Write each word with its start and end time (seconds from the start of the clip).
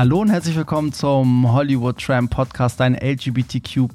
Hallo 0.00 0.22
und 0.22 0.30
herzlich 0.30 0.56
willkommen 0.56 0.94
zum 0.94 1.52
Hollywood 1.52 2.02
Tram 2.02 2.30
Podcast, 2.30 2.80
dein 2.80 2.94
LGBTQ 2.94 3.86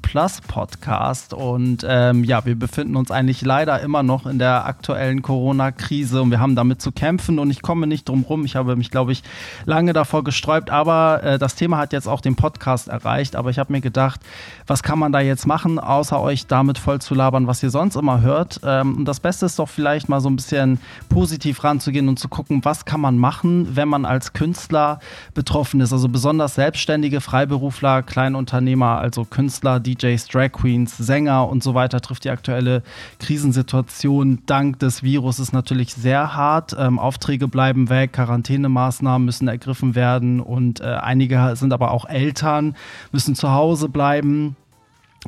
Podcast. 0.46 1.34
Und 1.34 1.84
ähm, 1.84 2.22
ja, 2.22 2.44
wir 2.44 2.54
befinden 2.54 2.94
uns 2.94 3.10
eigentlich 3.10 3.42
leider 3.42 3.80
immer 3.80 4.04
noch 4.04 4.24
in 4.24 4.38
der 4.38 4.66
aktuellen 4.66 5.22
Corona-Krise 5.22 6.22
und 6.22 6.30
wir 6.30 6.38
haben 6.38 6.54
damit 6.54 6.80
zu 6.80 6.92
kämpfen 6.92 7.40
und 7.40 7.50
ich 7.50 7.60
komme 7.60 7.88
nicht 7.88 8.08
drum 8.08 8.22
rum. 8.22 8.44
Ich 8.44 8.54
habe 8.54 8.76
mich, 8.76 8.92
glaube 8.92 9.10
ich, 9.10 9.24
lange 9.64 9.94
davor 9.94 10.22
gesträubt, 10.22 10.70
aber 10.70 11.24
äh, 11.24 11.38
das 11.40 11.56
Thema 11.56 11.78
hat 11.78 11.92
jetzt 11.92 12.06
auch 12.06 12.20
den 12.20 12.36
Podcast 12.36 12.86
erreicht. 12.86 13.34
Aber 13.34 13.50
ich 13.50 13.58
habe 13.58 13.72
mir 13.72 13.80
gedacht, 13.80 14.20
was 14.68 14.84
kann 14.84 15.00
man 15.00 15.10
da 15.10 15.18
jetzt 15.18 15.44
machen, 15.44 15.80
außer 15.80 16.20
euch 16.20 16.46
damit 16.46 16.78
voll 16.78 17.00
zu 17.00 17.16
labern, 17.16 17.48
was 17.48 17.64
ihr 17.64 17.70
sonst 17.70 17.96
immer 17.96 18.20
hört. 18.20 18.60
Ähm, 18.62 18.98
und 18.98 19.06
das 19.06 19.18
Beste 19.18 19.46
ist 19.46 19.58
doch 19.58 19.68
vielleicht 19.68 20.08
mal 20.08 20.20
so 20.20 20.30
ein 20.30 20.36
bisschen 20.36 20.78
positiv 21.08 21.64
ranzugehen 21.64 22.08
und 22.08 22.20
zu 22.20 22.28
gucken, 22.28 22.64
was 22.64 22.84
kann 22.84 23.00
man 23.00 23.18
machen, 23.18 23.74
wenn 23.74 23.88
man 23.88 24.04
als 24.04 24.34
Künstler 24.34 25.00
betroffen 25.34 25.80
ist 25.80 25.95
also 25.96 26.10
besonders 26.10 26.56
Selbstständige, 26.56 27.22
Freiberufler, 27.22 28.02
Kleinunternehmer, 28.02 28.98
also 28.98 29.24
Künstler, 29.24 29.80
DJs, 29.80 30.26
Drag 30.26 30.52
Queens, 30.52 30.94
Sänger 30.94 31.48
und 31.48 31.62
so 31.62 31.72
weiter 31.72 32.02
trifft 32.02 32.24
die 32.24 32.28
aktuelle 32.28 32.82
Krisensituation 33.18 34.40
dank 34.44 34.78
des 34.78 35.02
Virus 35.02 35.38
natürlich 35.54 35.94
sehr 35.94 36.36
hart. 36.36 36.76
Ähm, 36.78 36.98
Aufträge 36.98 37.48
bleiben 37.48 37.88
weg, 37.88 38.12
Quarantänemaßnahmen 38.12 39.24
müssen 39.24 39.48
ergriffen 39.48 39.94
werden 39.94 40.40
und 40.40 40.80
äh, 40.80 40.84
einige 40.84 41.56
sind 41.56 41.72
aber 41.72 41.92
auch 41.92 42.04
Eltern, 42.04 42.76
müssen 43.10 43.34
zu 43.34 43.52
Hause 43.52 43.88
bleiben. 43.88 44.54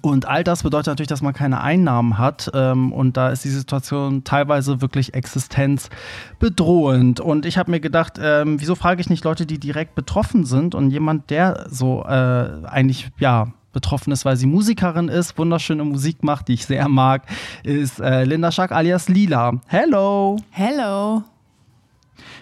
Und 0.03 0.27
all 0.27 0.45
das 0.45 0.63
bedeutet 0.63 0.89
natürlich, 0.89 1.09
dass 1.09 1.23
man 1.23 1.35
keine 1.35 1.61
Einnahmen 1.61 2.19
hat. 2.19 2.51
Ähm, 2.55 2.93
und 2.93 3.17
da 3.17 3.31
ist 3.31 3.45
die 3.45 3.51
Situation 3.51 4.25
teilweise 4.25 4.81
wirklich 4.81 5.15
existenzbedrohend. 5.15 7.21
Und 7.21 7.47
ich 7.47 7.59
habe 7.59 7.71
mir 7.71 7.81
gedacht, 7.81 8.19
ähm, 8.21 8.61
wieso 8.61 8.75
frage 8.75 9.01
ich 9.01 9.11
nicht 9.11 9.25
Leute, 9.25 9.47
die 9.47 9.59
direkt 9.59 9.95
betroffen 9.95 10.45
sind 10.45 10.75
und 10.75 10.91
jemand, 10.91 11.31
der 11.31 11.67
so 11.71 12.05
äh, 12.05 12.67
eigentlich, 12.67 13.11
ja, 13.19 13.49
betroffen 13.73 14.13
ist, 14.13 14.25
weil 14.25 14.37
sie 14.37 14.47
Musikerin 14.47 15.09
ist, 15.09 15.39
wunderschöne 15.39 15.85
Musik 15.85 16.25
macht, 16.25 16.49
die 16.49 16.55
ich 16.55 16.67
sehr 16.67 16.89
mag, 16.89 17.23
ist 17.63 18.01
äh, 18.01 18.25
Linda 18.25 18.51
Schack 18.51 18.73
alias 18.73 19.09
Lila. 19.09 19.61
Hello! 19.67 20.39
Hello! 20.51 21.23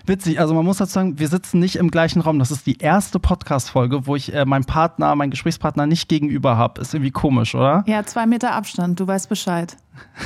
Witzig, 0.06 0.38
also 0.38 0.54
man 0.54 0.64
muss 0.64 0.76
dazu 0.76 0.92
sagen, 0.92 1.18
wir 1.18 1.26
sitzen 1.26 1.58
nicht 1.58 1.76
im 1.76 1.90
gleichen 1.90 2.20
Raum. 2.20 2.38
Das 2.38 2.52
ist 2.52 2.64
die 2.64 2.78
erste 2.78 3.18
Podcast-Folge, 3.18 4.06
wo 4.06 4.14
ich 4.14 4.32
äh, 4.32 4.44
meinen 4.44 4.64
Partner, 4.64 5.16
meinen 5.16 5.30
Gesprächspartner 5.30 5.86
nicht 5.86 6.08
gegenüber 6.08 6.56
habe. 6.56 6.80
Ist 6.80 6.94
irgendwie 6.94 7.10
komisch, 7.10 7.56
oder? 7.56 7.82
Ja, 7.88 8.04
zwei 8.04 8.24
Meter 8.26 8.52
Abstand, 8.52 9.00
du 9.00 9.06
weißt 9.06 9.28
Bescheid. 9.28 9.76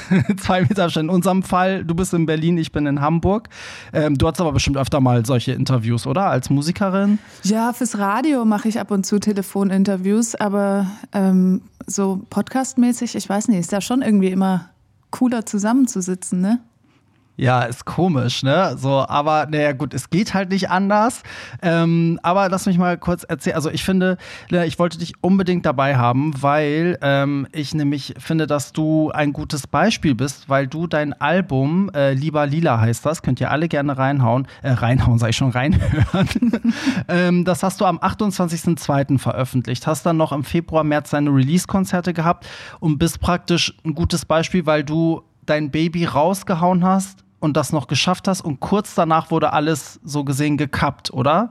zwei 0.37 0.63
Meter 0.63 0.85
Abstand. 0.85 1.09
In 1.09 1.15
unserem 1.15 1.43
Fall, 1.43 1.83
du 1.85 1.95
bist 1.95 2.13
in 2.13 2.27
Berlin, 2.27 2.59
ich 2.59 2.73
bin 2.73 2.85
in 2.85 3.01
Hamburg. 3.01 3.49
Ähm, 3.95 4.19
du 4.19 4.29
hast 4.29 4.39
aber 4.41 4.53
bestimmt 4.53 4.77
öfter 4.77 5.01
mal 5.01 5.25
solche 5.25 5.53
Interviews, 5.53 6.07
oder? 6.07 6.27
Als 6.27 6.51
Musikerin? 6.51 7.19
Ja, 7.45 7.73
fürs 7.73 7.97
Radio 7.97 8.45
mache 8.45 8.69
ich 8.69 8.79
ab 8.79 8.91
und 8.91 9.07
zu 9.07 9.19
Telefoninterviews, 9.19 10.35
aber 10.35 10.89
ähm, 11.13 11.63
so 11.87 12.21
podcastmäßig, 12.29 13.15
ich 13.15 13.27
weiß 13.27 13.49
nicht, 13.49 13.61
ist 13.61 13.73
ja 13.73 13.81
schon 13.81 14.03
irgendwie 14.03 14.29
immer 14.29 14.69
cooler 15.11 15.47
zusammenzusitzen, 15.47 16.43
ne? 16.43 16.61
Ja, 17.41 17.63
ist 17.63 17.87
komisch, 17.87 18.43
ne? 18.43 18.77
So, 18.77 19.07
aber 19.09 19.47
naja, 19.47 19.73
gut, 19.73 19.95
es 19.95 20.11
geht 20.11 20.35
halt 20.35 20.51
nicht 20.51 20.69
anders. 20.69 21.23
Ähm, 21.63 22.21
aber 22.23 22.51
lass 22.51 22.67
mich 22.67 22.77
mal 22.77 22.99
kurz 22.99 23.25
erzählen. 23.25 23.57
Also 23.57 23.71
ich 23.71 23.83
finde, 23.83 24.19
ich 24.51 24.79
wollte 24.79 24.99
dich 24.99 25.15
unbedingt 25.23 25.65
dabei 25.65 25.97
haben, 25.97 26.35
weil 26.43 26.99
ähm, 27.01 27.47
ich 27.53 27.73
nämlich 27.73 28.13
finde, 28.19 28.47
dass 28.47 28.75
du 28.75 29.11
ein 29.13 29.33
gutes 29.33 29.67
Beispiel 29.67 30.15
bist, 30.15 30.51
weil 30.51 30.67
du 30.67 30.87
dein 30.87 31.15
Album 31.15 31.91
äh, 31.95 32.13
Lieber 32.13 32.47
Lila 32.47 32.79
heißt 32.79 33.07
das, 33.07 33.23
könnt 33.23 33.41
ihr 33.41 33.51
alle 33.51 33.69
gerne 33.69 33.97
reinhauen, 33.97 34.47
äh, 34.61 34.73
reinhauen, 34.73 35.19
sag 35.19 35.31
ich 35.31 35.37
schon, 35.37 35.51
reinhören. 35.51 36.29
ähm, 37.09 37.47
das 37.47 37.63
hast 37.63 37.81
du 37.81 37.87
am 37.87 37.97
28.02. 38.01 39.19
veröffentlicht, 39.19 39.87
hast 39.87 40.05
dann 40.05 40.19
noch 40.19 40.33
im 40.33 40.45
Februar, 40.45 40.85
März 40.85 41.09
deine 41.09 41.31
Release-Konzerte 41.31 42.13
gehabt 42.13 42.47
und 42.81 42.99
bist 42.99 43.19
praktisch 43.19 43.75
ein 43.87 43.95
gutes 43.95 44.27
Beispiel, 44.27 44.67
weil 44.67 44.85
du 44.85 45.23
dein 45.47 45.71
Baby 45.71 46.05
rausgehauen 46.05 46.85
hast 46.85 47.25
und 47.41 47.57
das 47.57 47.73
noch 47.73 47.89
geschafft 47.89 48.29
hast 48.29 48.43
und 48.43 48.61
kurz 48.61 48.95
danach 48.95 49.31
wurde 49.31 49.53
alles 49.53 49.99
so 50.05 50.25
gesehen 50.25 50.57
gekappt, 50.57 51.13
oder? 51.13 51.51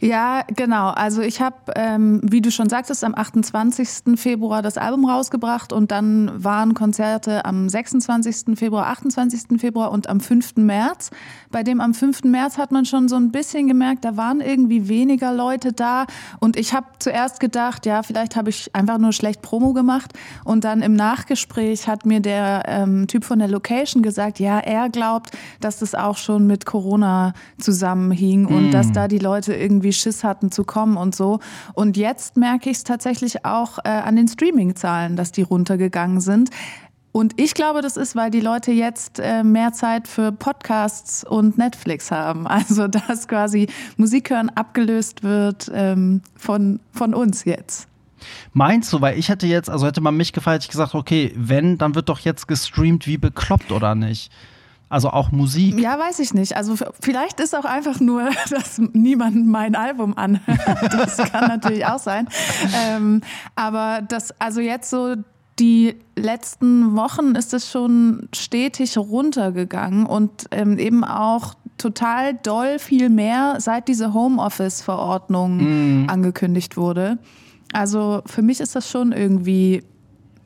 Ja, 0.00 0.44
genau. 0.54 0.90
Also 0.90 1.22
ich 1.22 1.40
habe, 1.40 1.56
ähm, 1.74 2.20
wie 2.22 2.40
du 2.40 2.52
schon 2.52 2.68
sagtest, 2.68 3.02
am 3.02 3.14
28. 3.16 4.16
Februar 4.16 4.62
das 4.62 4.78
Album 4.78 5.04
rausgebracht 5.04 5.72
und 5.72 5.90
dann 5.90 6.30
waren 6.36 6.74
Konzerte 6.74 7.44
am 7.44 7.68
26. 7.68 8.56
Februar, 8.56 8.86
28. 8.86 9.60
Februar 9.60 9.90
und 9.90 10.08
am 10.08 10.20
5. 10.20 10.56
März. 10.56 11.10
Bei 11.50 11.64
dem 11.64 11.80
am 11.80 11.94
5. 11.94 12.24
März 12.24 12.58
hat 12.58 12.70
man 12.70 12.84
schon 12.84 13.08
so 13.08 13.16
ein 13.16 13.32
bisschen 13.32 13.66
gemerkt, 13.66 14.04
da 14.04 14.16
waren 14.16 14.40
irgendwie 14.40 14.88
weniger 14.88 15.32
Leute 15.32 15.72
da 15.72 16.06
und 16.38 16.56
ich 16.56 16.74
habe 16.74 16.86
zuerst 17.00 17.40
gedacht, 17.40 17.84
ja, 17.84 18.02
vielleicht 18.02 18.36
habe 18.36 18.50
ich 18.50 18.74
einfach 18.74 18.98
nur 18.98 19.12
schlecht 19.12 19.42
Promo 19.42 19.72
gemacht 19.72 20.12
und 20.44 20.62
dann 20.62 20.80
im 20.80 20.94
Nachgespräch 20.94 21.88
hat 21.88 22.06
mir 22.06 22.20
der 22.20 22.62
ähm, 22.66 23.08
Typ 23.08 23.24
von 23.24 23.40
der 23.40 23.48
Location 23.48 24.02
gesagt, 24.02 24.38
ja, 24.38 24.60
er 24.60 24.90
glaubt, 24.90 25.30
dass 25.60 25.80
das 25.80 25.94
auch 25.94 26.16
schon 26.16 26.46
mit 26.46 26.66
Corona 26.66 27.32
zusammenhing 27.58 28.42
mm. 28.42 28.54
und 28.54 28.70
dass 28.70 28.92
da 28.92 29.08
die 29.08 29.18
Leute 29.18 29.54
irgendwie 29.54 29.87
irgendwie 29.88 29.92
Schiss 29.92 30.24
hatten 30.24 30.50
zu 30.50 30.64
kommen 30.64 30.96
und 30.96 31.14
so. 31.14 31.40
Und 31.74 31.96
jetzt 31.96 32.36
merke 32.36 32.70
ich 32.70 32.78
es 32.78 32.84
tatsächlich 32.84 33.44
auch 33.44 33.78
äh, 33.84 33.88
an 33.88 34.16
den 34.16 34.28
Streaming-Zahlen, 34.28 35.16
dass 35.16 35.32
die 35.32 35.42
runtergegangen 35.42 36.20
sind. 36.20 36.50
Und 37.10 37.40
ich 37.40 37.54
glaube, 37.54 37.80
das 37.80 37.96
ist, 37.96 38.14
weil 38.14 38.30
die 38.30 38.40
Leute 38.40 38.70
jetzt 38.70 39.18
äh, 39.18 39.42
mehr 39.42 39.72
Zeit 39.72 40.06
für 40.06 40.30
Podcasts 40.30 41.24
und 41.24 41.58
Netflix 41.58 42.10
haben. 42.10 42.46
Also 42.58 42.86
dass 42.88 43.28
quasi 43.28 43.68
Musik 43.96 44.30
hören 44.30 44.50
abgelöst 44.50 45.22
wird 45.22 45.70
ähm, 45.72 46.22
von, 46.36 46.80
von 46.92 47.14
uns 47.14 47.44
jetzt. 47.44 47.88
Meinst 48.52 48.92
du, 48.92 49.00
weil 49.00 49.16
ich 49.16 49.28
hätte 49.28 49.46
jetzt, 49.46 49.70
also 49.70 49.86
hätte 49.86 50.00
man 50.00 50.16
mich 50.16 50.32
gefragt, 50.32 50.64
ich 50.64 50.70
gesagt, 50.70 50.94
okay, 50.94 51.32
wenn, 51.36 51.78
dann 51.78 51.94
wird 51.94 52.08
doch 52.08 52.18
jetzt 52.20 52.48
gestreamt 52.48 53.06
wie 53.06 53.16
bekloppt, 53.16 53.70
oder 53.70 53.94
nicht? 53.94 54.30
Also 54.88 55.10
auch 55.10 55.30
Musik? 55.32 55.78
Ja, 55.78 55.98
weiß 55.98 56.18
ich 56.20 56.32
nicht. 56.32 56.56
Also 56.56 56.76
vielleicht 57.00 57.40
ist 57.40 57.54
auch 57.54 57.64
einfach 57.64 58.00
nur, 58.00 58.30
dass 58.50 58.80
niemand 58.92 59.46
mein 59.46 59.74
Album 59.74 60.16
anhört. 60.16 60.58
Das 60.98 61.16
kann 61.18 61.48
natürlich 61.48 61.86
auch 61.86 61.98
sein. 61.98 62.28
Ähm, 62.74 63.20
aber 63.54 64.02
das, 64.06 64.32
also 64.40 64.60
jetzt 64.60 64.90
so 64.90 65.16
die 65.58 65.96
letzten 66.16 66.96
Wochen 66.96 67.34
ist 67.34 67.52
es 67.52 67.70
schon 67.70 68.28
stetig 68.34 68.96
runtergegangen 68.96 70.06
und 70.06 70.46
ähm, 70.50 70.78
eben 70.78 71.04
auch 71.04 71.54
total 71.78 72.34
doll 72.34 72.78
viel 72.78 73.08
mehr, 73.08 73.56
seit 73.58 73.88
diese 73.88 74.12
Homeoffice-Verordnung 74.14 76.04
mm. 76.04 76.10
angekündigt 76.10 76.76
wurde. 76.76 77.18
Also 77.72 78.22
für 78.26 78.42
mich 78.42 78.60
ist 78.60 78.74
das 78.76 78.90
schon 78.90 79.12
irgendwie 79.12 79.82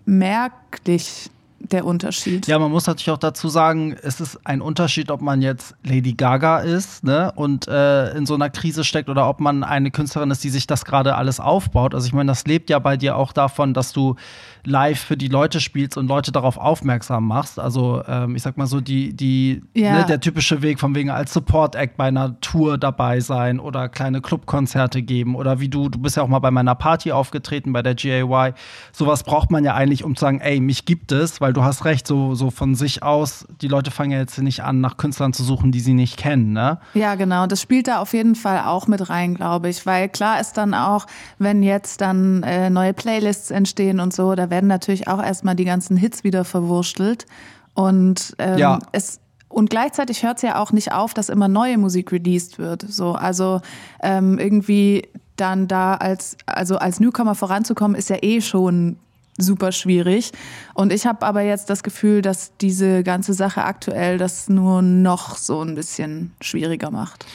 merklich 0.05 1.31
der 1.71 1.85
Unterschied. 1.85 2.47
Ja, 2.47 2.59
man 2.59 2.71
muss 2.71 2.87
natürlich 2.87 3.11
auch 3.11 3.19
dazu 3.19 3.49
sagen, 3.49 3.97
es 4.03 4.21
ist 4.21 4.39
ein 4.45 4.61
Unterschied, 4.61 5.11
ob 5.11 5.21
man 5.21 5.43
jetzt 5.43 5.75
Lady 5.85 6.13
Gaga 6.13 6.61
ist 6.61 7.05
ne, 7.05 7.33
und 7.35 7.69
äh, 7.69 8.17
in 8.17 8.27
so 8.27 8.35
einer 8.35 8.51
Krise 8.51 8.85
steckt 8.85 9.09
oder 9.09 9.29
ob 9.29 9.41
man 9.41 9.65
eine 9.65 9.91
Künstlerin 9.91 10.31
ist, 10.31 10.43
die 10.45 10.51
sich 10.51 10.67
das 10.67 10.85
gerade 10.85 11.15
alles 11.15 11.41
aufbaut. 11.41 11.95
Also 11.95 12.07
ich 12.07 12.13
meine, 12.13 12.31
das 12.31 12.45
lebt 12.47 12.71
ja 12.71 12.79
bei 12.79 12.97
dir 12.97 13.17
auch 13.17 13.33
davon, 13.33 13.75
dass 13.75 13.93
du 13.93 14.17
live 14.65 15.01
für 15.01 15.17
die 15.17 15.29
Leute 15.29 15.61
spielst 15.61 15.97
und 15.97 16.07
Leute 16.07 16.33
darauf 16.33 16.57
aufmerksam 16.57 17.27
machst. 17.27 17.59
Also 17.59 18.03
ähm, 18.07 18.37
ich 18.37 18.43
sag 18.43 18.57
mal 18.57 18.67
so, 18.67 18.81
die, 18.81 19.15
die, 19.15 19.63
ja. 19.75 19.99
ne, 19.99 20.05
der 20.07 20.21
typische 20.21 20.63
Weg 20.63 20.79
von 20.79 20.95
wegen 20.95 21.11
als 21.11 21.33
Support-Act 21.33 21.97
bei 21.97 22.07
einer 22.07 22.41
Tour 22.41 22.79
dabei 22.79 23.21
sein 23.21 23.59
oder 23.59 23.89
kleine 23.89 24.21
Clubkonzerte 24.21 25.03
geben 25.03 25.35
oder 25.35 25.61
wie 25.61 25.69
du, 25.69 25.89
du 25.89 25.99
bist 25.99 26.17
ja 26.17 26.23
auch 26.23 26.29
mal 26.29 26.39
bei 26.39 26.51
meiner 26.51 26.75
Party 26.75 27.13
aufgetreten, 27.13 27.73
bei 27.73 27.83
der 27.83 27.95
GAY. 27.95 28.53
Sowas 28.93 29.25
braucht 29.25 29.51
man 29.51 29.65
ja 29.65 29.75
eigentlich, 29.75 30.05
um 30.05 30.15
zu 30.17 30.21
sagen, 30.21 30.41
ey, 30.41 30.61
mich 30.61 30.85
gibt 30.85 31.13
es, 31.13 31.41
weil 31.41 31.53
du 31.53 31.63
hast 31.65 31.85
recht, 31.85 32.07
so, 32.07 32.35
so 32.35 32.51
von 32.51 32.75
sich 32.75 33.03
aus, 33.03 33.47
die 33.61 33.69
Leute 33.69 33.91
fangen 33.91 34.13
ja 34.13 34.19
jetzt 34.19 34.39
nicht 34.39 34.63
an, 34.63 34.81
nach 34.81 34.97
Künstlern 34.97 35.33
zu 35.33 35.43
suchen, 35.43 35.73
die 35.73 35.81
sie 35.81 35.95
nicht 35.95 36.17
kennen, 36.17 36.53
ne? 36.53 36.79
Ja, 36.95 37.17
genau. 37.17 37.47
Das 37.47 37.61
spielt 37.61 37.89
da 37.89 37.99
auf 37.99 38.13
jeden 38.13 38.35
Fall 38.35 38.61
auch 38.67 38.87
mit 38.87 39.11
rein, 39.11 39.35
glaube 39.35 39.69
ich. 39.69 39.85
Weil 39.87 40.09
klar 40.09 40.41
ist 40.41 40.57
dann 40.57 40.75
auch, 40.75 41.07
wenn 41.39 41.63
jetzt 41.63 42.01
dann 42.01 42.43
äh, 42.43 42.71
neue 42.71 42.93
Playlists 42.93 43.51
entstehen 43.51 43.99
und 43.99 44.13
so, 44.13 44.35
da 44.35 44.52
werden 44.53 44.69
natürlich 44.69 45.09
auch 45.09 45.21
erstmal 45.21 45.57
die 45.57 45.65
ganzen 45.65 45.97
Hits 45.97 46.23
wieder 46.23 46.45
verwurstelt. 46.45 47.27
Und 47.75 48.37
ähm, 48.39 48.59
ja. 48.59 48.79
es 48.93 49.19
und 49.49 49.69
gleichzeitig 49.69 50.23
hört 50.23 50.37
es 50.37 50.43
ja 50.43 50.59
auch 50.59 50.73
nicht 50.73 50.93
auf, 50.93 51.13
dass 51.13 51.29
immer 51.29 51.49
neue 51.49 51.77
Musik 51.77 52.11
released 52.13 52.59
wird. 52.59 52.87
So, 52.89 53.13
also 53.13 53.61
ähm, 54.03 54.39
irgendwie 54.39 55.09
dann 55.37 55.69
da 55.69 55.95
als, 55.95 56.37
also 56.47 56.79
als 56.79 57.01
Newcomer 57.01 57.35
voranzukommen, 57.35 57.95
ist 57.95 58.09
ja 58.09 58.17
eh 58.23 58.41
schon 58.41 58.97
super 59.37 59.73
schwierig. 59.73 60.33
Und 60.75 60.93
ich 60.93 61.07
habe 61.07 61.27
aber 61.27 61.43
jetzt 61.43 61.69
das 61.69 61.83
Gefühl, 61.83 62.23
dass 62.23 62.53
diese 62.63 63.03
ganze 63.03 63.35
Sache 63.35 63.65
aktuell 63.65 64.17
das 64.17 64.49
nur 64.49 64.81
noch 64.81 65.37
so 65.37 65.61
ein 65.61 65.75
bisschen 65.75 66.33
schwieriger 66.41 66.91
macht 66.91 67.27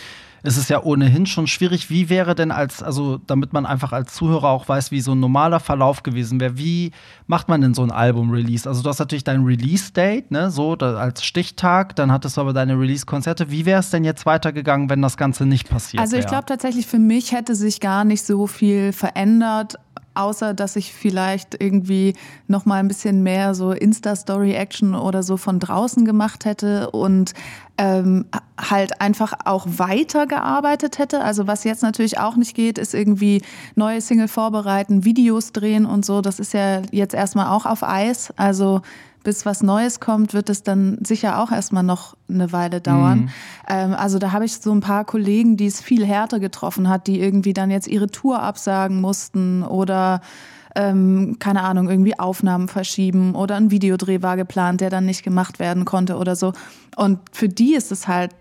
es 0.43 0.57
ist 0.57 0.69
ja 0.69 0.83
ohnehin 0.83 1.25
schon 1.25 1.47
schwierig. 1.47 1.89
Wie 1.89 2.09
wäre 2.09 2.35
denn 2.35 2.51
als, 2.51 2.83
also 2.83 3.17
damit 3.25 3.53
man 3.53 3.65
einfach 3.65 3.91
als 3.91 4.13
Zuhörer 4.13 4.49
auch 4.49 4.67
weiß, 4.67 4.91
wie 4.91 5.01
so 5.01 5.13
ein 5.13 5.19
normaler 5.19 5.59
Verlauf 5.59 6.03
gewesen 6.03 6.39
wäre, 6.39 6.57
wie 6.57 6.91
macht 7.25 7.49
man 7.49 7.61
denn 7.61 7.73
so 7.73 7.83
ein 7.83 7.91
Album-Release? 7.91 8.67
Also 8.67 8.83
du 8.83 8.89
hast 8.89 8.99
natürlich 8.99 9.23
dein 9.23 9.43
Release-Date, 9.43 10.31
ne, 10.31 10.51
so 10.51 10.73
als 10.73 11.23
Stichtag, 11.23 11.95
dann 11.95 12.11
hattest 12.11 12.37
du 12.37 12.41
aber 12.41 12.53
deine 12.53 12.79
Release-Konzerte. 12.79 13.51
Wie 13.51 13.65
wäre 13.65 13.79
es 13.79 13.89
denn 13.89 14.03
jetzt 14.03 14.25
weitergegangen, 14.25 14.89
wenn 14.89 15.01
das 15.01 15.17
Ganze 15.17 15.45
nicht 15.45 15.69
passiert 15.69 16.01
Also 16.01 16.17
ich 16.17 16.27
glaube 16.27 16.45
tatsächlich, 16.45 16.87
für 16.87 16.99
mich 16.99 17.31
hätte 17.31 17.55
sich 17.55 17.79
gar 17.79 18.03
nicht 18.03 18.25
so 18.25 18.47
viel 18.47 18.93
verändert 18.93 19.77
außer 20.17 20.53
dass 20.53 20.75
ich 20.75 20.93
vielleicht 20.93 21.61
irgendwie 21.61 22.15
noch 22.47 22.65
mal 22.65 22.79
ein 22.79 22.87
bisschen 22.87 23.23
mehr 23.23 23.55
so 23.55 23.71
Insta-Story-Action 23.71 24.95
oder 24.95 25.23
so 25.23 25.37
von 25.37 25.59
draußen 25.59 26.05
gemacht 26.05 26.45
hätte 26.45 26.91
und 26.91 27.33
ähm, 27.77 28.25
halt 28.59 29.01
einfach 29.01 29.33
auch 29.45 29.65
weitergearbeitet 29.67 30.97
hätte. 30.97 31.23
Also 31.23 31.47
was 31.47 31.63
jetzt 31.63 31.83
natürlich 31.83 32.19
auch 32.19 32.35
nicht 32.35 32.55
geht, 32.55 32.77
ist 32.77 32.93
irgendwie 32.93 33.41
neue 33.75 34.01
Single 34.01 34.27
vorbereiten, 34.27 35.05
Videos 35.05 35.51
drehen 35.51 35.85
und 35.85 36.03
so. 36.03 36.21
Das 36.21 36.39
ist 36.39 36.53
ja 36.53 36.81
jetzt 36.91 37.13
erstmal 37.13 37.47
auch 37.47 37.65
auf 37.65 37.83
Eis. 37.83 38.33
Also 38.35 38.81
bis 39.27 39.45
was 39.45 39.61
Neues 39.61 39.99
kommt, 39.99 40.33
wird 40.33 40.49
es 40.49 40.63
dann 40.63 40.99
sicher 41.03 41.41
auch 41.41 41.51
erstmal 41.51 41.83
noch 41.83 42.15
eine 42.29 42.53
Weile 42.53 42.79
dauern. 42.79 43.19
Mhm. 43.19 43.29
Ähm, 43.67 43.93
also 43.93 44.19
da 44.19 44.31
habe 44.31 44.45
ich 44.45 44.53
so 44.53 44.71
ein 44.71 44.79
paar 44.79 45.03
Kollegen, 45.03 45.57
die 45.57 45.65
es 45.65 45.81
viel 45.81 46.05
härter 46.05 46.39
getroffen 46.39 46.87
hat, 46.87 47.07
die 47.07 47.19
irgendwie 47.19 47.51
dann 47.51 47.69
jetzt 47.69 47.89
ihre 47.89 48.07
Tour 48.07 48.41
absagen 48.41 49.01
mussten 49.01 49.63
oder 49.63 50.21
ähm, 50.75 51.35
keine 51.39 51.63
Ahnung, 51.63 51.89
irgendwie 51.89 52.17
Aufnahmen 52.17 52.69
verschieben 52.69 53.35
oder 53.35 53.57
ein 53.57 53.69
Videodreh 53.69 54.21
war 54.21 54.37
geplant, 54.37 54.79
der 54.79 54.89
dann 54.89 55.05
nicht 55.05 55.23
gemacht 55.23 55.59
werden 55.59 55.83
konnte 55.83 56.15
oder 56.15 56.37
so. 56.37 56.53
Und 56.95 57.19
für 57.33 57.49
die 57.49 57.75
ist 57.75 57.91
es 57.91 58.07
halt 58.07 58.31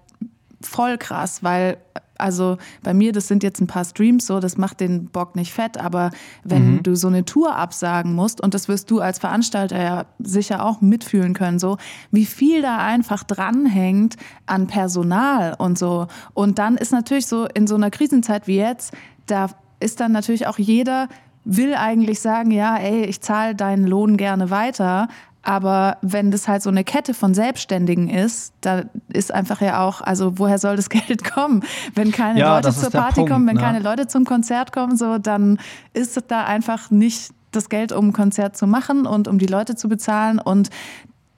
voll 0.60 0.98
krass, 0.98 1.42
weil 1.42 1.78
also 2.18 2.58
bei 2.82 2.94
mir, 2.94 3.12
das 3.12 3.28
sind 3.28 3.42
jetzt 3.42 3.60
ein 3.60 3.66
paar 3.66 3.84
Streams 3.84 4.26
so, 4.26 4.40
das 4.40 4.56
macht 4.56 4.80
den 4.80 5.06
Bock 5.06 5.36
nicht 5.36 5.52
fett, 5.52 5.78
aber 5.78 6.10
wenn 6.44 6.76
mhm. 6.76 6.82
du 6.82 6.96
so 6.96 7.08
eine 7.08 7.24
Tour 7.24 7.56
absagen 7.56 8.14
musst, 8.14 8.40
und 8.40 8.54
das 8.54 8.68
wirst 8.68 8.90
du 8.90 9.00
als 9.00 9.18
Veranstalter 9.18 9.82
ja 9.82 10.06
sicher 10.18 10.64
auch 10.64 10.80
mitfühlen 10.80 11.34
können, 11.34 11.58
so, 11.58 11.78
wie 12.10 12.26
viel 12.26 12.62
da 12.62 12.78
einfach 12.78 13.24
dranhängt 13.24 14.16
an 14.46 14.66
Personal 14.66 15.54
und 15.58 15.78
so. 15.78 16.06
Und 16.34 16.58
dann 16.58 16.76
ist 16.76 16.92
natürlich 16.92 17.26
so 17.26 17.46
in 17.46 17.66
so 17.66 17.74
einer 17.74 17.90
Krisenzeit 17.90 18.46
wie 18.46 18.56
jetzt, 18.56 18.92
da 19.26 19.50
ist 19.80 20.00
dann 20.00 20.12
natürlich 20.12 20.46
auch 20.46 20.58
jeder 20.58 21.08
will 21.46 21.74
eigentlich 21.76 22.20
sagen, 22.20 22.50
ja, 22.50 22.76
ey, 22.76 23.04
ich 23.04 23.20
zahle 23.20 23.54
deinen 23.54 23.86
Lohn 23.86 24.16
gerne 24.16 24.50
weiter, 24.50 25.08
aber 25.46 25.98
wenn 26.02 26.32
das 26.32 26.48
halt 26.48 26.60
so 26.60 26.70
eine 26.70 26.82
Kette 26.82 27.14
von 27.14 27.32
Selbstständigen 27.32 28.10
ist, 28.10 28.52
da 28.62 28.82
ist 29.12 29.32
einfach 29.32 29.60
ja 29.60 29.86
auch, 29.86 30.00
also 30.00 30.40
woher 30.40 30.58
soll 30.58 30.74
das 30.74 30.88
Geld 30.90 31.22
kommen? 31.22 31.62
Wenn 31.94 32.10
keine 32.10 32.40
ja, 32.40 32.56
Leute 32.56 32.72
zur 32.72 32.90
Party 32.90 33.20
Punkt, 33.20 33.30
kommen, 33.30 33.46
wenn 33.46 33.54
ne? 33.54 33.60
keine 33.60 33.78
Leute 33.78 34.08
zum 34.08 34.24
Konzert 34.24 34.72
kommen, 34.72 34.96
so, 34.96 35.18
dann 35.18 35.60
ist 35.92 36.20
da 36.26 36.44
einfach 36.44 36.90
nicht 36.90 37.30
das 37.52 37.68
Geld, 37.68 37.92
um 37.92 38.08
ein 38.08 38.12
Konzert 38.12 38.56
zu 38.56 38.66
machen 38.66 39.06
und 39.06 39.28
um 39.28 39.38
die 39.38 39.46
Leute 39.46 39.76
zu 39.76 39.88
bezahlen. 39.88 40.40
Und 40.40 40.70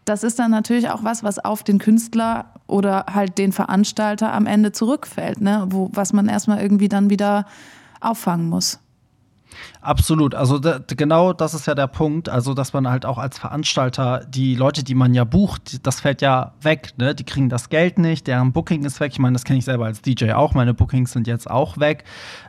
das 0.06 0.24
ist 0.24 0.38
dann 0.38 0.50
natürlich 0.50 0.88
auch 0.88 1.04
was, 1.04 1.22
was 1.22 1.38
auf 1.38 1.62
den 1.62 1.78
Künstler 1.78 2.46
oder 2.66 3.04
halt 3.12 3.36
den 3.36 3.52
Veranstalter 3.52 4.32
am 4.32 4.46
Ende 4.46 4.72
zurückfällt, 4.72 5.42
ne? 5.42 5.66
Wo, 5.68 5.90
was 5.92 6.14
man 6.14 6.30
erstmal 6.30 6.62
irgendwie 6.62 6.88
dann 6.88 7.10
wieder 7.10 7.44
auffangen 8.00 8.48
muss. 8.48 8.80
Absolut. 9.80 10.34
Also 10.34 10.60
genau 10.88 11.32
das 11.32 11.54
ist 11.54 11.66
ja 11.66 11.74
der 11.74 11.86
Punkt. 11.86 12.28
Also, 12.28 12.54
dass 12.54 12.72
man 12.72 12.88
halt 12.88 13.06
auch 13.06 13.18
als 13.18 13.38
Veranstalter 13.38 14.24
die 14.28 14.54
Leute, 14.54 14.84
die 14.84 14.94
man 14.94 15.14
ja 15.14 15.24
bucht, 15.24 15.86
das 15.86 16.00
fällt 16.00 16.22
ja 16.22 16.52
weg. 16.60 16.94
Ne? 16.96 17.14
Die 17.14 17.24
kriegen 17.24 17.48
das 17.48 17.68
Geld 17.68 17.98
nicht, 17.98 18.26
deren 18.26 18.52
Booking 18.52 18.84
ist 18.84 19.00
weg. 19.00 19.12
Ich 19.12 19.18
meine, 19.18 19.34
das 19.34 19.44
kenne 19.44 19.58
ich 19.58 19.64
selber 19.64 19.86
als 19.86 20.02
DJ 20.02 20.32
auch. 20.32 20.54
Meine 20.54 20.74
Bookings 20.74 21.12
sind 21.12 21.26
jetzt 21.26 21.50
auch 21.50 21.78
weg. 21.78 22.04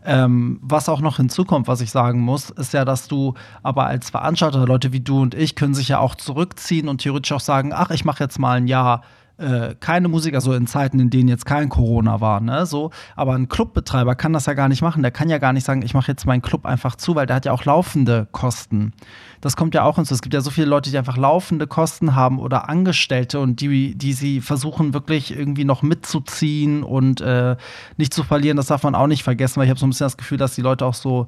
Ähm, 0.05 0.59
was 0.61 0.89
auch 0.89 1.01
noch 1.01 1.17
hinzukommt, 1.17 1.67
was 1.67 1.81
ich 1.81 1.91
sagen 1.91 2.21
muss, 2.21 2.49
ist 2.49 2.73
ja, 2.73 2.85
dass 2.85 3.07
du 3.07 3.35
aber 3.63 3.85
als 3.85 4.09
Veranstalter, 4.09 4.65
Leute 4.65 4.91
wie 4.91 5.01
du 5.01 5.21
und 5.21 5.35
ich, 5.35 5.55
können 5.55 5.73
sich 5.73 5.89
ja 5.89 5.99
auch 5.99 6.15
zurückziehen 6.15 6.87
und 6.87 7.01
theoretisch 7.01 7.31
auch 7.31 7.39
sagen, 7.39 7.71
ach, 7.73 7.91
ich 7.91 8.05
mache 8.05 8.23
jetzt 8.23 8.39
mal 8.39 8.57
ein 8.57 8.67
Jahr 8.67 9.03
äh, 9.39 9.75
keine 9.79 10.07
Musiker 10.07 10.41
so 10.41 10.53
in 10.53 10.67
Zeiten, 10.67 10.99
in 10.99 11.09
denen 11.09 11.29
jetzt 11.29 11.45
kein 11.45 11.69
Corona 11.69 12.21
war, 12.21 12.41
ne, 12.41 12.65
so. 12.65 12.91
Aber 13.15 13.33
ein 13.33 13.49
Clubbetreiber 13.49 14.15
kann 14.15 14.33
das 14.33 14.45
ja 14.45 14.53
gar 14.53 14.69
nicht 14.69 14.81
machen. 14.81 15.01
Der 15.01 15.11
kann 15.11 15.29
ja 15.29 15.37
gar 15.37 15.53
nicht 15.53 15.65
sagen, 15.65 15.81
ich 15.81 15.93
mache 15.93 16.11
jetzt 16.11 16.25
meinen 16.25 16.41
Club 16.41 16.65
einfach 16.65 16.95
zu, 16.95 17.15
weil 17.15 17.25
der 17.25 17.37
hat 17.37 17.45
ja 17.45 17.51
auch 17.51 17.65
laufende 17.65 18.27
Kosten. 18.31 18.93
Das 19.41 19.55
kommt 19.55 19.73
ja 19.73 19.83
auch 19.83 19.95
hinzu. 19.95 20.13
Es 20.13 20.21
gibt 20.21 20.33
ja 20.33 20.41
so 20.41 20.49
viele 20.49 20.67
Leute, 20.67 20.89
die 20.89 20.97
einfach 20.97 21.17
laufende 21.17 21.67
Kosten 21.67 22.15
haben 22.15 22.39
oder 22.39 22.69
Angestellte 22.69 23.39
und 23.39 23.61
die, 23.61 23.95
die 23.95 24.13
sie 24.13 24.41
versuchen 24.41 24.93
wirklich 24.93 25.35
irgendwie 25.35 25.65
noch 25.65 25.81
mitzuziehen 25.81 26.83
und 26.83 27.21
äh, 27.21 27.55
nicht 27.97 28.13
zu 28.13 28.23
verlieren. 28.23 28.57
Das 28.57 28.67
darf 28.67 28.83
man 28.83 28.95
auch 28.95 29.07
nicht 29.07 29.23
vergessen, 29.23 29.57
weil 29.57 29.65
ich 29.65 29.69
habe 29.69 29.79
so 29.79 29.85
ein 29.85 29.89
bisschen 29.89 30.05
das 30.05 30.17
Gefühl, 30.17 30.37
dass 30.37 30.55
die 30.55 30.61
Leute 30.61 30.85
auch 30.85 30.93
so 30.93 31.27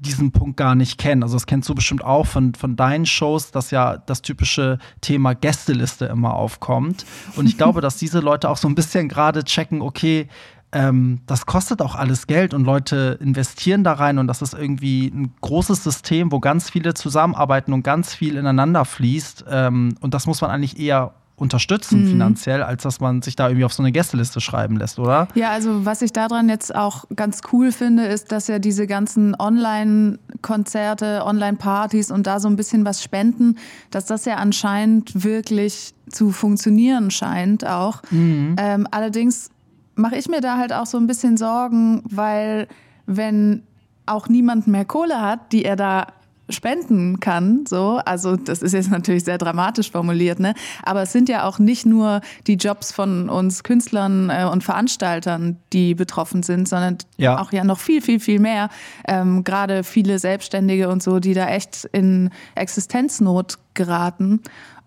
diesen 0.00 0.32
Punkt 0.32 0.56
gar 0.56 0.74
nicht 0.74 0.98
kennen. 0.98 1.22
Also 1.22 1.36
das 1.36 1.46
kennst 1.46 1.68
du 1.68 1.74
bestimmt 1.74 2.04
auch 2.04 2.26
von, 2.26 2.54
von 2.54 2.76
deinen 2.76 3.06
Shows, 3.06 3.50
dass 3.50 3.70
ja 3.70 3.98
das 3.98 4.22
typische 4.22 4.78
Thema 5.00 5.34
Gästeliste 5.34 6.06
immer 6.06 6.34
aufkommt. 6.34 7.04
Und 7.36 7.46
ich 7.46 7.56
glaube, 7.56 7.80
dass 7.80 7.96
diese 7.96 8.20
Leute 8.20 8.48
auch 8.48 8.56
so 8.56 8.68
ein 8.68 8.74
bisschen 8.74 9.08
gerade 9.08 9.44
checken, 9.44 9.82
okay, 9.82 10.28
ähm, 10.72 11.20
das 11.26 11.46
kostet 11.46 11.82
auch 11.82 11.94
alles 11.94 12.26
Geld 12.26 12.54
und 12.54 12.64
Leute 12.64 13.18
investieren 13.20 13.82
da 13.82 13.94
rein 13.94 14.18
und 14.18 14.26
das 14.28 14.40
ist 14.40 14.54
irgendwie 14.54 15.06
ein 15.06 15.32
großes 15.40 15.82
System, 15.82 16.30
wo 16.30 16.38
ganz 16.38 16.70
viele 16.70 16.94
zusammenarbeiten 16.94 17.72
und 17.72 17.82
ganz 17.82 18.14
viel 18.14 18.36
ineinander 18.36 18.84
fließt. 18.84 19.46
Ähm, 19.50 19.96
und 20.00 20.14
das 20.14 20.26
muss 20.26 20.40
man 20.40 20.50
eigentlich 20.50 20.78
eher 20.78 21.14
unterstützen 21.40 22.04
mhm. 22.04 22.08
finanziell, 22.08 22.62
als 22.62 22.82
dass 22.82 23.00
man 23.00 23.22
sich 23.22 23.34
da 23.34 23.48
irgendwie 23.48 23.64
auf 23.64 23.72
so 23.72 23.82
eine 23.82 23.92
Gästeliste 23.92 24.40
schreiben 24.40 24.76
lässt, 24.76 24.98
oder? 24.98 25.26
Ja, 25.34 25.50
also 25.50 25.86
was 25.86 26.02
ich 26.02 26.12
daran 26.12 26.50
jetzt 26.50 26.74
auch 26.74 27.04
ganz 27.16 27.40
cool 27.52 27.72
finde, 27.72 28.04
ist, 28.04 28.30
dass 28.30 28.46
ja 28.46 28.58
diese 28.58 28.86
ganzen 28.86 29.34
Online-Konzerte, 29.38 31.22
Online-Partys 31.24 32.10
und 32.10 32.26
da 32.26 32.40
so 32.40 32.48
ein 32.48 32.56
bisschen 32.56 32.84
was 32.84 33.02
spenden, 33.02 33.56
dass 33.90 34.04
das 34.04 34.26
ja 34.26 34.36
anscheinend 34.36 35.24
wirklich 35.24 35.94
zu 36.10 36.30
funktionieren 36.30 37.10
scheint 37.10 37.66
auch. 37.66 38.02
Mhm. 38.10 38.56
Ähm, 38.58 38.86
allerdings 38.90 39.50
mache 39.94 40.16
ich 40.16 40.28
mir 40.28 40.40
da 40.40 40.56
halt 40.56 40.72
auch 40.72 40.86
so 40.86 40.98
ein 40.98 41.06
bisschen 41.06 41.36
Sorgen, 41.36 42.02
weil 42.04 42.68
wenn 43.06 43.62
auch 44.06 44.28
niemand 44.28 44.66
mehr 44.66 44.84
Kohle 44.84 45.20
hat, 45.20 45.52
die 45.52 45.64
er 45.64 45.76
da 45.76 46.06
spenden 46.52 47.20
kann, 47.20 47.64
so, 47.66 48.00
also 48.04 48.36
das 48.36 48.62
ist 48.62 48.72
jetzt 48.72 48.90
natürlich 48.90 49.24
sehr 49.24 49.38
dramatisch 49.38 49.90
formuliert, 49.90 50.40
ne? 50.40 50.54
Aber 50.82 51.02
es 51.02 51.12
sind 51.12 51.28
ja 51.28 51.44
auch 51.44 51.58
nicht 51.58 51.86
nur 51.86 52.20
die 52.46 52.54
Jobs 52.54 52.92
von 52.92 53.28
uns 53.28 53.62
Künstlern 53.62 54.30
äh, 54.30 54.48
und 54.50 54.64
Veranstaltern, 54.64 55.58
die 55.72 55.94
betroffen 55.94 56.42
sind, 56.42 56.68
sondern 56.68 56.98
ja. 57.16 57.38
auch 57.38 57.52
ja 57.52 57.64
noch 57.64 57.78
viel, 57.78 58.02
viel, 58.02 58.20
viel 58.20 58.40
mehr. 58.40 58.68
Ähm, 59.06 59.44
Gerade 59.44 59.84
viele 59.84 60.18
Selbstständige 60.18 60.88
und 60.88 61.02
so, 61.02 61.20
die 61.20 61.34
da 61.34 61.48
echt 61.48 61.88
in 61.92 62.30
Existenznot 62.54 63.58
geraten. 63.74 64.40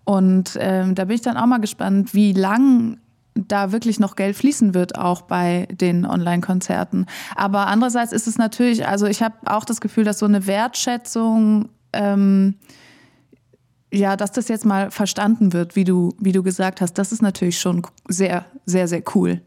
Und 0.04 0.58
ähm, 0.60 0.94
da 0.94 1.06
bin 1.06 1.14
ich 1.14 1.22
dann 1.22 1.38
auch 1.38 1.46
mal 1.46 1.60
gespannt, 1.60 2.12
wie 2.12 2.32
lang 2.32 2.98
da 3.34 3.72
wirklich 3.72 3.98
noch 3.98 4.16
Geld 4.16 4.36
fließen 4.36 4.74
wird, 4.74 4.96
auch 4.96 5.22
bei 5.22 5.66
den 5.70 6.06
Online-Konzerten. 6.06 7.06
Aber 7.34 7.66
andererseits 7.66 8.12
ist 8.12 8.26
es 8.26 8.38
natürlich, 8.38 8.86
also 8.86 9.06
ich 9.06 9.22
habe 9.22 9.34
auch 9.46 9.64
das 9.64 9.80
Gefühl, 9.80 10.04
dass 10.04 10.18
so 10.18 10.26
eine 10.26 10.46
Wertschätzung, 10.46 11.68
ähm, 11.92 12.54
ja, 13.92 14.16
dass 14.16 14.32
das 14.32 14.48
jetzt 14.48 14.64
mal 14.64 14.90
verstanden 14.90 15.52
wird, 15.52 15.76
wie 15.76 15.84
du, 15.84 16.14
wie 16.18 16.32
du 16.32 16.42
gesagt 16.42 16.80
hast, 16.80 16.94
das 16.94 17.12
ist 17.12 17.22
natürlich 17.22 17.58
schon 17.58 17.82
sehr, 18.08 18.44
sehr, 18.66 18.88
sehr 18.88 19.02
cool. 19.14 19.40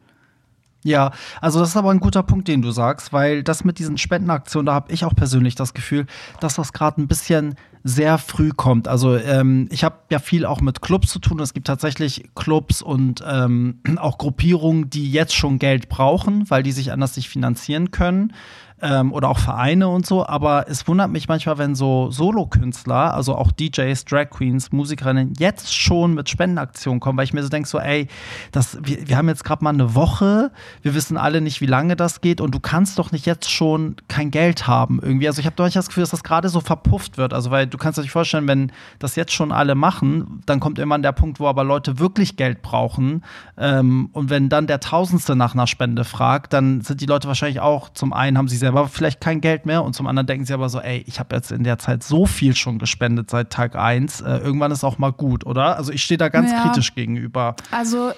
Ja, 0.87 1.11
also 1.41 1.59
das 1.59 1.69
ist 1.69 1.75
aber 1.75 1.91
ein 1.91 1.99
guter 1.99 2.23
Punkt, 2.23 2.47
den 2.47 2.61
du 2.61 2.71
sagst, 2.71 3.11
weil 3.11 3.43
das 3.43 3.65
mit 3.65 3.77
diesen 3.77 3.97
Spendenaktionen, 3.97 4.67
da 4.67 4.73
habe 4.73 4.93
ich 4.93 5.03
auch 5.03 5.13
persönlich 5.13 5.53
das 5.53 5.73
Gefühl, 5.73 6.05
dass 6.39 6.55
das 6.55 6.71
gerade 6.71 7.01
ein 7.01 7.09
bisschen 7.09 7.55
sehr 7.83 8.17
früh 8.17 8.51
kommt. 8.55 8.87
Also 8.87 9.17
ähm, 9.17 9.67
ich 9.69 9.83
habe 9.83 9.97
ja 10.09 10.19
viel 10.19 10.45
auch 10.45 10.61
mit 10.61 10.81
Clubs 10.81 11.09
zu 11.09 11.19
tun. 11.19 11.41
Es 11.41 11.53
gibt 11.53 11.67
tatsächlich 11.67 12.29
Clubs 12.35 12.81
und 12.81 13.21
ähm, 13.27 13.81
auch 13.97 14.17
Gruppierungen, 14.17 14.89
die 14.89 15.11
jetzt 15.11 15.35
schon 15.35 15.59
Geld 15.59 15.89
brauchen, 15.89 16.49
weil 16.49 16.63
die 16.63 16.71
sich 16.71 16.93
anders 16.93 17.17
nicht 17.17 17.27
finanzieren 17.27 17.91
können 17.91 18.31
ähm, 18.81 19.11
oder 19.11 19.29
auch 19.29 19.39
Vereine 19.39 19.87
und 19.87 20.05
so. 20.05 20.25
Aber 20.25 20.69
es 20.69 20.87
wundert 20.87 21.09
mich 21.09 21.27
manchmal, 21.27 21.57
wenn 21.57 21.75
so 21.75 22.11
Solokünstler, 22.11 23.13
also 23.13 23.35
auch 23.35 23.51
DJs, 23.51 24.05
Drag 24.05 24.29
Queens, 24.29 24.71
Musikerinnen, 24.71 25.33
jetzt 25.37 25.75
schon 25.75 26.13
mit 26.13 26.29
Spendenaktionen 26.29 26.99
kommen, 26.99 27.17
weil 27.17 27.25
ich 27.25 27.33
mir 27.33 27.43
so 27.43 27.49
denke, 27.49 27.67
so, 27.67 27.79
ey, 27.79 28.07
das, 28.51 28.77
wir, 28.83 29.07
wir 29.07 29.17
haben 29.17 29.27
jetzt 29.27 29.43
gerade 29.43 29.63
mal 29.63 29.71
eine 29.71 29.95
Woche, 29.95 30.51
wir 30.81 30.93
wissen 30.93 31.17
alle 31.17 31.41
nicht, 31.41 31.61
wie 31.61 31.65
lange 31.65 31.95
das 31.95 32.21
geht 32.21 32.41
und 32.41 32.53
du 32.53 32.59
kannst 32.59 32.99
doch 32.99 33.11
nicht 33.11 33.25
jetzt 33.25 33.51
schon 33.51 33.95
kein 34.07 34.31
Geld 34.31 34.67
haben 34.67 34.99
irgendwie. 35.01 35.27
Also 35.27 35.39
ich 35.39 35.45
habe 35.45 35.61
nicht 35.63 35.75
das 35.75 35.87
Gefühl, 35.87 36.03
dass 36.03 36.11
das 36.11 36.23
gerade 36.23 36.49
so 36.49 36.61
verpufft 36.61 37.17
wird. 37.17 37.33
Also 37.33 37.51
weil 37.51 37.67
du 37.67 37.77
kannst 37.77 37.97
dir 37.97 38.07
vorstellen, 38.07 38.47
wenn 38.47 38.71
das 38.99 39.15
jetzt 39.15 39.33
schon 39.33 39.51
alle 39.51 39.75
machen, 39.75 40.41
dann 40.45 40.59
kommt 40.59 40.77
irgendwann 40.77 41.01
der 41.01 41.11
Punkt, 41.11 41.39
wo 41.39 41.47
aber 41.47 41.63
Leute 41.63 41.99
wirklich 41.99 42.35
Geld 42.35 42.61
brauchen. 42.61 43.23
Ähm, 43.57 44.09
und 44.13 44.29
wenn 44.29 44.49
dann 44.49 44.67
der 44.67 44.79
Tausendste 44.79 45.35
nach 45.35 45.53
einer 45.53 45.67
Spende 45.67 46.03
fragt, 46.03 46.53
dann 46.53 46.81
sind 46.81 47.01
die 47.01 47.05
Leute 47.05 47.27
wahrscheinlich 47.27 47.59
auch, 47.59 47.89
zum 47.89 48.13
einen 48.13 48.37
haben 48.37 48.47
sie 48.47 48.57
selber 48.67 48.87
vielleicht 48.89 49.21
kein 49.21 49.39
Geld 49.39 49.65
mehr 49.65 49.83
und 49.83 49.93
zum 49.93 50.07
anderen 50.07 50.27
denken 50.27 50.45
sie 50.45 50.53
aber 50.53 50.67
so, 50.67 50.79
ey, 50.79 51.03
ich 51.07 51.19
habe 51.19 51.35
jetzt 51.35 51.51
in 51.51 51.63
der 51.63 51.77
Zeit 51.77 52.03
so 52.03 52.25
viel 52.25 52.55
schon 52.55 52.79
gespendet 52.79 53.29
seit 53.29 53.49
Tag 53.49 53.75
1, 53.75 54.21
äh, 54.21 54.37
irgendwann 54.37 54.71
ist 54.71 54.83
auch 54.83 54.97
mal 54.97 55.11
gut, 55.11 55.45
oder? 55.45 55.77
Also 55.77 55.91
ich 55.91 56.03
stehe 56.03 56.17
da 56.17 56.27
ganz 56.27 56.51
ja. 56.51 56.63
kritisch 56.63 56.93
gegenüber. 56.93 57.55
Also 57.71 58.11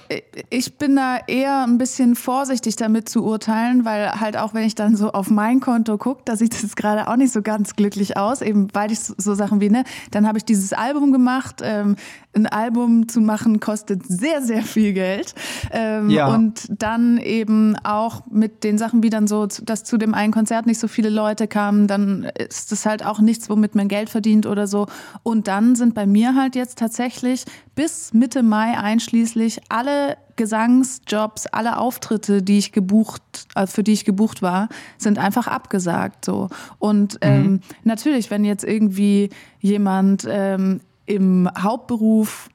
ich 0.50 0.78
bin 0.78 0.96
da 0.96 1.20
eher 1.28 1.64
ein 1.66 1.78
bisschen 1.78 2.16
vorsichtig 2.16 2.76
damit 2.76 3.10
zu 3.10 3.24
urteilen, 3.24 3.86
weil 3.86 4.20
halt 4.20 4.38
auch 4.38 4.54
wenn 4.54 4.64
ich 4.64 4.76
dann 4.76 4.96
so 4.96 5.12
auf 5.12 5.30
mein 5.30 5.60
Konto 5.60 5.98
gucke, 5.98 6.24
da 6.26 6.36
sieht 6.36 6.56
es 6.56 6.76
gerade 6.76 7.08
auch 7.08 7.16
nicht 7.16 7.32
so 7.32 7.42
ganz 7.42 7.76
glücklich 7.76 8.18
aus, 8.18 8.42
eben 8.42 8.68
weil 8.74 8.92
ich 8.92 9.00
so 9.00 9.36
Sachen 9.36 9.62
wie, 9.62 9.70
ne, 9.70 9.84
dann 10.12 10.28
habe 10.28 10.40
ich 10.40 10.46
dieses 10.46 10.74
Album 10.74 11.12
gemacht. 11.12 11.62
Ähm, 11.64 11.96
ein 12.36 12.46
Album 12.46 13.08
zu 13.08 13.22
machen 13.22 13.60
kostet 13.60 14.06
sehr, 14.06 14.42
sehr 14.42 14.62
viel 14.62 14.94
Geld. 14.94 15.34
Ähm, 15.72 16.10
ja. 16.10 16.28
Und 16.28 16.68
dann 16.70 17.18
eben 17.18 17.76
auch 17.84 18.26
mit 18.30 18.64
den 18.64 18.78
Sachen 18.78 19.02
wie 19.02 19.10
dann 19.10 19.28
so, 19.28 19.48
dass 19.48 19.84
zu 19.84 19.98
dem 19.98 20.14
einen 20.14 20.32
Konzert 20.32 20.66
nicht 20.68 20.80
so 20.80 20.88
viele 20.88 21.10
Leute 21.10 21.48
kamen, 21.48 21.88
dann 21.88 22.26
ist 22.38 22.72
das 22.72 22.86
halt 22.86 23.04
auch 23.04 23.20
nichts, 23.20 23.50
womit 23.50 23.74
man 23.74 23.88
Geld 23.88 24.10
verdient 24.10 24.46
oder 24.46 24.68
so. 24.68 24.86
Und 25.24 25.48
dann 25.48 25.76
sind 25.76 25.96
bei 25.96 26.06
mir 26.06 26.36
halt 26.36 26.56
jetzt 26.56 26.78
tatsächlich 26.78 27.46
bis 27.76 28.14
Mitte 28.14 28.44
Mai 28.44 28.78
einschließlich 28.78 29.62
alle 29.70 30.18
Gesangsjobs, 30.36 31.48
alle 31.48 31.78
Auftritte, 31.78 32.42
die 32.42 32.60
ich 32.60 32.72
gebucht, 32.72 33.48
äh, 33.56 33.68
für 33.68 33.84
die 33.84 33.92
ich 33.92 34.06
gebucht 34.06 34.42
war, 34.42 34.70
sind 34.98 35.18
einfach 35.18 35.48
abgesagt. 35.48 36.24
So. 36.24 36.48
Und 36.78 37.18
ähm, 37.22 37.44
mhm. 37.44 37.60
natürlich, 37.84 38.32
wenn 38.32 38.46
jetzt 38.46 38.64
irgendwie 38.64 39.32
jemand 39.60 40.26
ähm, 40.30 40.80
im 41.10 41.50
Hauptberuf 41.58 42.50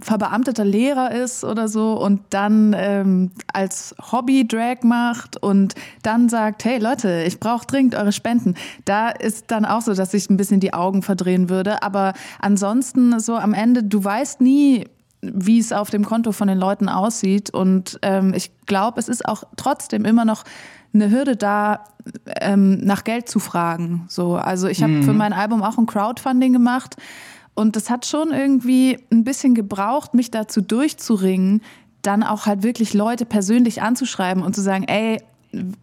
verbeamteter 0.00 0.64
Lehrer 0.64 1.12
ist 1.12 1.44
oder 1.44 1.68
so 1.68 1.92
und 1.92 2.20
dann 2.30 2.74
ähm, 2.76 3.30
als 3.52 3.94
Hobby 4.10 4.46
Drag 4.46 4.82
macht 4.82 5.40
und 5.42 5.74
dann 6.02 6.28
sagt, 6.28 6.64
hey 6.64 6.78
Leute, 6.78 7.22
ich 7.26 7.38
brauche 7.38 7.66
dringend 7.66 7.94
eure 7.94 8.12
Spenden. 8.12 8.56
Da 8.84 9.10
ist 9.10 9.50
dann 9.50 9.64
auch 9.64 9.80
so, 9.82 9.94
dass 9.94 10.12
ich 10.12 10.28
ein 10.28 10.36
bisschen 10.36 10.60
die 10.60 10.74
Augen 10.74 11.02
verdrehen 11.02 11.48
würde. 11.48 11.82
Aber 11.82 12.14
ansonsten 12.40 13.20
so 13.20 13.36
am 13.36 13.54
Ende, 13.54 13.84
du 13.84 14.02
weißt 14.02 14.40
nie, 14.40 14.86
wie 15.22 15.58
es 15.58 15.72
auf 15.72 15.90
dem 15.90 16.04
Konto 16.04 16.32
von 16.32 16.48
den 16.48 16.58
Leuten 16.58 16.88
aussieht. 16.88 17.50
Und 17.50 17.98
ähm, 18.02 18.34
ich 18.34 18.50
glaube, 18.66 18.98
es 18.98 19.08
ist 19.08 19.24
auch 19.24 19.44
trotzdem 19.56 20.04
immer 20.04 20.24
noch 20.24 20.44
eine 20.92 21.10
Hürde 21.10 21.36
da, 21.36 21.84
ähm, 22.40 22.78
nach 22.78 23.04
Geld 23.04 23.28
zu 23.28 23.38
fragen. 23.38 24.06
So, 24.08 24.34
also 24.34 24.66
ich 24.66 24.82
habe 24.82 24.94
mhm. 24.94 25.02
für 25.04 25.12
mein 25.12 25.32
Album 25.32 25.62
auch 25.62 25.78
ein 25.78 25.86
Crowdfunding 25.86 26.52
gemacht 26.52 26.96
und 27.60 27.76
das 27.76 27.90
hat 27.90 28.06
schon 28.06 28.30
irgendwie 28.32 28.98
ein 29.12 29.22
bisschen 29.22 29.54
gebraucht, 29.54 30.14
mich 30.14 30.30
dazu 30.30 30.62
durchzuringen, 30.62 31.60
dann 32.00 32.22
auch 32.22 32.46
halt 32.46 32.62
wirklich 32.62 32.94
Leute 32.94 33.26
persönlich 33.26 33.82
anzuschreiben 33.82 34.42
und 34.42 34.54
zu 34.54 34.62
sagen, 34.62 34.84
ey, 34.84 35.22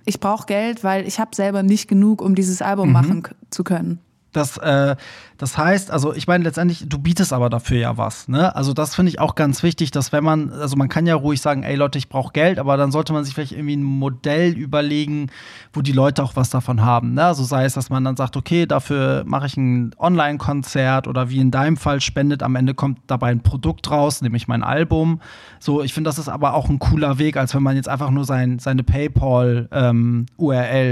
ich 0.03 0.19
brauche 0.19 0.47
Geld, 0.47 0.83
weil 0.83 1.07
ich 1.07 1.19
habe 1.19 1.35
selber 1.35 1.61
nicht 1.61 1.87
genug, 1.87 2.23
um 2.23 2.33
dieses 2.33 2.63
Album 2.63 2.87
mhm. 2.87 2.93
machen 2.93 3.23
zu 3.51 3.63
können. 3.63 3.99
Das, 4.37 4.57
äh, 4.57 4.95
das 5.37 5.57
heißt, 5.57 5.89
also 5.89 6.13
ich 6.13 6.27
meine 6.27 6.43
letztendlich, 6.43 6.85
du 6.87 6.99
bietest 6.99 7.33
aber 7.33 7.49
dafür 7.49 7.79
ja 7.79 7.97
was. 7.97 8.27
Ne? 8.27 8.55
Also 8.55 8.73
das 8.73 8.93
finde 8.93 9.09
ich 9.09 9.19
auch 9.19 9.33
ganz 9.33 9.63
wichtig, 9.63 9.89
dass 9.89 10.11
wenn 10.11 10.23
man, 10.23 10.51
also 10.51 10.75
man 10.75 10.89
kann 10.89 11.07
ja 11.07 11.15
ruhig 11.15 11.41
sagen, 11.41 11.63
ey 11.63 11.75
Leute, 11.75 11.97
ich 11.97 12.07
brauche 12.07 12.33
Geld, 12.33 12.59
aber 12.59 12.77
dann 12.77 12.91
sollte 12.91 13.13
man 13.13 13.23
sich 13.23 13.33
vielleicht 13.33 13.53
irgendwie 13.53 13.75
ein 13.75 13.83
Modell 13.83 14.53
überlegen, 14.53 15.31
wo 15.73 15.81
die 15.81 15.91
Leute 15.91 16.23
auch 16.23 16.35
was 16.35 16.51
davon 16.51 16.83
haben. 16.83 17.15
Ne? 17.15 17.25
Also 17.25 17.43
sei 17.43 17.65
es, 17.65 17.73
dass 17.73 17.89
man 17.89 18.03
dann 18.03 18.15
sagt, 18.15 18.37
okay, 18.37 18.67
dafür 18.67 19.23
mache 19.25 19.47
ich 19.47 19.57
ein 19.57 19.95
Online-Konzert 19.97 21.07
oder 21.07 21.31
wie 21.31 21.39
in 21.39 21.49
deinem 21.49 21.77
Fall 21.77 21.99
spendet, 21.99 22.43
am 22.43 22.55
Ende 22.55 22.75
kommt 22.75 22.99
dabei 23.07 23.29
ein 23.29 23.41
Produkt 23.41 23.89
raus, 23.89 24.21
nämlich 24.21 24.47
mein 24.47 24.61
Album. 24.61 25.19
So, 25.59 25.81
ich 25.81 25.95
finde, 25.95 26.09
das 26.09 26.19
ist 26.19 26.29
aber 26.29 26.53
auch 26.53 26.69
ein 26.69 26.77
cooler 26.77 27.17
Weg, 27.17 27.37
als 27.37 27.55
wenn 27.55 27.63
man 27.63 27.75
jetzt 27.75 27.89
einfach 27.89 28.11
nur 28.11 28.23
sein, 28.23 28.59
seine 28.59 28.83
PayPal-URL 28.83 29.67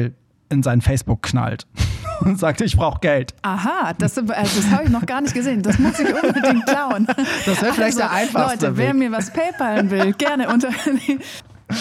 ähm, 0.05 0.13
in 0.49 0.63
sein 0.63 0.81
Facebook 0.81 1.21
knallt 1.21 1.67
und 2.25 2.39
sagt, 2.39 2.61
ich 2.61 2.75
brauche 2.75 2.99
Geld. 2.99 3.33
Aha, 3.41 3.93
das, 3.97 4.17
also 4.17 4.31
das 4.31 4.69
habe 4.71 4.83
ich 4.85 4.89
noch 4.89 5.05
gar 5.05 5.21
nicht 5.21 5.33
gesehen. 5.33 5.61
Das 5.61 5.79
muss 5.79 5.99
ich 5.99 6.07
unbedingt 6.13 6.65
klauen. 6.65 7.07
Das 7.45 7.61
wäre 7.61 7.73
vielleicht 7.73 7.79
also, 7.79 7.99
der 7.99 8.11
einfachste 8.11 8.65
Leute, 8.65 8.77
Weg. 8.77 8.85
wer 8.85 8.93
mir 8.93 9.11
was 9.11 9.31
PayPalen 9.31 9.89
will, 9.89 10.13
gerne 10.13 10.49
unter. 10.49 10.69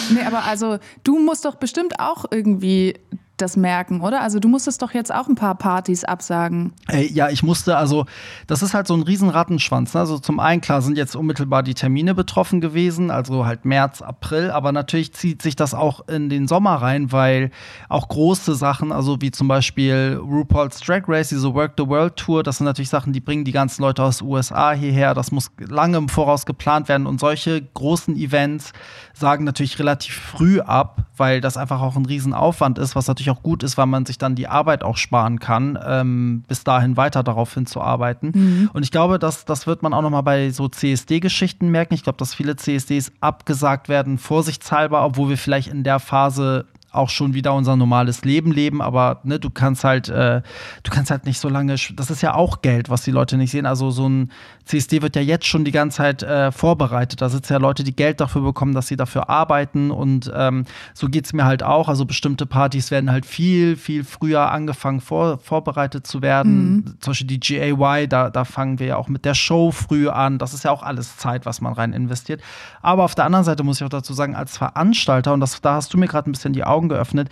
Nee, 0.09 0.23
aber 0.25 0.45
also 0.45 0.79
du 1.03 1.19
musst 1.19 1.45
doch 1.45 1.55
bestimmt 1.55 1.99
auch 1.99 2.25
irgendwie 2.31 2.95
das 3.37 3.57
merken, 3.57 4.01
oder? 4.01 4.21
Also 4.21 4.39
du 4.39 4.47
musstest 4.47 4.81
doch 4.81 4.93
jetzt 4.93 5.13
auch 5.13 5.27
ein 5.27 5.35
paar 5.35 5.55
Partys 5.55 6.03
absagen. 6.03 6.73
Ey, 6.87 7.11
ja, 7.11 7.29
ich 7.29 7.43
musste, 7.43 7.77
also 7.77 8.05
das 8.47 8.61
ist 8.61 8.73
halt 8.73 8.87
so 8.87 8.93
ein 8.93 9.03
riesen 9.03 9.29
Rattenschwanz. 9.29 9.93
Ne? 9.93 9.99
Also 9.99 10.19
zum 10.19 10.39
einen, 10.39 10.61
klar, 10.61 10.81
sind 10.81 10.97
jetzt 10.97 11.15
unmittelbar 11.15 11.63
die 11.63 11.73
Termine 11.73 12.15
betroffen 12.15 12.61
gewesen, 12.61 13.11
also 13.11 13.45
halt 13.45 13.65
März, 13.65 14.01
April, 14.01 14.51
aber 14.51 14.71
natürlich 14.71 15.13
zieht 15.13 15.41
sich 15.41 15.55
das 15.55 15.73
auch 15.73 16.07
in 16.07 16.29
den 16.29 16.47
Sommer 16.47 16.75
rein, 16.75 17.11
weil 17.11 17.51
auch 17.89 18.07
große 18.07 18.55
Sachen, 18.55 18.91
also 18.91 19.21
wie 19.21 19.31
zum 19.31 19.47
Beispiel 19.47 20.19
RuPaul's 20.21 20.79
Drag 20.79 21.03
Race, 21.07 21.29
diese 21.29 21.53
Work 21.53 21.73
the 21.77 21.87
World 21.87 22.15
Tour, 22.15 22.43
das 22.43 22.57
sind 22.57 22.65
natürlich 22.65 22.89
Sachen, 22.89 23.13
die 23.13 23.21
bringen 23.21 23.45
die 23.45 23.51
ganzen 23.51 23.81
Leute 23.81 24.03
aus 24.03 24.21
USA 24.21 24.71
hierher, 24.71 25.13
das 25.13 25.31
muss 25.31 25.51
lange 25.59 25.97
im 25.97 26.09
Voraus 26.09 26.45
geplant 26.45 26.87
werden 26.87 27.07
und 27.07 27.19
solche 27.19 27.61
großen 27.61 28.15
Events 28.15 28.71
sagen 29.15 29.45
natürlich 29.45 29.79
relativ 29.79 30.13
früh 30.13 30.59
ab, 30.59 31.03
weil 31.17 31.39
das 31.39 31.55
einfach 31.55 31.81
auch 31.81 31.95
ein 31.95 32.05
Riesenaufwand 32.05 32.77
ist, 32.77 32.95
was 32.95 33.07
natürlich 33.07 33.29
auch 33.29 33.41
gut 33.41 33.63
ist, 33.63 33.77
weil 33.77 33.85
man 33.85 34.05
sich 34.05 34.17
dann 34.17 34.35
die 34.35 34.47
Arbeit 34.47 34.83
auch 34.83 34.97
sparen 34.97 35.39
kann, 35.39 35.79
ähm, 35.85 36.43
bis 36.47 36.63
dahin 36.63 36.97
weiter 36.97 37.23
darauf 37.23 37.53
hinzuarbeiten. 37.53 38.31
Mhm. 38.35 38.69
Und 38.73 38.83
ich 38.83 38.91
glaube, 38.91 39.17
dass, 39.17 39.45
das 39.45 39.67
wird 39.67 39.83
man 39.83 39.93
auch 39.93 40.01
noch 40.01 40.09
mal 40.09 40.21
bei 40.21 40.49
so 40.49 40.67
CSD-Geschichten 40.67 41.69
merken. 41.69 41.93
Ich 41.93 42.03
glaube, 42.03 42.17
dass 42.17 42.33
viele 42.33 42.57
CSDs 42.57 43.13
abgesagt 43.21 43.87
werden, 43.87 44.17
vorsichtshalber, 44.17 45.05
obwohl 45.05 45.29
wir 45.29 45.37
vielleicht 45.37 45.69
in 45.69 45.83
der 45.83 45.99
Phase 45.99 46.65
auch 46.95 47.09
schon 47.09 47.33
wieder 47.33 47.53
unser 47.53 47.75
normales 47.75 48.23
Leben 48.23 48.51
leben, 48.51 48.81
aber 48.81 49.19
ne, 49.23 49.39
du 49.39 49.49
kannst 49.49 49.83
halt, 49.83 50.09
äh, 50.09 50.41
du 50.83 50.91
kannst 50.91 51.11
halt 51.11 51.25
nicht 51.25 51.39
so 51.39 51.49
lange, 51.49 51.75
das 51.75 52.09
ist 52.09 52.21
ja 52.21 52.33
auch 52.33 52.61
Geld, 52.61 52.89
was 52.89 53.03
die 53.03 53.11
Leute 53.11 53.37
nicht 53.37 53.51
sehen. 53.51 53.65
Also 53.65 53.91
so 53.91 54.07
ein 54.07 54.31
CSD 54.65 55.01
wird 55.01 55.15
ja 55.15 55.21
jetzt 55.21 55.45
schon 55.45 55.65
die 55.65 55.71
ganze 55.71 55.97
Zeit 55.97 56.23
äh, 56.23 56.51
vorbereitet. 56.51 57.21
Da 57.21 57.29
sitzen 57.29 57.53
ja 57.53 57.59
Leute, 57.59 57.83
die 57.83 57.95
Geld 57.95 58.21
dafür 58.21 58.41
bekommen, 58.41 58.73
dass 58.73 58.87
sie 58.87 58.95
dafür 58.95 59.29
arbeiten 59.29 59.91
und 59.91 60.31
ähm, 60.33 60.65
so 60.93 61.07
geht 61.07 61.25
es 61.25 61.33
mir 61.33 61.45
halt 61.45 61.63
auch. 61.63 61.89
Also 61.89 62.05
bestimmte 62.05 62.45
Partys 62.45 62.91
werden 62.91 63.11
halt 63.11 63.25
viel, 63.25 63.75
viel 63.75 64.03
früher 64.03 64.51
angefangen 64.51 65.01
vor, 65.01 65.39
vorbereitet 65.39 66.07
zu 66.07 66.21
werden. 66.21 66.75
Mhm. 66.75 66.97
Zum 66.99 67.11
Beispiel 67.11 67.27
die 67.27 67.39
GAY, 67.39 68.07
da, 68.07 68.29
da 68.29 68.45
fangen 68.45 68.79
wir 68.79 68.87
ja 68.87 68.97
auch 68.97 69.07
mit 69.07 69.25
der 69.25 69.33
Show 69.33 69.71
früh 69.71 70.07
an. 70.07 70.37
Das 70.37 70.53
ist 70.53 70.63
ja 70.63 70.71
auch 70.71 70.83
alles 70.83 71.17
Zeit, 71.17 71.45
was 71.45 71.61
man 71.61 71.73
rein 71.73 71.93
investiert. 71.93 72.41
Aber 72.81 73.03
auf 73.03 73.15
der 73.15 73.25
anderen 73.25 73.45
Seite 73.45 73.63
muss 73.63 73.81
ich 73.81 73.83
auch 73.83 73.89
dazu 73.89 74.13
sagen, 74.13 74.35
als 74.35 74.57
Veranstalter, 74.57 75.33
und 75.33 75.39
das, 75.39 75.59
da 75.61 75.75
hast 75.75 75.93
du 75.93 75.97
mir 75.97 76.07
gerade 76.07 76.29
ein 76.29 76.31
bisschen 76.31 76.53
die 76.53 76.63
Augen 76.63 76.75
Augen 76.75 76.89
geöffnet, 76.89 77.29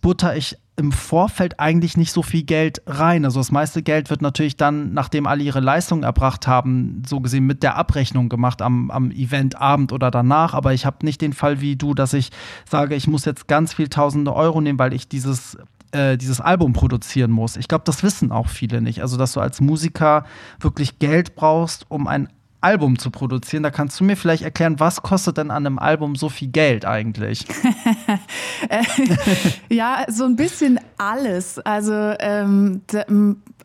butter 0.00 0.36
ich 0.36 0.56
im 0.76 0.92
Vorfeld 0.92 1.58
eigentlich 1.58 1.96
nicht 1.96 2.12
so 2.12 2.22
viel 2.22 2.44
Geld 2.44 2.82
rein. 2.86 3.24
Also 3.24 3.40
das 3.40 3.50
meiste 3.50 3.82
Geld 3.82 4.10
wird 4.10 4.22
natürlich 4.22 4.56
dann, 4.56 4.92
nachdem 4.92 5.26
alle 5.26 5.42
ihre 5.42 5.58
Leistungen 5.58 6.04
erbracht 6.04 6.46
haben, 6.46 7.02
so 7.04 7.18
gesehen 7.18 7.46
mit 7.46 7.64
der 7.64 7.76
Abrechnung 7.76 8.28
gemacht 8.28 8.62
am, 8.62 8.90
am 8.92 9.10
Eventabend 9.10 9.92
oder 9.92 10.12
danach. 10.12 10.54
Aber 10.54 10.72
ich 10.72 10.86
habe 10.86 11.04
nicht 11.04 11.20
den 11.20 11.32
Fall 11.32 11.60
wie 11.60 11.74
du, 11.74 11.94
dass 11.94 12.12
ich 12.12 12.30
sage, 12.68 12.94
ich 12.94 13.08
muss 13.08 13.24
jetzt 13.24 13.48
ganz 13.48 13.74
viel 13.74 13.88
tausende 13.88 14.32
Euro 14.34 14.60
nehmen, 14.60 14.78
weil 14.78 14.94
ich 14.94 15.08
dieses 15.08 15.58
äh, 15.90 16.16
dieses 16.16 16.40
Album 16.40 16.74
produzieren 16.74 17.30
muss. 17.30 17.56
Ich 17.56 17.66
glaube, 17.66 17.84
das 17.84 18.02
wissen 18.02 18.30
auch 18.30 18.48
viele 18.48 18.82
nicht. 18.82 19.00
Also, 19.00 19.16
dass 19.16 19.32
du 19.32 19.40
als 19.40 19.60
Musiker 19.60 20.24
wirklich 20.60 20.98
Geld 20.98 21.34
brauchst, 21.34 21.90
um 21.90 22.06
ein 22.06 22.28
Album 22.60 22.98
zu 22.98 23.10
produzieren. 23.10 23.62
Da 23.62 23.70
kannst 23.70 24.00
du 24.00 24.04
mir 24.04 24.16
vielleicht 24.16 24.42
erklären, 24.42 24.80
was 24.80 25.02
kostet 25.02 25.38
denn 25.38 25.50
an 25.50 25.66
einem 25.66 25.78
Album 25.78 26.16
so 26.16 26.28
viel 26.28 26.48
Geld 26.48 26.84
eigentlich? 26.84 27.46
ja, 29.68 30.04
so 30.08 30.24
ein 30.24 30.36
bisschen 30.36 30.80
alles. 30.98 31.58
Also 31.60 31.92
ähm, 32.18 32.82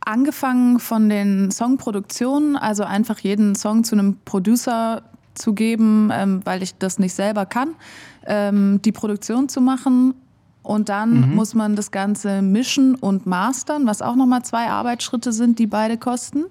angefangen 0.05 0.79
von 0.79 1.09
den 1.09 1.51
Songproduktionen, 1.51 2.55
also 2.55 2.83
einfach 2.83 3.19
jeden 3.19 3.55
Song 3.55 3.83
zu 3.83 3.95
einem 3.95 4.17
Producer 4.25 5.01
zu 5.33 5.53
geben, 5.53 6.09
ähm, 6.13 6.41
weil 6.45 6.61
ich 6.61 6.77
das 6.77 6.99
nicht 6.99 7.13
selber 7.13 7.45
kann, 7.45 7.75
ähm, 8.25 8.81
die 8.83 8.91
Produktion 8.91 9.49
zu 9.49 9.61
machen. 9.61 10.13
Und 10.61 10.87
dann 10.87 11.29
mhm. 11.29 11.35
muss 11.35 11.55
man 11.55 11.75
das 11.75 11.91
Ganze 11.91 12.41
mischen 12.41 12.95
und 12.95 13.25
mastern, 13.25 13.85
was 13.85 14.01
auch 14.01 14.15
nochmal 14.15 14.43
zwei 14.43 14.69
Arbeitsschritte 14.69 15.33
sind, 15.33 15.59
die 15.59 15.67
beide 15.67 15.97
kosten. 15.97 16.45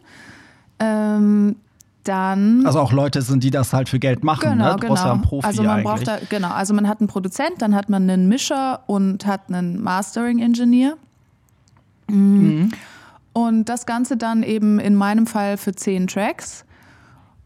Ähm, 0.79 1.57
dann. 2.05 2.67
Also 2.67 2.81
auch 2.81 2.93
Leute 2.93 3.23
sind, 3.23 3.45
die 3.45 3.51
das 3.51 3.73
halt 3.73 3.89
für 3.89 3.99
Geld 3.99 4.25
machen, 4.25 4.51
genau, 4.51 4.73
ne? 4.73 4.77
Genau. 4.81 4.95
ja 4.95 5.15
Profi 5.17 5.47
also 5.47 5.63
man 5.63 5.71
eigentlich. 5.71 5.85
braucht 5.85 6.07
da, 6.07 6.19
genau, 6.29 6.51
also 6.51 6.75
man 6.75 6.89
hat 6.89 7.01
einen 7.01 7.09
Produzent, 7.09 7.61
dann 7.61 7.75
hat 7.75 7.89
man 7.89 8.09
einen 8.09 8.29
Mischer 8.29 8.81
und 8.87 9.27
hat 9.27 9.43
einen 9.49 9.83
Mastering-Engineer. 9.83 10.97
Mhm. 12.09 12.73
Und 13.33 13.69
das 13.69 13.87
Ganze 13.87 14.17
dann 14.17 14.43
eben 14.43 14.79
in 14.79 14.95
meinem 14.95 15.27
Fall 15.27 15.57
für 15.57 15.75
zehn 15.75 16.07
Tracks. 16.07 16.65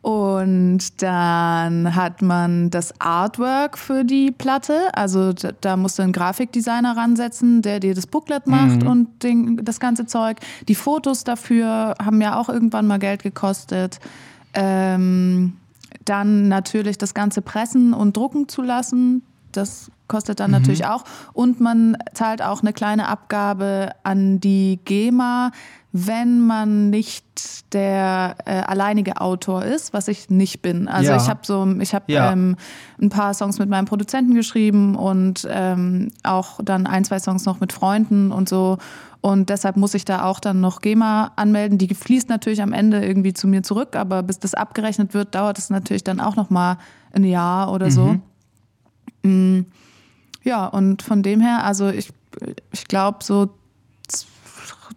Und 0.07 1.03
dann 1.03 1.97
hat 1.97 2.23
man 2.23 2.71
das 2.71 3.01
Artwork 3.01 3.77
für 3.77 4.05
die 4.05 4.31
Platte. 4.31 4.89
Also 4.93 5.33
da, 5.33 5.51
da 5.61 5.77
musst 5.77 5.99
du 5.99 6.05
einen 6.05 6.13
Grafikdesigner 6.13 6.97
ransetzen, 6.97 7.61
der 7.61 7.81
dir 7.81 7.93
das 7.93 8.07
Booklet 8.07 8.47
macht 8.47 8.83
mhm. 8.83 8.89
und 8.89 9.23
den, 9.25 9.65
das 9.65 9.81
ganze 9.81 10.07
Zeug. 10.07 10.39
Die 10.69 10.77
Fotos 10.77 11.25
dafür 11.25 11.95
haben 12.01 12.21
ja 12.21 12.39
auch 12.39 12.49
irgendwann 12.49 12.87
mal 12.87 13.01
Geld 13.01 13.25
gekostet. 13.25 13.99
Ähm, 14.57 15.57
dann 16.05 16.49
natürlich 16.49 16.99
das 16.99 17.15
Ganze 17.15 17.43
pressen 17.43 17.93
und 17.95 18.17
drucken 18.17 18.49
zu 18.49 18.63
lassen. 18.63 19.23
Das 19.53 19.91
kostet 20.09 20.41
dann 20.41 20.51
mhm. 20.51 20.59
natürlich 20.59 20.87
auch. 20.87 21.05
Und 21.33 21.61
man 21.61 21.97
zahlt 22.15 22.43
auch 22.43 22.63
eine 22.63 22.73
kleine 22.73 23.09
Abgabe 23.09 23.91
an 24.03 24.41
die 24.41 24.81
GEMA, 24.85 25.53
wenn 25.99 26.41
man 26.41 26.91
nicht 26.91 27.73
der 27.73 28.37
äh, 28.45 28.61
alleinige 28.61 29.21
Autor 29.21 29.65
ist, 29.65 29.95
was 29.95 30.09
ich 30.09 30.29
nicht 30.29 30.61
bin. 30.61 30.89
Also 30.89 31.13
ja. 31.13 31.17
ich 31.17 31.29
habe 31.29 31.41
so, 31.43 31.67
ich 31.81 31.95
habe 31.95 32.13
ja. 32.13 32.33
ähm, 32.33 32.57
ein 33.01 33.09
paar 33.09 33.33
Songs 33.33 33.59
mit 33.59 33.71
meinem 33.71 33.87
Produzenten 33.87 34.35
geschrieben 34.35 34.95
und 34.95 35.49
ähm, 35.51 36.11
auch 36.23 36.61
dann 36.63 36.87
ein, 36.87 37.05
zwei 37.05 37.19
Songs 37.19 37.47
noch 37.47 37.61
mit 37.61 37.73
Freunden 37.73 38.31
und 38.31 38.49
so. 38.49 38.77
Und 39.23 39.49
deshalb 39.49 39.77
muss 39.77 39.95
ich 39.95 40.05
da 40.05 40.25
auch 40.25 40.39
dann 40.39 40.61
noch 40.61 40.83
GEMA 40.83 41.33
anmelden. 41.37 41.79
Die 41.79 41.93
fließt 41.95 42.29
natürlich 42.29 42.61
am 42.61 42.75
Ende 42.75 43.05
irgendwie 43.05 43.33
zu 43.33 43.49
mir 43.49 43.63
zurück, 43.63 43.97
aber 43.97 44.23
bis 44.23 44.39
das 44.39 44.53
abgerechnet 44.55 45.15
wird, 45.15 45.35
dauert 45.35 45.59
es 45.59 45.71
natürlich 45.71 46.05
dann 46.05 46.21
auch 46.21 46.37
noch 46.37 46.51
mal 46.51 46.77
ein 47.13 47.25
Jahr 47.25 47.73
oder 47.73 47.91
so. 47.91 48.19
Mhm. 49.23 49.59
Mm. 49.59 49.67
Ja, 50.45 50.67
und 50.67 51.03
von 51.03 51.23
dem 51.23 51.41
her, 51.41 51.65
also 51.65 51.89
ich, 51.89 52.13
ich 52.71 52.87
glaube, 52.87 53.25
so 53.25 53.49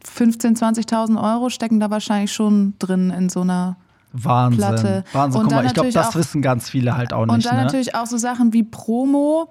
15.000, 0.05 0.59
20.000 0.89 1.21
Euro 1.21 1.49
stecken 1.49 1.79
da 1.79 1.89
wahrscheinlich 1.89 2.31
schon 2.31 2.73
drin 2.79 3.09
in 3.09 3.29
so 3.29 3.41
einer 3.41 3.77
Wahnsinn. 4.11 4.57
Platte. 4.57 5.03
Wahnsinn, 5.13 5.41
guck 5.41 5.51
mal, 5.51 5.65
ich 5.65 5.73
glaube, 5.73 5.91
das 5.91 6.09
auch, 6.09 6.15
wissen 6.15 6.41
ganz 6.41 6.69
viele 6.69 6.97
halt 6.97 7.13
auch 7.13 7.25
nicht. 7.25 7.33
Und 7.33 7.45
dann 7.45 7.57
ne? 7.57 7.63
natürlich 7.63 7.95
auch 7.95 8.05
so 8.05 8.17
Sachen 8.17 8.53
wie 8.53 8.63
Promo. 8.63 9.49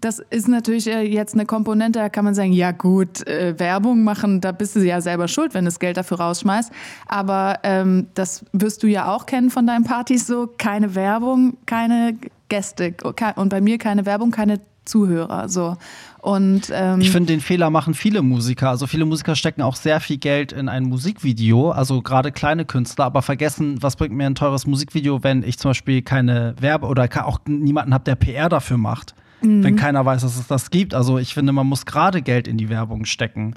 Das 0.00 0.20
ist 0.30 0.46
natürlich 0.46 0.84
jetzt 0.84 1.34
eine 1.34 1.46
Komponente, 1.46 1.98
da 1.98 2.08
kann 2.08 2.24
man 2.24 2.34
sagen, 2.34 2.52
ja 2.52 2.70
gut, 2.70 3.26
äh, 3.26 3.58
Werbung 3.58 4.04
machen, 4.04 4.40
da 4.40 4.52
bist 4.52 4.76
du 4.76 4.80
ja 4.80 5.00
selber 5.00 5.26
schuld, 5.26 5.52
wenn 5.52 5.64
du 5.64 5.68
das 5.68 5.80
Geld 5.80 5.96
dafür 5.96 6.20
rausschmeißt. 6.20 6.70
Aber 7.08 7.58
ähm, 7.64 8.06
das 8.14 8.44
wirst 8.52 8.84
du 8.84 8.86
ja 8.86 9.12
auch 9.12 9.26
kennen 9.26 9.50
von 9.50 9.66
deinen 9.66 9.84
Partys 9.84 10.28
so, 10.28 10.48
keine 10.58 10.94
Werbung, 10.94 11.56
keine 11.66 12.16
Gäste 12.48 12.94
und 13.34 13.48
bei 13.48 13.60
mir 13.60 13.78
keine 13.78 14.06
Werbung, 14.06 14.30
keine 14.30 14.60
Zuhörer. 14.84 15.48
So. 15.48 15.76
Und, 16.22 16.70
ähm 16.72 17.00
ich 17.00 17.10
finde, 17.10 17.32
den 17.32 17.40
Fehler 17.40 17.70
machen 17.70 17.94
viele 17.94 18.22
Musiker. 18.22 18.68
Also 18.68 18.86
viele 18.86 19.06
Musiker 19.06 19.34
stecken 19.36 19.62
auch 19.62 19.76
sehr 19.76 20.00
viel 20.00 20.18
Geld 20.18 20.52
in 20.52 20.68
ein 20.68 20.84
Musikvideo, 20.84 21.70
also 21.70 22.02
gerade 22.02 22.30
kleine 22.30 22.64
Künstler, 22.64 23.06
aber 23.06 23.22
vergessen, 23.22 23.82
was 23.82 23.96
bringt 23.96 24.14
mir 24.14 24.26
ein 24.26 24.34
teures 24.34 24.66
Musikvideo, 24.66 25.22
wenn 25.22 25.42
ich 25.42 25.58
zum 25.58 25.70
Beispiel 25.70 26.02
keine 26.02 26.54
Werbe 26.60 26.86
oder 26.86 27.08
auch 27.24 27.40
niemanden 27.46 27.94
habe, 27.94 28.04
der 28.04 28.16
PR 28.16 28.48
dafür 28.48 28.76
macht. 28.76 29.14
Mhm. 29.40 29.64
Wenn 29.64 29.76
keiner 29.76 30.04
weiß, 30.04 30.22
dass 30.22 30.36
es 30.36 30.46
das 30.46 30.70
gibt. 30.70 30.94
Also 30.94 31.18
ich 31.18 31.32
finde, 31.32 31.52
man 31.52 31.66
muss 31.66 31.86
gerade 31.86 32.20
Geld 32.20 32.46
in 32.46 32.58
die 32.58 32.68
Werbung 32.68 33.06
stecken. 33.06 33.54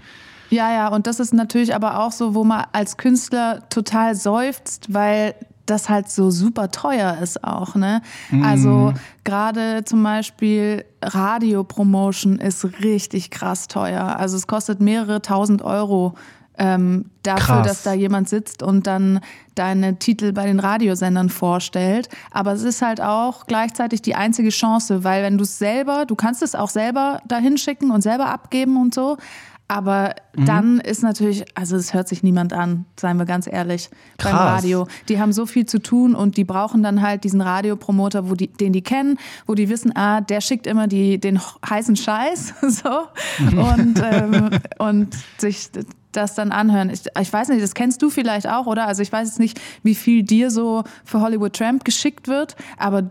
Ja, 0.49 0.71
ja, 0.71 0.87
und 0.87 1.07
das 1.07 1.19
ist 1.19 1.33
natürlich 1.33 1.75
aber 1.75 1.99
auch 1.99 2.11
so, 2.11 2.35
wo 2.35 2.43
man 2.43 2.65
als 2.71 2.97
Künstler 2.97 3.67
total 3.69 4.15
seufzt, 4.15 4.93
weil 4.93 5.35
das 5.65 5.89
halt 5.89 6.09
so 6.09 6.29
super 6.29 6.71
teuer 6.71 7.17
ist 7.21 7.43
auch. 7.43 7.75
Ne? 7.75 8.01
Mm. 8.31 8.43
Also 8.43 8.93
gerade 9.23 9.83
zum 9.85 10.03
Beispiel 10.03 10.85
Radiopromotion 11.01 12.39
ist 12.39 12.65
richtig 12.83 13.31
krass 13.31 13.67
teuer. 13.67 14.17
Also 14.17 14.37
es 14.37 14.47
kostet 14.47 14.81
mehrere 14.81 15.21
tausend 15.21 15.61
Euro 15.61 16.15
ähm, 16.57 17.05
dafür, 17.23 17.55
Krass. 17.55 17.67
dass 17.67 17.83
da 17.83 17.93
jemand 17.93 18.29
sitzt 18.29 18.61
und 18.61 18.85
dann 18.85 19.21
deine 19.55 19.97
Titel 19.97 20.33
bei 20.33 20.45
den 20.45 20.59
Radiosendern 20.59 21.29
vorstellt. 21.29 22.09
Aber 22.31 22.53
es 22.53 22.63
ist 22.63 22.81
halt 22.81 23.01
auch 23.01 23.47
gleichzeitig 23.47 24.01
die 24.01 24.15
einzige 24.15 24.49
Chance, 24.49 25.03
weil 25.03 25.23
wenn 25.23 25.37
du 25.37 25.43
es 25.43 25.57
selber, 25.57 26.05
du 26.05 26.15
kannst 26.15 26.43
es 26.43 26.53
auch 26.53 26.69
selber 26.69 27.21
dahin 27.27 27.57
schicken 27.57 27.91
und 27.91 28.01
selber 28.01 28.27
abgeben 28.27 28.79
und 28.79 28.93
so, 28.93 29.17
aber 29.67 30.15
mhm. 30.35 30.45
dann 30.45 30.79
ist 30.79 31.03
natürlich, 31.03 31.45
also 31.55 31.75
es 31.75 31.93
hört 31.93 32.07
sich 32.07 32.21
niemand 32.21 32.53
an, 32.53 32.85
seien 32.99 33.17
wir 33.17 33.25
ganz 33.25 33.47
ehrlich, 33.47 33.89
Krass. 34.17 34.31
beim 34.31 34.41
Radio. 34.41 34.87
Die 35.09 35.19
haben 35.19 35.33
so 35.33 35.45
viel 35.45 35.65
zu 35.65 35.79
tun 35.79 36.15
und 36.15 36.37
die 36.37 36.43
brauchen 36.43 36.83
dann 36.83 37.01
halt 37.01 37.23
diesen 37.23 37.41
Radiopromoter, 37.41 38.29
wo 38.29 38.35
die, 38.35 38.47
den 38.47 38.73
die 38.73 38.81
kennen, 38.81 39.17
wo 39.47 39.55
die 39.55 39.69
wissen, 39.69 39.95
ah, 39.95 40.21
der 40.21 40.41
schickt 40.41 40.67
immer 40.67 40.87
die, 40.87 41.17
den 41.17 41.39
heißen 41.67 41.95
Scheiß 41.95 42.53
so 42.67 43.07
und, 43.57 44.01
ähm, 44.03 44.49
und 44.79 45.15
sich 45.37 45.69
das 46.11 46.35
dann 46.35 46.51
anhören. 46.51 46.89
Ich, 46.89 47.05
ich 47.19 47.33
weiß 47.33 47.49
nicht, 47.49 47.63
das 47.63 47.73
kennst 47.73 48.01
du 48.01 48.09
vielleicht 48.09 48.47
auch, 48.47 48.67
oder? 48.67 48.87
Also 48.87 49.01
ich 49.01 49.11
weiß 49.11 49.27
jetzt 49.27 49.39
nicht, 49.39 49.59
wie 49.81 49.95
viel 49.95 50.23
dir 50.23 50.51
so 50.51 50.83
für 51.03 51.21
Hollywood 51.21 51.53
Tramp 51.53 51.83
geschickt 51.85 52.27
wird, 52.27 52.55
aber 52.77 53.09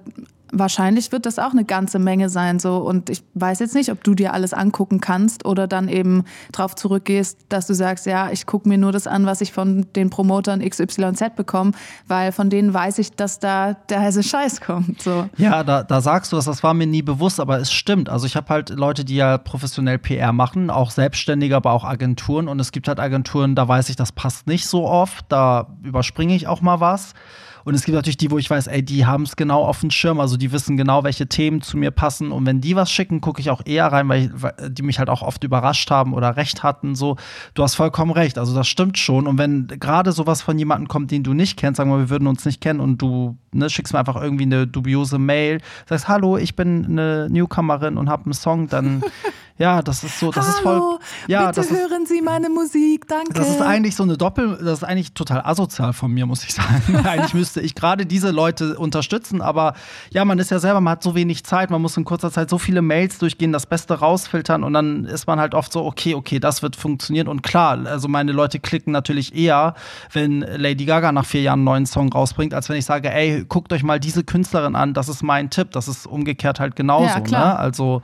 wahrscheinlich 0.52 1.10
wird 1.10 1.26
das 1.26 1.38
auch 1.38 1.52
eine 1.52 1.64
ganze 1.64 1.98
Menge 1.98 2.28
sein. 2.28 2.58
So. 2.58 2.76
Und 2.76 3.10
ich 3.10 3.24
weiß 3.34 3.58
jetzt 3.58 3.74
nicht, 3.74 3.90
ob 3.90 4.04
du 4.04 4.14
dir 4.14 4.34
alles 4.34 4.52
angucken 4.52 5.00
kannst 5.00 5.44
oder 5.46 5.66
dann 5.66 5.88
eben 5.88 6.24
darauf 6.52 6.74
zurückgehst, 6.74 7.38
dass 7.48 7.66
du 7.66 7.74
sagst, 7.74 8.06
ja, 8.06 8.30
ich 8.30 8.46
gucke 8.46 8.68
mir 8.68 8.78
nur 8.78 8.92
das 8.92 9.06
an, 9.06 9.26
was 9.26 9.40
ich 9.40 9.52
von 9.52 9.86
den 9.96 10.10
Promotern 10.10 10.60
XYZ 10.60 11.34
bekomme, 11.34 11.72
weil 12.06 12.32
von 12.32 12.50
denen 12.50 12.72
weiß 12.72 12.98
ich, 12.98 13.12
dass 13.12 13.40
da 13.40 13.74
der 13.88 14.00
heiße 14.00 14.22
Scheiß 14.22 14.60
kommt. 14.60 15.02
So. 15.02 15.28
Ja, 15.38 15.64
da, 15.64 15.82
da 15.82 16.00
sagst 16.02 16.30
du 16.32 16.36
das, 16.36 16.44
das 16.44 16.62
war 16.62 16.74
mir 16.74 16.86
nie 16.86 17.02
bewusst, 17.02 17.40
aber 17.40 17.58
es 17.58 17.72
stimmt. 17.72 18.10
Also 18.10 18.26
ich 18.26 18.36
habe 18.36 18.48
halt 18.50 18.70
Leute, 18.70 19.04
die 19.04 19.16
ja 19.16 19.38
professionell 19.38 19.98
PR 19.98 20.32
machen, 20.32 20.68
auch 20.68 20.90
Selbstständige, 20.90 21.56
aber 21.56 21.72
auch 21.72 21.84
Agenturen. 21.84 22.48
Und 22.48 22.60
es 22.60 22.72
gibt 22.72 22.88
halt 22.88 23.00
Agenturen, 23.00 23.54
da 23.54 23.66
weiß 23.66 23.88
ich, 23.88 23.96
das 23.96 24.12
passt 24.12 24.46
nicht 24.46 24.66
so 24.66 24.86
oft, 24.86 25.24
da 25.30 25.68
überspringe 25.82 26.34
ich 26.34 26.46
auch 26.46 26.60
mal 26.60 26.80
was. 26.80 27.14
Und 27.64 27.74
es 27.74 27.84
gibt 27.84 27.94
natürlich 27.94 28.16
die, 28.16 28.30
wo 28.30 28.38
ich 28.38 28.48
weiß, 28.50 28.66
ey, 28.66 28.82
die 28.82 29.06
haben 29.06 29.22
es 29.22 29.36
genau 29.36 29.64
auf 29.64 29.80
dem 29.80 29.90
Schirm, 29.90 30.20
also 30.20 30.36
die 30.36 30.52
wissen 30.52 30.76
genau, 30.76 31.04
welche 31.04 31.26
Themen 31.26 31.62
zu 31.62 31.76
mir 31.76 31.90
passen. 31.90 32.32
Und 32.32 32.46
wenn 32.46 32.60
die 32.60 32.76
was 32.76 32.90
schicken, 32.90 33.20
gucke 33.20 33.40
ich 33.40 33.50
auch 33.50 33.62
eher 33.64 33.86
rein, 33.86 34.08
weil, 34.08 34.30
weil, 34.34 34.70
die 34.70 34.82
mich 34.82 34.98
halt 34.98 35.08
auch 35.08 35.22
oft 35.22 35.44
überrascht 35.44 35.90
haben 35.90 36.14
oder 36.14 36.36
recht 36.36 36.62
hatten. 36.62 36.94
So, 36.94 37.16
du 37.54 37.62
hast 37.62 37.74
vollkommen 37.74 38.10
recht. 38.10 38.38
Also 38.38 38.54
das 38.54 38.68
stimmt 38.68 38.98
schon. 38.98 39.26
Und 39.26 39.38
wenn 39.38 39.68
gerade 39.68 40.12
sowas 40.12 40.42
von 40.42 40.58
jemandem 40.58 40.88
kommt, 40.88 41.10
den 41.10 41.22
du 41.22 41.34
nicht 41.34 41.56
kennst, 41.56 41.78
sagen 41.78 41.90
wir, 41.90 41.98
wir 41.98 42.10
würden 42.10 42.26
uns 42.26 42.44
nicht 42.44 42.60
kennen 42.60 42.80
und 42.80 43.00
du 43.00 43.36
ne, 43.52 43.70
schickst 43.70 43.92
mir 43.92 43.98
einfach 43.98 44.20
irgendwie 44.20 44.44
eine 44.44 44.66
dubiose 44.66 45.18
Mail, 45.18 45.60
sagst, 45.88 46.08
hallo, 46.08 46.36
ich 46.36 46.56
bin 46.56 46.84
eine 46.86 47.28
Newcomerin 47.30 47.96
und 47.96 48.08
habe 48.08 48.24
einen 48.24 48.34
Song, 48.34 48.68
dann 48.68 49.02
Ja, 49.58 49.82
das 49.82 50.02
ist 50.02 50.18
so, 50.18 50.30
das 50.30 50.46
Hallo, 50.46 50.56
ist 50.56 50.62
voll. 50.62 50.98
Ja, 51.28 51.46
bitte 51.46 51.60
das 51.60 51.70
hören 51.70 52.06
Sie 52.06 52.22
meine 52.22 52.48
Musik, 52.48 53.06
danke. 53.06 53.34
Das 53.34 53.48
ist 53.48 53.60
eigentlich 53.60 53.94
so 53.94 54.02
eine 54.02 54.16
Doppel, 54.16 54.58
das 54.62 54.78
ist 54.78 54.84
eigentlich 54.84 55.12
total 55.12 55.42
asozial 55.44 55.92
von 55.92 56.10
mir, 56.10 56.26
muss 56.26 56.42
ich 56.44 56.54
sagen. 56.54 56.96
eigentlich 57.04 57.34
müsste 57.34 57.60
ich 57.60 57.74
gerade 57.74 58.06
diese 58.06 58.30
Leute 58.30 58.78
unterstützen, 58.78 59.42
aber 59.42 59.74
ja, 60.10 60.24
man 60.24 60.38
ist 60.38 60.50
ja 60.50 60.58
selber, 60.58 60.80
man 60.80 60.92
hat 60.92 61.02
so 61.02 61.14
wenig 61.14 61.44
Zeit, 61.44 61.70
man 61.70 61.82
muss 61.82 61.96
in 61.96 62.04
kurzer 62.04 62.30
Zeit 62.30 62.48
so 62.48 62.58
viele 62.58 62.82
Mails 62.82 63.18
durchgehen, 63.18 63.52
das 63.52 63.66
Beste 63.66 63.94
rausfiltern 63.94 64.64
und 64.64 64.72
dann 64.72 65.04
ist 65.04 65.26
man 65.26 65.38
halt 65.38 65.54
oft 65.54 65.72
so, 65.72 65.84
okay, 65.84 66.14
okay, 66.14 66.40
das 66.40 66.62
wird 66.62 66.74
funktionieren 66.74 67.28
und 67.28 67.42
klar, 67.42 67.78
also 67.86 68.08
meine 68.08 68.32
Leute 68.32 68.58
klicken 68.58 68.92
natürlich 68.92 69.34
eher, 69.34 69.74
wenn 70.12 70.40
Lady 70.40 70.86
Gaga 70.86 71.12
nach 71.12 71.26
vier 71.26 71.42
Jahren 71.42 71.60
einen 71.60 71.64
neuen 71.64 71.86
Song 71.86 72.12
rausbringt, 72.12 72.54
als 72.54 72.68
wenn 72.68 72.76
ich 72.76 72.86
sage, 72.86 73.12
ey, 73.12 73.44
guckt 73.46 73.72
euch 73.72 73.82
mal 73.82 74.00
diese 74.00 74.24
Künstlerin 74.24 74.76
an, 74.76 74.94
das 74.94 75.08
ist 75.08 75.22
mein 75.22 75.50
Tipp, 75.50 75.72
das 75.72 75.88
ist 75.88 76.06
umgekehrt 76.06 76.58
halt 76.58 76.74
genauso, 76.74 77.06
ja, 77.06 77.20
ne? 77.20 77.58
Also 77.58 78.02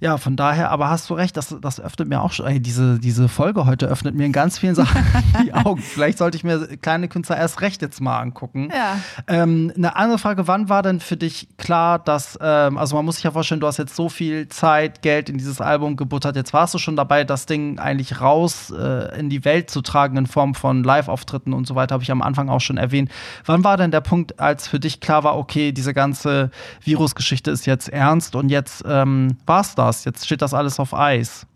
ja, 0.00 0.16
von 0.16 0.34
daher, 0.34 0.70
aber 0.70 0.88
hast 0.88 1.10
du 1.10 1.14
recht, 1.14 1.36
das, 1.36 1.54
das 1.60 1.78
öffnet 1.78 2.08
mir 2.08 2.22
auch 2.22 2.32
schon, 2.32 2.46
ey, 2.46 2.58
diese, 2.58 2.98
diese 2.98 3.28
Folge 3.28 3.66
heute 3.66 3.86
öffnet 3.86 4.14
mir 4.14 4.24
in 4.24 4.32
ganz 4.32 4.58
vielen 4.58 4.74
Sachen 4.74 5.04
die 5.44 5.52
Augen. 5.52 5.82
Vielleicht 5.82 6.16
sollte 6.16 6.38
ich 6.38 6.44
mir 6.44 6.78
kleine 6.78 7.06
Künstler 7.06 7.36
erst 7.36 7.60
recht 7.60 7.82
jetzt 7.82 8.00
mal 8.00 8.18
angucken. 8.18 8.70
Ja. 8.74 8.98
Ähm, 9.26 9.70
eine 9.76 9.96
andere 9.96 10.18
Frage, 10.18 10.48
wann 10.48 10.70
war 10.70 10.82
denn 10.82 11.00
für 11.00 11.18
dich 11.18 11.48
klar, 11.58 11.98
dass, 11.98 12.38
ähm, 12.40 12.78
also 12.78 12.96
man 12.96 13.04
muss 13.04 13.16
sich 13.16 13.24
ja 13.24 13.30
vorstellen, 13.30 13.60
du 13.60 13.66
hast 13.66 13.76
jetzt 13.76 13.94
so 13.94 14.08
viel 14.08 14.48
Zeit, 14.48 15.02
Geld 15.02 15.28
in 15.28 15.36
dieses 15.36 15.60
Album 15.60 15.96
gebuttert, 15.96 16.34
jetzt 16.34 16.54
warst 16.54 16.72
du 16.72 16.78
schon 16.78 16.96
dabei, 16.96 17.24
das 17.24 17.44
Ding 17.44 17.78
eigentlich 17.78 18.22
raus 18.22 18.70
äh, 18.70 19.18
in 19.18 19.28
die 19.28 19.44
Welt 19.44 19.68
zu 19.68 19.82
tragen 19.82 20.16
in 20.16 20.26
Form 20.26 20.54
von 20.54 20.82
Live-Auftritten 20.82 21.52
und 21.52 21.66
so 21.66 21.74
weiter, 21.74 21.92
habe 21.92 22.04
ich 22.04 22.10
am 22.10 22.22
Anfang 22.22 22.48
auch 22.48 22.60
schon 22.60 22.78
erwähnt. 22.78 23.10
Wann 23.44 23.64
war 23.64 23.76
denn 23.76 23.90
der 23.90 24.00
Punkt, 24.00 24.40
als 24.40 24.66
für 24.66 24.80
dich 24.80 25.00
klar 25.00 25.24
war, 25.24 25.36
okay, 25.36 25.72
diese 25.72 25.92
ganze 25.92 26.50
Virusgeschichte 26.82 27.50
ist 27.50 27.66
jetzt 27.66 27.90
ernst 27.90 28.34
und 28.34 28.48
jetzt 28.48 28.82
ähm, 28.88 29.36
war 29.44 29.60
es 29.60 29.74
Spaß, 29.90 30.04
jetzt 30.04 30.24
steht 30.24 30.42
das 30.42 30.54
alles 30.54 30.78
auf 30.78 30.94
Eis. 30.94 31.46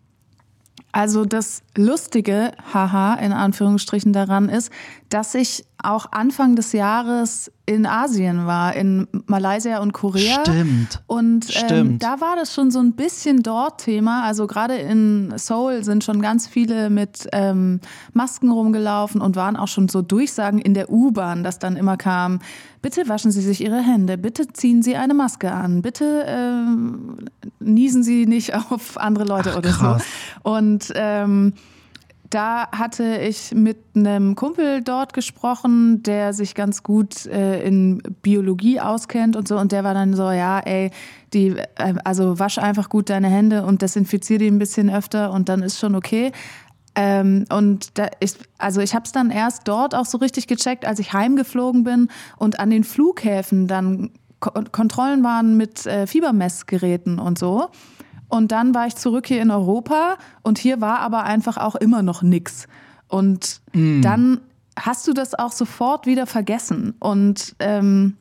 Also 0.93 1.25
das 1.25 1.63
Lustige, 1.77 2.53
haha, 2.73 3.15
in 3.15 3.33
Anführungsstrichen 3.33 4.13
daran 4.13 4.49
ist, 4.49 4.71
dass 5.15 5.37
ich 5.37 5.65
auch 5.81 6.07
Anfang 6.11 6.57
des 6.57 6.73
Jahres 6.73 7.53
in 7.67 7.87
Asien 7.87 8.47
war, 8.47 8.75
in 8.75 9.07
Malaysia 9.27 9.79
und 9.79 9.93
Korea. 9.93 10.41
Stimmt. 10.41 11.05
Und 11.07 11.47
ähm, 11.55 11.65
Stimmt. 11.67 12.03
da 12.03 12.21
war 12.21 12.35
das 12.35 12.53
schon 12.53 12.73
so 12.73 12.81
ein 12.81 12.95
bisschen 12.95 13.45
dort 13.45 13.81
Thema. 13.83 14.25
Also 14.25 14.49
gerade 14.49 14.75
in 14.75 15.33
Seoul 15.37 15.85
sind 15.85 16.03
schon 16.03 16.21
ganz 16.21 16.49
viele 16.49 16.91
mit 16.91 17.29
ähm, 17.31 17.79
Masken 18.13 18.51
rumgelaufen 18.51 19.21
und 19.21 19.37
waren 19.37 19.55
auch 19.55 19.69
schon 19.69 19.89
so 19.89 20.03
Durchsagen 20.03 20.59
in 20.59 20.75
der 20.75 20.91
U-Bahn, 20.91 21.45
dass 21.45 21.61
dann 21.61 21.77
immer 21.77 21.97
kam, 21.97 22.41
bitte 22.83 23.09
waschen 23.09 23.31
Sie 23.31 23.41
sich 23.41 23.63
Ihre 23.63 23.81
Hände, 23.81 24.19
bitte 24.19 24.49
ziehen 24.49 24.83
Sie 24.83 24.97
eine 24.97 25.15
Maske 25.15 25.53
an, 25.53 25.81
bitte 25.81 26.25
ähm, 26.27 27.19
niesen 27.61 28.03
Sie 28.03 28.27
nicht 28.27 28.53
auf 28.71 28.99
andere 28.99 29.27
Leute 29.27 29.51
Ach, 29.53 29.59
oder 29.59 29.71
so. 29.71 29.97
Und 30.43 30.93
ähm, 30.97 31.53
da 32.35 32.69
hatte 32.73 33.19
ich 33.19 33.55
mit 33.55 33.79
einem 33.95 34.35
Kumpel 34.35 34.83
dort 34.83 35.13
gesprochen, 35.13 36.03
der 36.03 36.33
sich 36.33 36.57
ganz 36.57 36.83
gut 36.83 37.27
äh, 37.27 37.63
in 37.65 38.03
Biologie 38.23 38.81
auskennt 38.81 39.37
und 39.37 39.47
so. 39.47 39.57
Und 39.57 39.71
der 39.71 39.85
war 39.85 39.95
dann 39.95 40.15
so, 40.15 40.33
ja, 40.33 40.59
ey, 40.59 40.91
die, 41.33 41.51
äh, 41.77 41.95
also 42.03 42.41
wasch 42.41 42.59
einfach 42.59 42.89
gut 42.89 43.09
deine 43.09 43.29
Hände 43.29 43.65
und 43.65 43.83
desinfiziere 43.83 44.41
die 44.41 44.49
ein 44.49 44.59
bisschen 44.59 44.91
öfter 44.91 45.31
und 45.31 45.49
dann 45.49 45.63
ist 45.63 45.79
schon 45.79 45.95
okay. 45.95 46.33
Ähm, 46.97 47.45
und 47.51 47.97
da 47.99 48.09
ich, 48.19 48.35
also 48.59 48.81
ich 48.81 48.97
habe 48.97 49.05
es 49.05 49.13
dann 49.13 49.31
erst 49.31 49.69
dort 49.69 49.95
auch 49.95 50.07
so 50.07 50.19
richtig 50.19 50.49
gecheckt, 50.49 50.87
als 50.87 50.99
ich 50.99 51.13
heimgeflogen 51.13 51.85
bin 51.85 52.09
und 52.37 52.59
an 52.59 52.71
den 52.71 52.83
Flughäfen 52.83 53.69
dann 53.69 54.11
Ko 54.41 54.51
Kontrollen 54.73 55.23
waren 55.23 55.57
mit 55.57 55.87
äh, 55.87 56.09
Fiebermessgeräten 56.09 57.21
und 57.21 57.39
so. 57.39 57.69
Und 58.35 58.51
dann 58.51 58.75
war 58.75 58.89
ich 58.89 58.97
zurück 58.97 59.29
hier 59.29 59.41
in 59.41 59.53
Europa 59.53 60.17
und 60.43 60.59
hier 60.59 60.81
war 60.81 60.99
aber 60.99 61.23
einfach 61.23 61.57
auch 61.57 61.77
immer 61.77 62.03
noch 62.03 62.21
nix. 62.23 62.67
Und 63.07 63.61
mm. 63.73 64.03
dann 64.03 64.41
hast 64.77 65.07
du 65.07 65.13
das 65.13 65.39
auch 65.39 65.53
sofort 65.53 66.05
wieder 66.05 66.27
vergessen. 66.27 66.97
Und 66.99 67.55
ähm, 67.61 68.17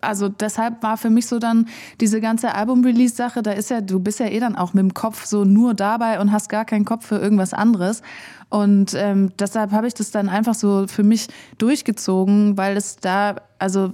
also 0.00 0.28
deshalb 0.28 0.82
war 0.82 0.96
für 0.96 1.08
mich 1.08 1.28
so 1.28 1.38
dann 1.38 1.68
diese 2.00 2.20
ganze 2.20 2.52
Album-Release-Sache, 2.52 3.42
da 3.42 3.52
ist 3.52 3.70
ja, 3.70 3.80
du 3.80 4.00
bist 4.00 4.18
ja 4.18 4.26
eh 4.26 4.40
dann 4.40 4.56
auch 4.56 4.74
mit 4.74 4.82
dem 4.82 4.92
Kopf 4.92 5.24
so 5.24 5.44
nur 5.44 5.74
dabei 5.74 6.18
und 6.18 6.32
hast 6.32 6.48
gar 6.48 6.64
keinen 6.64 6.84
Kopf 6.84 7.06
für 7.06 7.18
irgendwas 7.18 7.54
anderes. 7.54 8.02
Und 8.48 8.92
ähm, 8.94 9.30
deshalb 9.38 9.70
habe 9.70 9.86
ich 9.86 9.94
das 9.94 10.10
dann 10.10 10.28
einfach 10.28 10.54
so 10.54 10.88
für 10.88 11.04
mich 11.04 11.28
durchgezogen, 11.58 12.56
weil 12.56 12.76
es 12.76 12.96
da, 12.96 13.36
also 13.60 13.92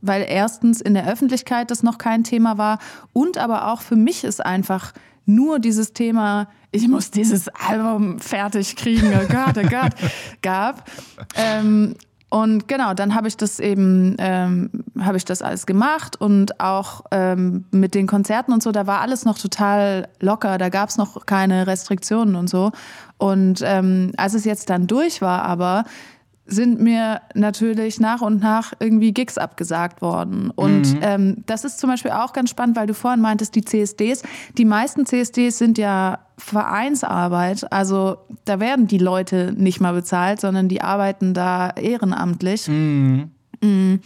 weil 0.00 0.24
erstens 0.28 0.80
in 0.80 0.94
der 0.94 1.08
Öffentlichkeit 1.08 1.70
das 1.70 1.82
noch 1.82 1.98
kein 1.98 2.24
Thema 2.24 2.58
war 2.58 2.78
und 3.12 3.38
aber 3.38 3.68
auch 3.72 3.80
für 3.80 3.96
mich 3.96 4.24
ist 4.24 4.44
einfach 4.44 4.92
nur 5.26 5.58
dieses 5.58 5.92
Thema, 5.92 6.48
ich 6.70 6.88
muss 6.88 7.10
dieses 7.10 7.48
Album 7.48 8.18
fertig 8.18 8.76
kriegen, 8.76 9.12
oh 9.14 9.26
Gott, 9.28 9.58
oh 9.58 9.68
Gott, 9.68 9.92
gab. 10.42 10.90
Ähm, 11.36 11.94
und 12.30 12.68
genau, 12.68 12.92
dann 12.92 13.14
habe 13.14 13.28
ich 13.28 13.38
das 13.38 13.58
eben, 13.58 14.16
ähm, 14.18 14.70
habe 15.00 15.16
ich 15.16 15.24
das 15.24 15.40
alles 15.40 15.64
gemacht 15.64 16.20
und 16.20 16.60
auch 16.60 17.04
ähm, 17.10 17.64
mit 17.70 17.94
den 17.94 18.06
Konzerten 18.06 18.52
und 18.52 18.62
so, 18.62 18.70
da 18.70 18.86
war 18.86 19.00
alles 19.00 19.24
noch 19.24 19.38
total 19.38 20.08
locker, 20.20 20.58
da 20.58 20.68
gab 20.68 20.90
es 20.90 20.98
noch 20.98 21.24
keine 21.24 21.66
Restriktionen 21.66 22.34
und 22.34 22.50
so. 22.50 22.70
Und 23.16 23.62
ähm, 23.64 24.12
als 24.18 24.34
es 24.34 24.44
jetzt 24.44 24.68
dann 24.68 24.86
durch 24.86 25.22
war, 25.22 25.42
aber 25.42 25.84
sind 26.48 26.80
mir 26.80 27.20
natürlich 27.34 28.00
nach 28.00 28.22
und 28.22 28.40
nach 28.40 28.72
irgendwie 28.80 29.12
Gigs 29.12 29.36
abgesagt 29.36 30.00
worden. 30.00 30.50
Und 30.50 30.94
mhm. 30.94 31.00
ähm, 31.02 31.36
das 31.46 31.64
ist 31.64 31.78
zum 31.78 31.90
Beispiel 31.90 32.10
auch 32.10 32.32
ganz 32.32 32.50
spannend, 32.50 32.76
weil 32.76 32.86
du 32.86 32.94
vorhin 32.94 33.20
meintest, 33.20 33.54
die 33.54 33.64
CSDs, 33.64 34.22
die 34.56 34.64
meisten 34.64 35.04
CSDs 35.04 35.58
sind 35.58 35.76
ja 35.76 36.20
Vereinsarbeit. 36.38 37.70
Also 37.70 38.16
da 38.46 38.60
werden 38.60 38.86
die 38.86 38.98
Leute 38.98 39.52
nicht 39.56 39.80
mal 39.80 39.92
bezahlt, 39.92 40.40
sondern 40.40 40.68
die 40.68 40.80
arbeiten 40.80 41.34
da 41.34 41.70
ehrenamtlich. 41.70 42.66
Mhm. 42.66 43.30
Mhm. 43.60 44.00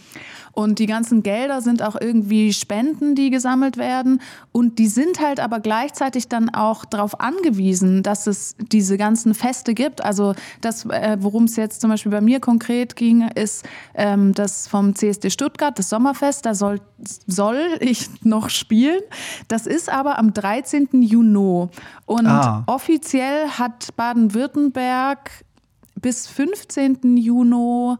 Und 0.51 0.77
die 0.77 0.85
ganzen 0.85 1.23
Gelder 1.23 1.61
sind 1.61 1.81
auch 1.81 1.95
irgendwie 1.99 2.53
Spenden, 2.53 3.15
die 3.15 3.31
gesammelt 3.31 3.77
werden. 3.77 4.21
Und 4.51 4.77
die 4.77 4.87
sind 4.87 5.19
halt 5.19 5.39
aber 5.39 5.59
gleichzeitig 5.59 6.27
dann 6.27 6.49
auch 6.49 6.85
darauf 6.85 7.19
angewiesen, 7.19 8.03
dass 8.03 8.27
es 8.27 8.55
diese 8.59 8.97
ganzen 8.97 9.33
Feste 9.33 9.73
gibt. 9.73 10.03
Also 10.03 10.35
das, 10.61 10.85
äh, 10.85 11.17
worum 11.19 11.45
es 11.45 11.55
jetzt 11.55 11.81
zum 11.81 11.89
Beispiel 11.89 12.11
bei 12.11 12.21
mir 12.21 12.39
konkret 12.39 12.95
ging, 12.95 13.27
ist 13.29 13.65
ähm, 13.95 14.33
das 14.35 14.67
vom 14.67 14.93
CSD 14.95 15.31
Stuttgart, 15.31 15.77
das 15.77 15.89
Sommerfest. 15.89 16.45
Da 16.45 16.53
soll, 16.53 16.81
soll 17.25 17.77
ich 17.79 18.09
noch 18.23 18.49
spielen. 18.49 19.01
Das 19.47 19.65
ist 19.65 19.91
aber 19.91 20.19
am 20.19 20.33
13. 20.33 21.01
Juni. 21.01 21.67
Und 22.05 22.27
ah. 22.27 22.63
offiziell 22.67 23.49
hat 23.49 23.95
Baden-Württemberg 23.95 25.31
bis 25.99 26.27
15. 26.27 27.17
Juni 27.17 27.97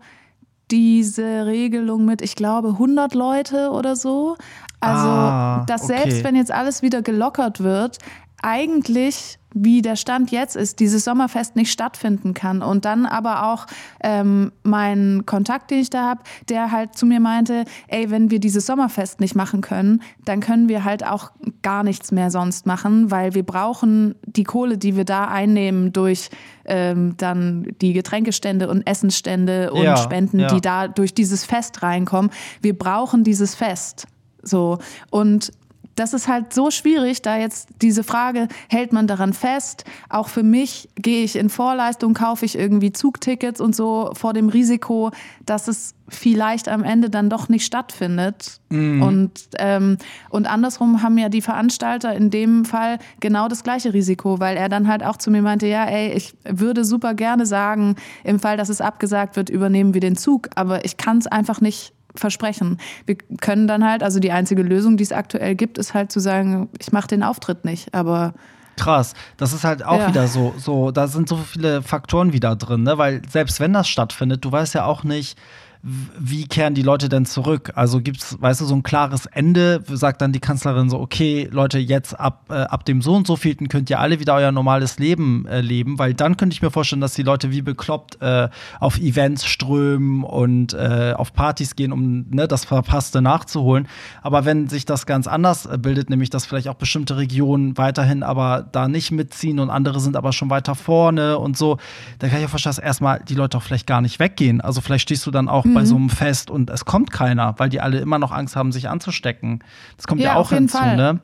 diese 0.73 1.45
Regelung 1.45 2.03
mit, 2.03 2.23
ich 2.23 2.35
glaube, 2.35 2.69
100 2.69 3.13
Leute 3.13 3.69
oder 3.69 3.95
so. 3.95 4.35
Also, 4.79 5.07
ah, 5.07 5.63
dass 5.67 5.83
okay. 5.83 5.99
selbst 5.99 6.23
wenn 6.23 6.35
jetzt 6.35 6.51
alles 6.51 6.81
wieder 6.81 7.03
gelockert 7.03 7.59
wird, 7.59 7.99
eigentlich 8.41 9.37
wie 9.53 9.81
der 9.81 9.95
Stand 9.95 10.31
jetzt 10.31 10.55
ist, 10.55 10.79
dieses 10.79 11.03
Sommerfest 11.03 11.55
nicht 11.55 11.71
stattfinden 11.71 12.33
kann. 12.33 12.61
Und 12.61 12.85
dann 12.85 13.05
aber 13.05 13.51
auch 13.51 13.67
ähm, 14.01 14.51
mein 14.63 15.25
Kontakt, 15.25 15.71
den 15.71 15.79
ich 15.79 15.89
da 15.89 16.03
habe, 16.03 16.23
der 16.49 16.71
halt 16.71 16.95
zu 16.97 17.05
mir 17.05 17.19
meinte, 17.19 17.65
ey, 17.87 18.09
wenn 18.09 18.31
wir 18.31 18.39
dieses 18.39 18.65
Sommerfest 18.65 19.19
nicht 19.19 19.35
machen 19.35 19.61
können, 19.61 20.01
dann 20.25 20.39
können 20.39 20.69
wir 20.69 20.83
halt 20.83 21.05
auch 21.05 21.31
gar 21.61 21.83
nichts 21.83 22.11
mehr 22.11 22.31
sonst 22.31 22.65
machen, 22.65 23.11
weil 23.11 23.33
wir 23.35 23.43
brauchen 23.43 24.15
die 24.25 24.43
Kohle, 24.43 24.77
die 24.77 24.95
wir 24.95 25.05
da 25.05 25.25
einnehmen 25.25 25.93
durch 25.93 26.29
ähm, 26.65 27.15
dann 27.17 27.67
die 27.81 27.93
Getränkestände 27.93 28.69
und 28.69 28.87
Essensstände 28.87 29.71
und 29.71 29.83
ja, 29.83 29.97
Spenden, 29.97 30.39
ja. 30.39 30.47
die 30.47 30.61
da 30.61 30.87
durch 30.87 31.13
dieses 31.13 31.45
Fest 31.45 31.83
reinkommen. 31.83 32.31
Wir 32.61 32.77
brauchen 32.77 33.23
dieses 33.23 33.55
Fest. 33.55 34.07
So. 34.41 34.79
Und 35.09 35.51
das 35.95 36.13
ist 36.13 36.27
halt 36.27 36.53
so 36.53 36.71
schwierig, 36.71 37.21
da 37.21 37.37
jetzt 37.37 37.69
diese 37.81 38.03
Frage, 38.03 38.47
hält 38.69 38.93
man 38.93 39.07
daran 39.07 39.33
fest? 39.33 39.85
Auch 40.09 40.27
für 40.27 40.43
mich 40.43 40.89
gehe 40.95 41.23
ich 41.23 41.35
in 41.35 41.49
Vorleistung, 41.49 42.13
kaufe 42.13 42.45
ich 42.45 42.57
irgendwie 42.57 42.91
Zugtickets 42.91 43.61
und 43.61 43.75
so 43.75 44.11
vor 44.13 44.33
dem 44.33 44.49
Risiko, 44.49 45.11
dass 45.45 45.67
es 45.67 45.95
vielleicht 46.09 46.67
am 46.67 46.83
Ende 46.83 47.09
dann 47.09 47.29
doch 47.29 47.49
nicht 47.49 47.65
stattfindet. 47.65 48.59
Mhm. 48.69 49.01
Und, 49.01 49.31
ähm, 49.59 49.97
und 50.29 50.47
andersrum 50.47 51.01
haben 51.01 51.17
ja 51.17 51.29
die 51.29 51.41
Veranstalter 51.41 52.13
in 52.15 52.29
dem 52.29 52.65
Fall 52.65 52.99
genau 53.19 53.47
das 53.47 53.63
gleiche 53.63 53.93
Risiko, 53.93 54.39
weil 54.39 54.57
er 54.57 54.69
dann 54.69 54.87
halt 54.87 55.03
auch 55.03 55.17
zu 55.17 55.31
mir 55.31 55.41
meinte, 55.41 55.67
ja, 55.67 55.85
ey, 55.85 56.13
ich 56.13 56.35
würde 56.43 56.85
super 56.85 57.13
gerne 57.13 57.45
sagen, 57.45 57.95
im 58.23 58.39
Fall, 58.39 58.57
dass 58.57 58.69
es 58.69 58.81
abgesagt 58.81 59.35
wird, 59.35 59.49
übernehmen 59.49 59.93
wir 59.93 60.01
den 60.01 60.15
Zug, 60.15 60.49
aber 60.55 60.85
ich 60.85 60.97
kann 60.97 61.17
es 61.17 61.27
einfach 61.27 61.61
nicht 61.61 61.93
versprechen. 62.15 62.77
Wir 63.05 63.15
können 63.41 63.67
dann 63.67 63.83
halt, 63.83 64.03
also 64.03 64.19
die 64.19 64.31
einzige 64.31 64.61
Lösung, 64.63 64.97
die 64.97 65.03
es 65.03 65.11
aktuell 65.11 65.55
gibt, 65.55 65.77
ist 65.77 65.93
halt 65.93 66.11
zu 66.11 66.19
sagen, 66.19 66.69
ich 66.79 66.91
mache 66.91 67.07
den 67.07 67.23
Auftritt 67.23 67.65
nicht, 67.65 67.93
aber 67.93 68.33
Krass, 68.75 69.13
das 69.37 69.53
ist 69.53 69.63
halt 69.63 69.85
auch 69.85 69.99
ja. 69.99 70.07
wieder 70.07 70.27
so, 70.27 70.53
so, 70.57 70.91
da 70.91 71.07
sind 71.07 71.29
so 71.29 71.37
viele 71.37 71.83
Faktoren 71.83 72.33
wieder 72.33 72.55
drin, 72.55 72.83
ne? 72.83 72.97
Weil 72.97 73.21
selbst 73.29 73.59
wenn 73.59 73.71
das 73.71 73.87
stattfindet, 73.87 74.43
du 74.43 74.51
weißt 74.51 74.73
ja 74.73 74.85
auch 74.85 75.03
nicht, 75.03 75.37
wie 75.85 76.47
kehren 76.47 76.75
die 76.75 76.81
Leute 76.81 77.09
denn 77.09 77.25
zurück? 77.25 77.73
Also 77.75 77.99
gibt 77.99 78.23
es, 78.23 78.41
weißt 78.41 78.61
du, 78.61 78.65
so 78.65 78.73
ein 78.73 78.83
klares 78.83 79.25
Ende, 79.25 79.83
sagt 79.85 80.21
dann 80.21 80.31
die 80.31 80.39
Kanzlerin 80.39 80.89
so, 80.89 80.97
okay, 80.97 81.49
Leute, 81.51 81.77
jetzt 81.77 82.17
ab, 82.17 82.45
äh, 82.49 82.53
ab 82.53 82.85
dem 82.85 83.01
so 83.01 83.13
und 83.13 83.27
so 83.27 83.35
vielten 83.35 83.67
könnt 83.67 83.89
ihr 83.89 83.99
alle 83.99 84.21
wieder 84.21 84.33
euer 84.35 84.53
normales 84.53 84.97
Leben 84.97 85.45
äh, 85.45 85.59
leben, 85.59 85.99
weil 85.99 86.13
dann 86.13 86.37
könnte 86.37 86.53
ich 86.53 86.61
mir 86.61 86.71
vorstellen, 86.71 87.01
dass 87.01 87.15
die 87.15 87.23
Leute 87.23 87.51
wie 87.51 87.61
bekloppt 87.61 88.21
äh, 88.21 88.47
auf 88.79 88.97
Events 88.97 89.45
strömen 89.45 90.23
und 90.23 90.73
äh, 90.73 91.15
auf 91.17 91.33
Partys 91.33 91.75
gehen, 91.75 91.91
um 91.91 92.29
ne, 92.29 92.47
das 92.47 92.63
Verpasste 92.63 93.21
nachzuholen. 93.21 93.89
Aber 94.21 94.45
wenn 94.45 94.69
sich 94.69 94.85
das 94.85 95.05
ganz 95.05 95.27
anders 95.27 95.65
äh, 95.65 95.77
bildet, 95.77 96.09
nämlich 96.09 96.29
dass 96.29 96.45
vielleicht 96.45 96.69
auch 96.69 96.75
bestimmte 96.75 97.17
Regionen 97.17 97.77
weiterhin 97.77 98.23
aber 98.23 98.65
da 98.71 98.87
nicht 98.87 99.11
mitziehen 99.11 99.59
und 99.59 99.69
andere 99.69 99.99
sind 99.99 100.15
aber 100.15 100.31
schon 100.31 100.49
weiter 100.49 100.75
vorne 100.75 101.37
und 101.37 101.57
so, 101.57 101.77
dann 102.19 102.29
kann 102.29 102.39
ich 102.39 102.45
auch 102.45 102.51
verstehen, 102.51 102.69
dass 102.69 102.79
erstmal 102.79 103.21
die 103.27 103.35
Leute 103.35 103.57
auch 103.57 103.63
vielleicht 103.63 103.85
gar 103.85 103.99
nicht 103.99 104.19
weggehen. 104.19 104.61
Also 104.61 104.79
vielleicht 104.79 105.03
stehst 105.03 105.25
du 105.25 105.31
dann 105.31 105.49
auch 105.49 105.65
mhm. 105.73 105.77
bei 105.77 105.85
so 105.85 105.95
einem 105.95 106.09
Fest 106.09 106.49
und 106.49 106.69
es 106.69 106.85
kommt 106.85 107.11
keiner, 107.11 107.55
weil 107.57 107.69
die 107.69 107.81
alle 107.81 107.99
immer 107.99 108.19
noch 108.19 108.31
Angst 108.31 108.55
haben, 108.55 108.71
sich 108.71 108.89
anzustecken. 108.89 109.63
Das 109.97 110.07
kommt 110.07 110.21
ja, 110.21 110.33
ja 110.33 110.35
auch 110.35 110.49
hinzu, 110.49 110.77
Fall. 110.77 110.95
ne? 110.95 111.19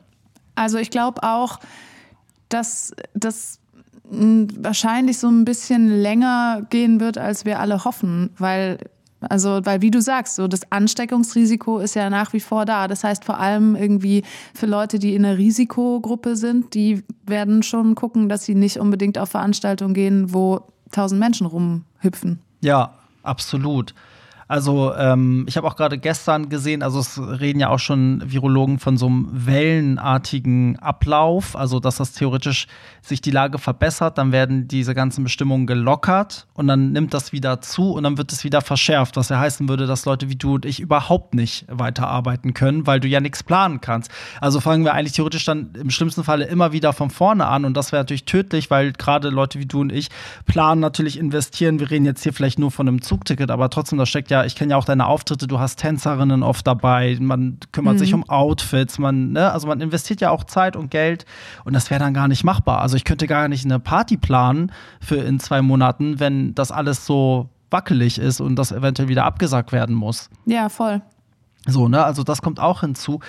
Also 0.55 0.77
ich 0.77 0.91
glaube 0.91 1.23
auch, 1.23 1.59
dass 2.49 2.93
das 3.13 3.59
wahrscheinlich 4.03 5.19
so 5.19 5.29
ein 5.29 5.45
bisschen 5.45 6.01
länger 6.01 6.65
gehen 6.69 6.99
wird, 6.99 7.17
als 7.17 7.45
wir 7.45 7.59
alle 7.59 7.85
hoffen, 7.85 8.31
weil 8.37 8.79
also, 9.21 9.59
weil 9.65 9.81
wie 9.81 9.91
du 9.91 10.01
sagst, 10.01 10.35
so 10.35 10.47
das 10.47 10.71
Ansteckungsrisiko 10.71 11.79
ist 11.79 11.95
ja 11.95 12.09
nach 12.09 12.31
wie 12.31 12.39
vor 12.39 12.65
da. 12.65 12.87
Das 12.87 13.03
heißt, 13.03 13.25
vor 13.25 13.37
allem 13.39 13.75
irgendwie 13.75 14.23
für 14.53 14.65
Leute, 14.65 14.97
die 14.97 15.13
in 15.13 15.25
einer 15.25 15.37
Risikogruppe 15.37 16.37
sind, 16.37 16.73
die 16.73 17.03
werden 17.25 17.61
schon 17.61 17.95
gucken, 17.95 18.29
dass 18.29 18.45
sie 18.45 18.55
nicht 18.55 18.77
unbedingt 18.77 19.17
auf 19.17 19.29
Veranstaltungen 19.29 19.93
gehen, 19.93 20.33
wo 20.33 20.61
tausend 20.91 21.19
Menschen 21.19 21.47
rumhüpfen. 21.47 22.39
Ja, 22.61 22.93
absolut. 23.23 23.93
Also 24.49 24.95
ähm, 24.95 25.45
ich 25.47 25.57
habe 25.57 25.67
auch 25.67 25.75
gerade 25.75 25.99
gestern 25.99 26.49
gesehen, 26.49 26.81
also 26.81 26.99
es 26.99 27.21
reden 27.21 27.59
ja 27.59 27.69
auch 27.69 27.77
schon 27.77 28.23
Virologen 28.25 28.79
von 28.79 28.97
so 28.97 29.05
einem 29.05 29.29
wellenartigen 29.31 30.79
Ablauf, 30.79 31.55
also 31.55 31.79
dass 31.79 31.97
das 31.97 32.13
theoretisch 32.13 32.65
sich 32.99 33.21
die 33.21 33.29
Lage 33.29 33.59
verbessert, 33.59 34.17
dann 34.17 34.31
werden 34.31 34.67
diese 34.67 34.95
ganzen 34.95 35.23
Bestimmungen 35.23 35.67
gelockert 35.67 36.47
und 36.55 36.65
dann 36.65 36.93
nimmt 36.93 37.13
das 37.13 37.31
wieder 37.31 37.61
zu 37.61 37.91
und 37.91 38.01
dann 38.01 38.17
wird 38.17 38.31
es 38.31 38.43
wieder 38.43 38.61
verschärft, 38.61 39.17
was 39.17 39.29
ja 39.29 39.39
heißen 39.39 39.69
würde, 39.69 39.85
dass 39.85 40.05
Leute 40.05 40.29
wie 40.29 40.35
du 40.35 40.55
und 40.55 40.65
ich 40.65 40.79
überhaupt 40.79 41.35
nicht 41.35 41.67
weiterarbeiten 41.69 42.55
können, 42.55 42.87
weil 42.87 42.99
du 42.99 43.07
ja 43.07 43.19
nichts 43.19 43.43
planen 43.43 43.81
kannst. 43.81 44.09
Also 44.41 44.59
fangen 44.59 44.83
wir 44.83 44.95
eigentlich 44.95 45.13
theoretisch 45.13 45.45
dann 45.45 45.73
im 45.75 45.91
schlimmsten 45.91 46.23
Falle 46.23 46.45
immer 46.45 46.71
wieder 46.71 46.93
von 46.93 47.11
vorne 47.11 47.45
an 47.45 47.65
und 47.65 47.77
das 47.77 47.91
wäre 47.91 48.01
natürlich 48.01 48.25
tödlich, 48.25 48.71
weil 48.71 48.93
gerade 48.93 49.29
Leute 49.29 49.59
wie 49.59 49.67
du 49.67 49.81
und 49.81 49.91
ich 49.91 50.09
planen 50.47 50.81
natürlich 50.81 51.19
investieren. 51.19 51.79
Wir 51.79 51.91
reden 51.91 52.05
jetzt 52.05 52.23
hier 52.23 52.33
vielleicht 52.33 52.57
nur 52.57 52.71
von 52.71 52.87
einem 52.87 53.03
Zugticket, 53.03 53.51
aber 53.51 53.69
trotzdem, 53.69 53.99
da 53.99 54.07
steckt 54.07 54.31
ja 54.31 54.38
ja, 54.39 54.45
ich 54.45 54.55
kenne 54.55 54.71
ja 54.71 54.77
auch 54.77 54.85
deine 54.85 55.05
Auftritte, 55.05 55.47
du 55.47 55.59
hast 55.59 55.77
Tänzerinnen 55.77 56.43
oft 56.43 56.65
dabei, 56.65 57.17
man 57.19 57.57
kümmert 57.71 57.95
mhm. 57.95 57.99
sich 57.99 58.13
um 58.13 58.29
Outfits, 58.29 58.99
man, 58.99 59.31
ne, 59.31 59.51
also 59.51 59.67
man 59.67 59.81
investiert 59.81 60.21
ja 60.21 60.31
auch 60.31 60.43
Zeit 60.43 60.75
und 60.75 60.91
Geld 60.91 61.25
und 61.65 61.73
das 61.73 61.89
wäre 61.89 61.99
dann 61.99 62.13
gar 62.13 62.27
nicht 62.27 62.43
machbar. 62.43 62.81
Also 62.81 62.95
ich 62.95 63.03
könnte 63.03 63.27
gar 63.27 63.47
nicht 63.47 63.65
eine 63.65 63.79
Party 63.79 64.17
planen 64.17 64.71
für 65.01 65.17
in 65.17 65.39
zwei 65.39 65.61
Monaten, 65.61 66.19
wenn 66.19 66.55
das 66.55 66.71
alles 66.71 67.05
so 67.05 67.49
wackelig 67.69 68.17
ist 68.17 68.41
und 68.41 68.55
das 68.55 68.71
eventuell 68.71 69.09
wieder 69.09 69.25
abgesagt 69.25 69.71
werden 69.71 69.95
muss. 69.95 70.29
Ja, 70.45 70.69
voll. 70.69 71.01
So, 71.67 71.87
ne, 71.87 72.03
also 72.03 72.23
das 72.23 72.41
kommt 72.41 72.59
auch 72.59 72.81
hinzu. 72.81 73.19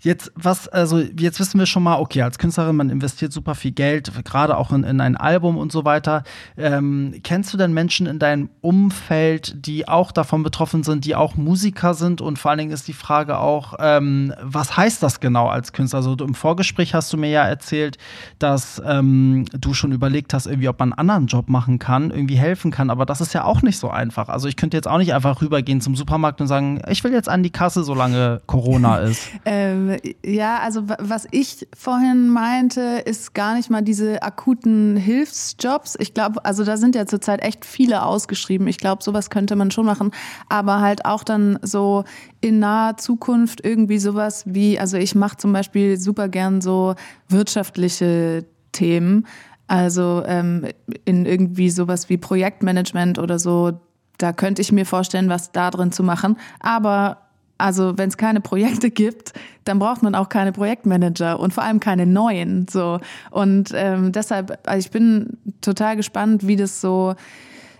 Jetzt, 0.00 0.30
was, 0.34 0.68
also 0.68 0.98
jetzt 0.98 1.40
wissen 1.40 1.58
wir 1.58 1.64
schon 1.64 1.82
mal, 1.82 1.98
okay, 1.98 2.20
als 2.22 2.38
Künstlerin, 2.38 2.76
man 2.76 2.90
investiert 2.90 3.32
super 3.32 3.54
viel 3.54 3.72
Geld, 3.72 4.12
gerade 4.24 4.56
auch 4.58 4.70
in, 4.70 4.84
in 4.84 5.00
ein 5.00 5.16
Album 5.16 5.56
und 5.56 5.72
so 5.72 5.86
weiter. 5.86 6.22
Ähm, 6.58 7.14
kennst 7.24 7.52
du 7.54 7.56
denn 7.56 7.72
Menschen 7.72 8.06
in 8.06 8.18
deinem 8.18 8.50
Umfeld, 8.60 9.66
die 9.66 9.88
auch 9.88 10.12
davon 10.12 10.42
betroffen 10.42 10.82
sind, 10.82 11.06
die 11.06 11.14
auch 11.14 11.36
Musiker 11.36 11.94
sind? 11.94 12.20
Und 12.20 12.38
vor 12.38 12.50
allen 12.50 12.58
Dingen 12.58 12.72
ist 12.72 12.88
die 12.88 12.92
Frage 12.92 13.38
auch, 13.38 13.74
ähm, 13.78 14.34
was 14.42 14.76
heißt 14.76 15.02
das 15.02 15.20
genau 15.20 15.48
als 15.48 15.72
Künstler? 15.72 15.98
Also 15.98 16.14
im 16.14 16.34
Vorgespräch 16.34 16.94
hast 16.94 17.10
du 17.12 17.16
mir 17.16 17.30
ja 17.30 17.44
erzählt, 17.44 17.96
dass 18.38 18.82
ähm, 18.84 19.46
du 19.58 19.72
schon 19.72 19.92
überlegt 19.92 20.34
hast, 20.34 20.46
irgendwie, 20.46 20.68
ob 20.68 20.78
man 20.78 20.92
einen 20.92 20.98
anderen 20.98 21.26
Job 21.26 21.48
machen 21.48 21.78
kann, 21.78 22.10
irgendwie 22.10 22.36
helfen 22.36 22.70
kann. 22.70 22.90
Aber 22.90 23.06
das 23.06 23.22
ist 23.22 23.32
ja 23.32 23.44
auch 23.44 23.62
nicht 23.62 23.78
so 23.78 23.88
einfach. 23.88 24.28
Also 24.28 24.46
ich 24.46 24.56
könnte 24.56 24.76
jetzt 24.76 24.88
auch 24.88 24.98
nicht 24.98 25.14
einfach 25.14 25.40
rübergehen 25.40 25.80
zum 25.80 25.96
Supermarkt 25.96 26.42
und 26.42 26.48
sagen, 26.48 26.82
ich 26.88 27.02
will 27.02 27.12
jetzt 27.12 27.30
an 27.30 27.42
die 27.42 27.50
Kasse, 27.50 27.82
solange 27.82 28.42
Corona 28.46 28.98
ist. 28.98 29.30
ähm 29.46 29.85
ja, 30.24 30.58
also 30.58 30.84
was 30.86 31.26
ich 31.30 31.66
vorhin 31.76 32.28
meinte, 32.28 33.02
ist 33.04 33.34
gar 33.34 33.54
nicht 33.54 33.70
mal 33.70 33.82
diese 33.82 34.22
akuten 34.22 34.96
Hilfsjobs. 34.96 35.96
Ich 35.98 36.14
glaube, 36.14 36.44
also 36.44 36.64
da 36.64 36.76
sind 36.76 36.94
ja 36.94 37.06
zurzeit 37.06 37.42
echt 37.42 37.64
viele 37.64 38.04
ausgeschrieben. 38.04 38.66
Ich 38.68 38.78
glaube, 38.78 39.02
sowas 39.02 39.30
könnte 39.30 39.56
man 39.56 39.70
schon 39.70 39.86
machen, 39.86 40.10
aber 40.48 40.80
halt 40.80 41.04
auch 41.04 41.24
dann 41.24 41.58
so 41.62 42.04
in 42.40 42.58
naher 42.58 42.96
Zukunft 42.96 43.64
irgendwie 43.64 43.98
sowas 43.98 44.44
wie, 44.46 44.78
also 44.78 44.96
ich 44.96 45.14
mache 45.14 45.36
zum 45.36 45.52
Beispiel 45.52 45.98
super 45.98 46.28
gern 46.28 46.60
so 46.60 46.94
wirtschaftliche 47.28 48.44
Themen. 48.72 49.26
Also 49.68 50.22
ähm, 50.26 50.66
in 51.04 51.26
irgendwie 51.26 51.70
sowas 51.70 52.08
wie 52.08 52.18
Projektmanagement 52.18 53.18
oder 53.18 53.38
so, 53.38 53.80
da 54.18 54.32
könnte 54.32 54.62
ich 54.62 54.72
mir 54.72 54.86
vorstellen, 54.86 55.28
was 55.28 55.52
da 55.52 55.70
drin 55.70 55.92
zu 55.92 56.02
machen. 56.02 56.36
Aber 56.60 57.25
also 57.58 57.96
wenn 57.96 58.08
es 58.08 58.16
keine 58.16 58.40
Projekte 58.40 58.90
gibt, 58.90 59.32
dann 59.64 59.78
braucht 59.78 60.02
man 60.02 60.14
auch 60.14 60.28
keine 60.28 60.52
Projektmanager 60.52 61.40
und 61.40 61.54
vor 61.54 61.64
allem 61.64 61.80
keine 61.80 62.06
neuen. 62.06 62.66
So 62.68 63.00
und 63.30 63.72
ähm, 63.74 64.12
deshalb, 64.12 64.58
also 64.66 64.78
ich 64.78 64.90
bin 64.90 65.38
total 65.60 65.96
gespannt, 65.96 66.46
wie 66.46 66.56
das 66.56 66.80
so 66.80 67.14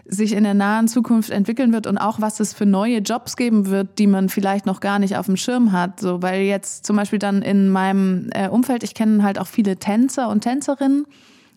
sich 0.08 0.32
in 0.32 0.44
der 0.44 0.54
nahen 0.54 0.88
Zukunft 0.88 1.30
entwickeln 1.30 1.72
wird 1.72 1.86
und 1.86 1.98
auch 1.98 2.20
was 2.20 2.38
es 2.40 2.54
für 2.54 2.66
neue 2.66 2.98
Jobs 2.98 3.36
geben 3.36 3.66
wird, 3.66 3.98
die 3.98 4.06
man 4.06 4.28
vielleicht 4.28 4.64
noch 4.64 4.80
gar 4.80 4.98
nicht 4.98 5.16
auf 5.16 5.26
dem 5.26 5.36
Schirm 5.36 5.72
hat. 5.72 6.00
So, 6.00 6.22
weil 6.22 6.42
jetzt 6.42 6.86
zum 6.86 6.96
Beispiel 6.96 7.18
dann 7.18 7.42
in 7.42 7.68
meinem 7.68 8.30
äh, 8.32 8.48
Umfeld, 8.48 8.84
ich 8.84 8.94
kenne 8.94 9.22
halt 9.22 9.38
auch 9.38 9.48
viele 9.48 9.76
Tänzer 9.76 10.28
und 10.28 10.42
Tänzerinnen 10.42 11.06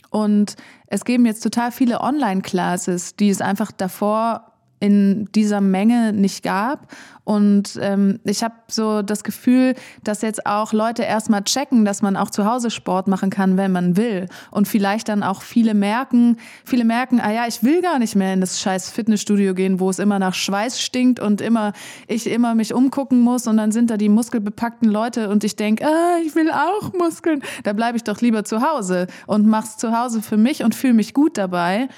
und 0.10 0.56
es 0.88 1.06
geben 1.06 1.26
jetzt 1.26 1.42
total 1.42 1.72
viele 1.72 2.02
Online-Classes, 2.02 3.16
die 3.16 3.30
es 3.30 3.42
einfach 3.42 3.72
davor 3.72 4.49
in 4.80 5.30
dieser 5.36 5.62
Menge 5.62 6.14
nicht 6.14 6.44
gab. 6.44 6.88
Und 7.30 7.78
ähm, 7.80 8.20
ich 8.24 8.44
habe 8.44 8.56
so 8.70 9.04
das 9.04 9.24
Gefühl, 9.24 9.76
dass 10.04 10.24
jetzt 10.24 10.48
auch 10.48 10.74
Leute 10.74 11.04
erstmal 11.04 11.44
checken, 11.44 11.86
dass 11.86 12.02
man 12.02 12.16
auch 12.16 12.32
zu 12.32 12.46
Hause 12.46 12.72
Sport 12.72 13.08
machen 13.08 13.30
kann, 13.30 13.56
wenn 13.56 13.72
man 13.72 13.98
will. 13.98 14.28
Und 14.50 14.68
vielleicht 14.68 15.10
dann 15.10 15.22
auch 15.22 15.44
viele 15.44 15.76
merken, 15.76 16.38
viele 16.66 16.86
merken, 16.86 17.20
ah 17.20 17.32
ja, 17.32 17.46
ich 17.48 17.62
will 17.62 17.84
gar 17.84 18.00
nicht 18.00 18.16
mehr 18.16 18.34
in 18.34 18.42
das 18.42 18.60
scheiß 18.60 18.90
Fitnessstudio 18.90 19.54
gehen, 19.54 19.80
wo 19.80 19.92
es 19.92 20.00
immer 20.00 20.18
nach 20.18 20.34
Schweiß 20.34 20.82
stinkt 20.82 21.20
und 21.20 21.40
immer 21.40 21.74
ich 22.08 22.26
immer 22.26 22.56
mich 22.56 22.74
umgucken 22.74 23.22
muss 23.22 23.46
und 23.46 23.58
dann 23.58 23.72
sind 23.72 23.92
da 23.92 23.98
die 23.98 24.10
muskelbepackten 24.10 24.90
Leute 24.90 25.30
und 25.30 25.44
ich 25.44 25.56
denk, 25.56 25.84
ah, 25.84 26.18
ich 26.26 26.34
will 26.34 26.50
auch 26.50 26.94
Muskeln. 26.94 27.44
Da 27.64 27.74
bleibe 27.74 27.98
ich 27.98 28.04
doch 28.04 28.22
lieber 28.22 28.44
zu 28.44 28.62
Hause 28.62 29.06
und 29.28 29.46
mach's 29.46 29.78
zu 29.78 29.96
Hause 29.96 30.24
für 30.24 30.38
mich 30.38 30.64
und 30.64 30.74
fühle 30.74 30.94
mich 30.94 31.14
gut 31.14 31.38
dabei. 31.38 31.90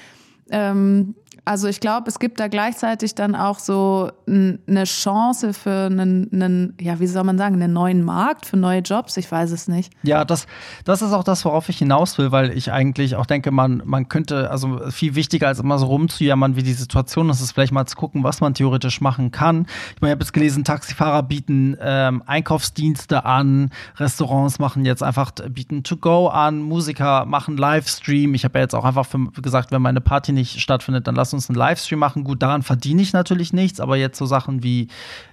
Ähm, 0.50 1.14
also 1.44 1.66
ich 1.66 1.80
glaube, 1.80 2.08
es 2.08 2.20
gibt 2.20 2.38
da 2.38 2.46
gleichzeitig 2.46 3.16
dann 3.16 3.34
auch 3.34 3.58
so 3.58 4.12
eine 4.28 4.84
Chance 4.84 5.52
für 5.52 5.86
einen, 5.86 6.30
einen, 6.32 6.74
ja, 6.80 7.00
wie 7.00 7.08
soll 7.08 7.24
man 7.24 7.36
sagen, 7.36 7.56
einen 7.56 7.72
neuen 7.72 8.04
Markt, 8.04 8.46
für 8.46 8.56
neue 8.56 8.78
Jobs. 8.78 9.16
Ich 9.16 9.30
weiß 9.30 9.50
es 9.50 9.66
nicht. 9.66 9.92
Ja, 10.04 10.24
das, 10.24 10.46
das 10.84 11.02
ist 11.02 11.12
auch 11.12 11.24
das, 11.24 11.44
worauf 11.44 11.68
ich 11.68 11.78
hinaus 11.78 12.16
will, 12.16 12.30
weil 12.30 12.56
ich 12.56 12.70
eigentlich 12.70 13.16
auch 13.16 13.26
denke, 13.26 13.50
man, 13.50 13.82
man 13.84 14.08
könnte, 14.08 14.52
also 14.52 14.88
viel 14.90 15.16
wichtiger 15.16 15.48
als 15.48 15.58
immer 15.58 15.78
so 15.78 15.86
rumzujammern, 15.86 16.54
wie 16.54 16.62
die 16.62 16.74
Situation 16.74 17.28
ist, 17.28 17.40
ist 17.40 17.52
vielleicht 17.52 17.72
mal 17.72 17.86
zu 17.86 17.96
gucken, 17.96 18.22
was 18.22 18.40
man 18.40 18.54
theoretisch 18.54 19.00
machen 19.00 19.32
kann. 19.32 19.66
Ich 19.96 20.00
meine, 20.00 20.12
ich 20.12 20.16
habe 20.16 20.22
jetzt 20.22 20.32
gelesen, 20.32 20.62
Taxifahrer 20.62 21.24
bieten 21.24 21.76
ähm, 21.80 22.22
Einkaufsdienste 22.24 23.24
an, 23.24 23.70
Restaurants 23.96 24.60
machen 24.60 24.84
jetzt 24.84 25.02
einfach, 25.02 25.32
bieten 25.48 25.82
To-Go 25.82 26.28
an, 26.28 26.60
Musiker 26.60 27.24
machen 27.24 27.56
Livestream. 27.56 28.34
Ich 28.34 28.44
habe 28.44 28.60
ja 28.60 28.62
jetzt 28.62 28.76
auch 28.76 28.84
einfach 28.84 29.06
für, 29.06 29.18
gesagt, 29.42 29.72
wenn 29.72 29.82
meine 29.82 30.00
Party 30.00 30.30
nicht 30.30 30.60
stattfindet, 30.60 31.08
dann 31.08 31.16
lass 31.16 31.31
uns 31.32 31.48
einen 31.48 31.56
Livestream 31.56 31.98
machen. 31.98 32.24
Gut, 32.24 32.42
daran 32.42 32.62
verdiene 32.62 33.02
ich 33.02 33.12
natürlich 33.12 33.52
nichts, 33.52 33.80
aber 33.80 33.96
jetzt 33.96 34.18
so 34.18 34.26
Sachen 34.26 34.62
wie, 34.62 34.88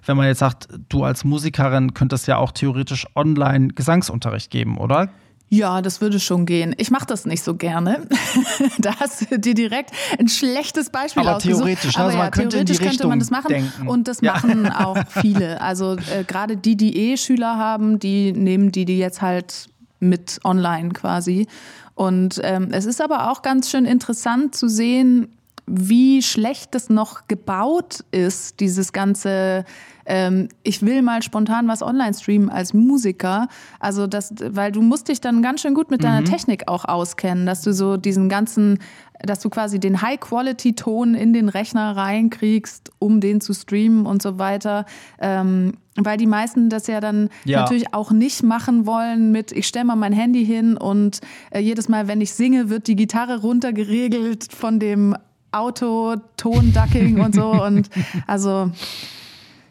wenn 0.05 0.17
man 0.17 0.27
jetzt 0.27 0.39
sagt, 0.39 0.67
du 0.89 1.03
als 1.03 1.23
Musikerin 1.23 1.93
könntest 1.93 2.27
ja 2.27 2.37
auch 2.37 2.51
theoretisch 2.51 3.07
online 3.15 3.69
Gesangsunterricht 3.69 4.51
geben, 4.51 4.77
oder? 4.77 5.09
Ja, 5.51 5.81
das 5.81 5.99
würde 5.99 6.19
schon 6.19 6.45
gehen. 6.45 6.75
Ich 6.77 6.91
mache 6.91 7.07
das 7.07 7.25
nicht 7.25 7.43
so 7.43 7.55
gerne. 7.55 8.07
da 8.77 8.95
hast 8.99 9.31
du 9.31 9.39
dir 9.39 9.55
direkt 9.55 9.91
ein 10.19 10.27
schlechtes 10.27 10.91
Beispiel 10.91 11.23
aber 11.23 11.37
ausgesucht. 11.37 11.63
Theoretisch, 11.65 11.97
aber 11.97 12.05
also 12.05 12.17
man 12.19 12.31
könnte 12.31 12.49
theoretisch 12.49 12.77
könnte 12.77 12.91
Richtung 12.91 13.09
man 13.09 13.19
das 13.19 13.31
machen. 13.31 13.47
Denken. 13.47 13.87
Und 13.87 14.07
das 14.07 14.21
ja. 14.21 14.33
machen 14.33 14.71
auch 14.71 14.97
viele. 15.21 15.59
Also 15.59 15.95
äh, 15.95 16.23
gerade 16.25 16.55
die, 16.55 16.77
die 16.77 16.95
eh 16.95 17.17
Schüler 17.17 17.57
haben, 17.57 17.97
die 17.97 18.31
nehmen 18.31 18.71
die, 18.71 18.85
die 18.85 18.99
jetzt 18.99 19.23
halt 19.23 19.69
mit 19.99 20.39
online 20.43 20.89
quasi. 20.89 21.47
Und 21.95 22.39
ähm, 22.43 22.69
es 22.71 22.85
ist 22.85 23.01
aber 23.01 23.31
auch 23.31 23.41
ganz 23.41 23.71
schön 23.71 23.85
interessant 23.85 24.55
zu 24.55 24.69
sehen, 24.69 25.27
wie 25.69 26.21
schlecht 26.21 26.73
das 26.75 26.89
noch 26.89 27.27
gebaut 27.27 28.03
ist, 28.11 28.59
dieses 28.59 28.91
ganze 28.93 29.65
ähm, 30.09 30.49
ich 30.63 30.81
will 30.81 31.03
mal 31.03 31.21
spontan 31.21 31.67
was 31.67 31.83
online 31.83 32.15
streamen 32.15 32.49
als 32.49 32.73
Musiker. 32.73 33.47
Also 33.79 34.07
das, 34.07 34.33
weil 34.39 34.71
du 34.71 34.81
musst 34.81 35.07
dich 35.07 35.21
dann 35.21 35.43
ganz 35.43 35.61
schön 35.61 35.75
gut 35.75 35.91
mit 35.91 36.03
deiner 36.03 36.21
mhm. 36.21 36.25
Technik 36.25 36.67
auch 36.67 36.83
auskennen, 36.85 37.45
dass 37.45 37.61
du 37.61 37.73
so 37.73 37.95
diesen 37.95 38.27
ganzen, 38.27 38.79
dass 39.21 39.39
du 39.39 39.49
quasi 39.49 39.79
den 39.79 40.01
High-Quality-Ton 40.01 41.13
in 41.13 41.31
den 41.31 41.47
Rechner 41.47 41.95
reinkriegst, 41.95 42.91
um 42.97 43.21
den 43.21 43.39
zu 43.39 43.53
streamen 43.53 44.07
und 44.07 44.23
so 44.23 44.39
weiter. 44.39 44.85
Ähm, 45.19 45.73
weil 45.95 46.17
die 46.17 46.27
meisten 46.27 46.69
das 46.69 46.87
ja 46.87 47.01
dann 47.01 47.29
ja. 47.45 47.61
natürlich 47.61 47.93
auch 47.93 48.09
nicht 48.11 48.41
machen 48.41 48.87
wollen 48.87 49.31
mit, 49.31 49.51
ich 49.51 49.67
stelle 49.67 49.85
mal 49.85 49.95
mein 49.95 50.13
Handy 50.13 50.43
hin 50.43 50.75
und 50.75 51.19
äh, 51.51 51.59
jedes 51.59 51.87
Mal, 51.87 52.07
wenn 52.07 52.21
ich 52.21 52.33
singe, 52.33 52.69
wird 52.69 52.87
die 52.87 52.95
Gitarre 52.95 53.41
runtergeregelt 53.41 54.51
von 54.51 54.79
dem 54.79 55.15
Auto, 55.51 56.15
Tonducking 56.37 57.19
und 57.19 57.35
so. 57.35 57.49
Und 57.63 57.89
also 58.27 58.71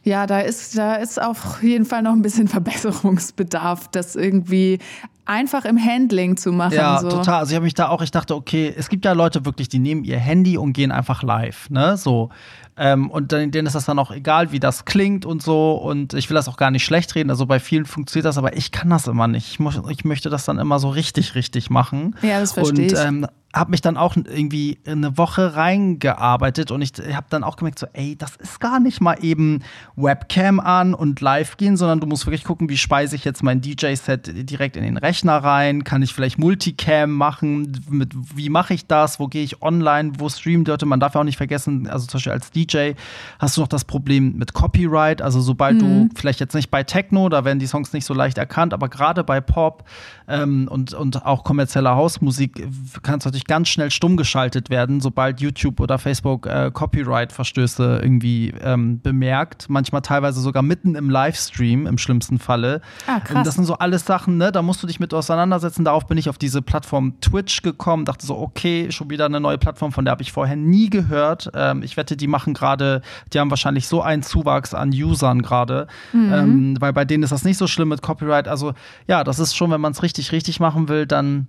ja, 0.04 0.26
da 0.26 0.40
ist, 0.40 0.76
da 0.78 0.94
ist 0.94 1.20
auf 1.20 1.62
jeden 1.62 1.84
Fall 1.84 2.02
noch 2.02 2.12
ein 2.12 2.22
bisschen 2.22 2.48
Verbesserungsbedarf, 2.48 3.88
das 3.88 4.16
irgendwie 4.16 4.78
einfach 5.26 5.66
im 5.66 5.78
Handling 5.78 6.36
zu 6.36 6.52
machen. 6.52 6.74
Ja, 6.74 7.00
so. 7.00 7.10
total. 7.10 7.40
Also 7.40 7.50
ich 7.50 7.56
habe 7.56 7.64
mich 7.64 7.74
da 7.74 7.88
auch, 7.88 8.00
ich 8.00 8.10
dachte, 8.10 8.34
okay, 8.34 8.72
es 8.76 8.88
gibt 8.88 9.04
ja 9.04 9.12
Leute 9.12 9.44
wirklich, 9.44 9.68
die 9.68 9.78
nehmen 9.78 10.04
ihr 10.04 10.18
Handy 10.18 10.56
und 10.56 10.72
gehen 10.72 10.90
einfach 10.90 11.22
live, 11.22 11.68
ne? 11.68 11.96
So. 11.98 12.30
Ähm, 12.78 13.10
und 13.10 13.32
dann, 13.32 13.50
denen 13.50 13.66
ist 13.66 13.74
das 13.74 13.84
dann 13.84 13.98
auch 13.98 14.10
egal, 14.10 14.52
wie 14.52 14.60
das 14.60 14.84
klingt 14.84 15.26
und 15.26 15.42
so. 15.42 15.72
Und 15.72 16.14
ich 16.14 16.30
will 16.30 16.36
das 16.36 16.48
auch 16.48 16.56
gar 16.56 16.70
nicht 16.70 16.84
schlecht 16.84 17.14
reden. 17.14 17.28
Also 17.28 17.44
bei 17.44 17.60
vielen 17.60 17.84
funktioniert 17.84 18.24
das, 18.24 18.38
aber 18.38 18.56
ich 18.56 18.72
kann 18.72 18.88
das 18.88 19.06
immer 19.06 19.28
nicht. 19.28 19.48
Ich, 19.48 19.58
muss, 19.58 19.78
ich 19.90 20.04
möchte 20.04 20.30
das 20.30 20.44
dann 20.44 20.58
immer 20.58 20.78
so 20.78 20.88
richtig, 20.88 21.34
richtig 21.34 21.68
machen. 21.68 22.16
Ja, 22.22 22.40
das 22.40 22.52
verstehe 22.52 22.86
ich. 22.86 22.92
Und 22.92 23.04
ähm, 23.04 23.26
habe 23.54 23.70
mich 23.70 23.80
dann 23.80 23.96
auch 23.96 24.14
irgendwie 24.14 24.78
eine 24.86 25.16
Woche 25.16 25.56
reingearbeitet 25.56 26.70
und 26.70 26.82
ich 26.82 26.92
habe 27.14 27.26
dann 27.30 27.42
auch 27.42 27.56
gemerkt, 27.56 27.78
so, 27.78 27.86
ey, 27.94 28.14
das 28.14 28.36
ist 28.36 28.60
gar 28.60 28.78
nicht 28.78 29.00
mal 29.00 29.16
eben 29.22 29.62
Webcam 29.96 30.60
an 30.60 30.92
und 30.92 31.22
live 31.22 31.56
gehen, 31.56 31.78
sondern 31.78 32.00
du 32.00 32.06
musst 32.06 32.26
wirklich 32.26 32.44
gucken, 32.44 32.68
wie 32.68 32.76
speise 32.76 33.16
ich 33.16 33.24
jetzt 33.24 33.42
mein 33.42 33.62
DJ-Set 33.62 34.50
direkt 34.50 34.76
in 34.76 34.82
den 34.82 34.98
Rechner 34.98 35.38
rein? 35.38 35.82
Kann 35.82 36.02
ich 36.02 36.12
vielleicht 36.12 36.38
Multicam 36.38 37.10
machen? 37.10 37.72
Mit, 37.88 38.12
wie 38.36 38.50
mache 38.50 38.74
ich 38.74 38.86
das? 38.86 39.18
Wo 39.18 39.28
gehe 39.28 39.42
ich 39.42 39.62
online? 39.62 40.12
Wo 40.18 40.28
streamt 40.28 40.68
Leute? 40.68 40.84
Man 40.84 41.00
darf 41.00 41.14
ja 41.14 41.22
auch 41.22 41.24
nicht 41.24 41.38
vergessen, 41.38 41.88
also 41.88 42.06
zum 42.06 42.18
Beispiel 42.18 42.32
als 42.32 42.50
DJ 42.50 42.92
hast 43.38 43.56
du 43.56 43.62
noch 43.62 43.68
das 43.68 43.86
Problem 43.86 44.36
mit 44.36 44.52
Copyright. 44.52 45.22
Also 45.22 45.40
sobald 45.40 45.80
mhm. 45.80 46.10
du 46.10 46.14
vielleicht 46.16 46.40
jetzt 46.40 46.54
nicht 46.54 46.70
bei 46.70 46.82
Techno, 46.82 47.30
da 47.30 47.46
werden 47.46 47.60
die 47.60 47.66
Songs 47.66 47.94
nicht 47.94 48.04
so 48.04 48.12
leicht 48.12 48.36
erkannt, 48.36 48.74
aber 48.74 48.90
gerade 48.90 49.24
bei 49.24 49.40
Pop 49.40 49.84
ähm, 50.28 50.68
und, 50.70 50.92
und 50.92 51.24
auch 51.24 51.44
kommerzieller 51.44 51.96
Hausmusik 51.96 52.68
kannst 53.02 53.24
du 53.24 53.37
natürlich 53.38 53.46
ganz 53.46 53.68
schnell 53.68 53.90
stumm 53.90 54.16
geschaltet 54.16 54.70
werden, 54.70 55.00
sobald 55.00 55.40
YouTube 55.40 55.80
oder 55.80 55.98
Facebook 55.98 56.46
äh, 56.46 56.70
Copyright-Verstöße 56.72 58.00
irgendwie 58.02 58.52
ähm, 58.62 59.00
bemerkt. 59.00 59.66
Manchmal 59.68 60.02
teilweise 60.02 60.40
sogar 60.40 60.62
mitten 60.62 60.94
im 60.94 61.10
Livestream, 61.10 61.86
im 61.86 61.98
schlimmsten 61.98 62.38
Falle. 62.38 62.80
Ah, 63.06 63.20
krass. 63.20 63.36
Und 63.36 63.46
das 63.46 63.54
sind 63.54 63.64
so 63.64 63.74
alles 63.74 64.04
Sachen, 64.04 64.36
ne? 64.38 64.50
Da 64.52 64.62
musst 64.62 64.82
du 64.82 64.86
dich 64.86 65.00
mit 65.00 65.14
auseinandersetzen. 65.14 65.84
Darauf 65.84 66.06
bin 66.06 66.18
ich 66.18 66.28
auf 66.28 66.38
diese 66.38 66.62
Plattform 66.62 67.20
Twitch 67.20 67.62
gekommen, 67.62 68.04
dachte 68.04 68.26
so, 68.26 68.36
okay, 68.38 68.90
schon 68.90 69.10
wieder 69.10 69.26
eine 69.26 69.40
neue 69.40 69.58
Plattform, 69.58 69.92
von 69.92 70.04
der 70.04 70.12
habe 70.12 70.22
ich 70.22 70.32
vorher 70.32 70.56
nie 70.56 70.90
gehört. 70.90 71.50
Ähm, 71.54 71.82
ich 71.82 71.96
wette, 71.96 72.16
die 72.16 72.26
machen 72.26 72.54
gerade, 72.54 73.02
die 73.32 73.38
haben 73.38 73.50
wahrscheinlich 73.50 73.86
so 73.86 74.02
einen 74.02 74.22
Zuwachs 74.22 74.74
an 74.74 74.90
Usern 74.90 75.42
gerade, 75.42 75.86
mhm. 76.12 76.32
ähm, 76.32 76.76
weil 76.80 76.92
bei 76.92 77.04
denen 77.04 77.22
ist 77.22 77.30
das 77.30 77.44
nicht 77.44 77.58
so 77.58 77.66
schlimm 77.66 77.88
mit 77.88 78.02
Copyright. 78.02 78.48
Also 78.48 78.72
ja, 79.06 79.22
das 79.24 79.38
ist 79.38 79.56
schon, 79.56 79.70
wenn 79.70 79.80
man 79.80 79.92
es 79.92 80.02
richtig, 80.02 80.32
richtig 80.32 80.60
machen 80.60 80.88
will, 80.88 81.06
dann 81.06 81.48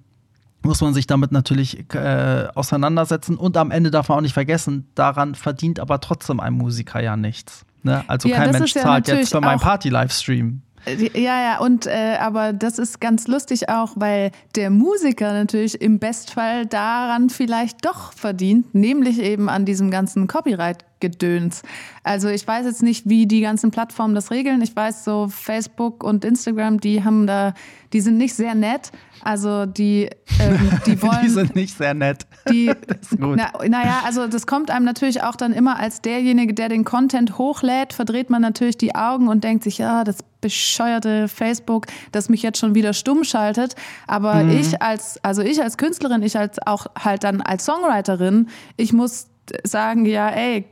muss 0.61 0.81
man 0.81 0.93
sich 0.93 1.07
damit 1.07 1.31
natürlich 1.31 1.85
äh, 1.93 2.47
auseinandersetzen. 2.53 3.37
Und 3.37 3.57
am 3.57 3.71
Ende 3.71 3.91
darf 3.91 4.09
man 4.09 4.17
auch 4.17 4.21
nicht 4.21 4.33
vergessen, 4.33 4.87
daran 4.95 5.35
verdient 5.35 5.79
aber 5.79 5.99
trotzdem 5.99 6.39
ein 6.39 6.53
Musiker 6.53 7.01
ja 7.01 7.15
nichts. 7.15 7.65
Ne? 7.83 8.03
Also 8.07 8.27
ja, 8.27 8.37
kein 8.37 8.51
Mensch 8.51 8.73
zahlt 8.73 9.07
ja 9.07 9.15
jetzt 9.15 9.31
für 9.31 9.41
meinen 9.41 9.59
Party-Livestream. 9.59 10.61
Äh, 10.85 11.09
ja, 11.19 11.41
ja, 11.41 11.59
und 11.59 11.87
äh, 11.87 12.17
aber 12.19 12.53
das 12.53 12.79
ist 12.79 13.01
ganz 13.01 13.27
lustig 13.27 13.69
auch, 13.69 13.93
weil 13.95 14.31
der 14.55 14.69
Musiker 14.69 15.33
natürlich 15.33 15.81
im 15.81 15.99
Bestfall 15.99 16.65
daran 16.65 17.29
vielleicht 17.29 17.85
doch 17.85 18.13
verdient, 18.13 18.73
nämlich 18.73 19.19
eben 19.19 19.49
an 19.49 19.65
diesem 19.65 19.91
ganzen 19.91 20.27
Copyright-Gedöns. 20.27 21.63
Also 22.03 22.29
ich 22.29 22.47
weiß 22.47 22.65
jetzt 22.65 22.83
nicht, 22.83 23.07
wie 23.09 23.27
die 23.27 23.41
ganzen 23.41 23.71
Plattformen 23.71 24.15
das 24.15 24.31
regeln. 24.31 24.61
Ich 24.61 24.75
weiß 24.75 25.03
so, 25.03 25.27
Facebook 25.29 26.03
und 26.03 26.25
Instagram, 26.25 26.79
die 26.79 27.03
haben 27.03 27.27
da, 27.27 27.53
die 27.93 28.01
sind 28.01 28.17
nicht 28.17 28.33
sehr 28.33 28.55
nett. 28.55 28.91
Also 29.23 29.65
die, 29.65 30.09
ähm, 30.39 30.71
die 30.85 31.01
wollen. 31.01 31.19
die 31.23 31.29
sind 31.29 31.55
nicht 31.55 31.77
sehr 31.77 31.93
nett. 31.93 32.25
Die, 32.49 32.67
das 32.87 33.11
ist 33.11 33.19
gut. 33.19 33.37
Na, 33.37 33.51
naja, 33.67 34.01
also 34.05 34.27
das 34.27 34.47
kommt 34.47 34.71
einem 34.71 34.85
natürlich 34.85 35.23
auch 35.23 35.35
dann 35.35 35.53
immer 35.53 35.79
als 35.79 36.01
derjenige, 36.01 36.53
der 36.53 36.69
den 36.69 36.85
Content 36.85 37.37
hochlädt, 37.37 37.93
verdreht 37.93 38.29
man 38.29 38.41
natürlich 38.41 38.77
die 38.77 38.95
Augen 38.95 39.27
und 39.27 39.43
denkt 39.43 39.63
sich, 39.63 39.77
ja, 39.77 40.03
das 40.03 40.17
bescheuerte 40.41 41.27
Facebook, 41.27 41.87
das 42.11 42.29
mich 42.29 42.41
jetzt 42.41 42.59
schon 42.59 42.75
wieder 42.75 42.93
stumm 42.93 43.23
schaltet. 43.23 43.75
Aber 44.07 44.35
mhm. 44.35 44.51
ich 44.51 44.81
als, 44.81 45.23
also 45.23 45.41
ich 45.41 45.61
als 45.61 45.77
Künstlerin, 45.77 46.23
ich 46.23 46.37
als 46.37 46.65
auch 46.65 46.87
halt 46.97 47.23
dann 47.23 47.41
als 47.41 47.65
Songwriterin, 47.65 48.47
ich 48.77 48.93
muss 48.93 49.27
sagen, 49.63 50.05
ja, 50.05 50.29
ey, 50.29 50.65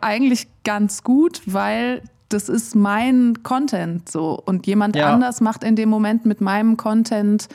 eigentlich 0.00 0.48
ganz 0.64 1.02
gut, 1.02 1.42
weil 1.46 2.02
das 2.28 2.48
ist 2.48 2.74
mein 2.74 3.42
Content 3.42 4.10
so 4.10 4.40
und 4.44 4.66
jemand 4.66 4.96
ja. 4.96 5.12
anders 5.12 5.40
macht 5.40 5.62
in 5.62 5.76
dem 5.76 5.88
Moment 5.88 6.26
mit 6.26 6.40
meinem 6.40 6.76
Content 6.76 7.48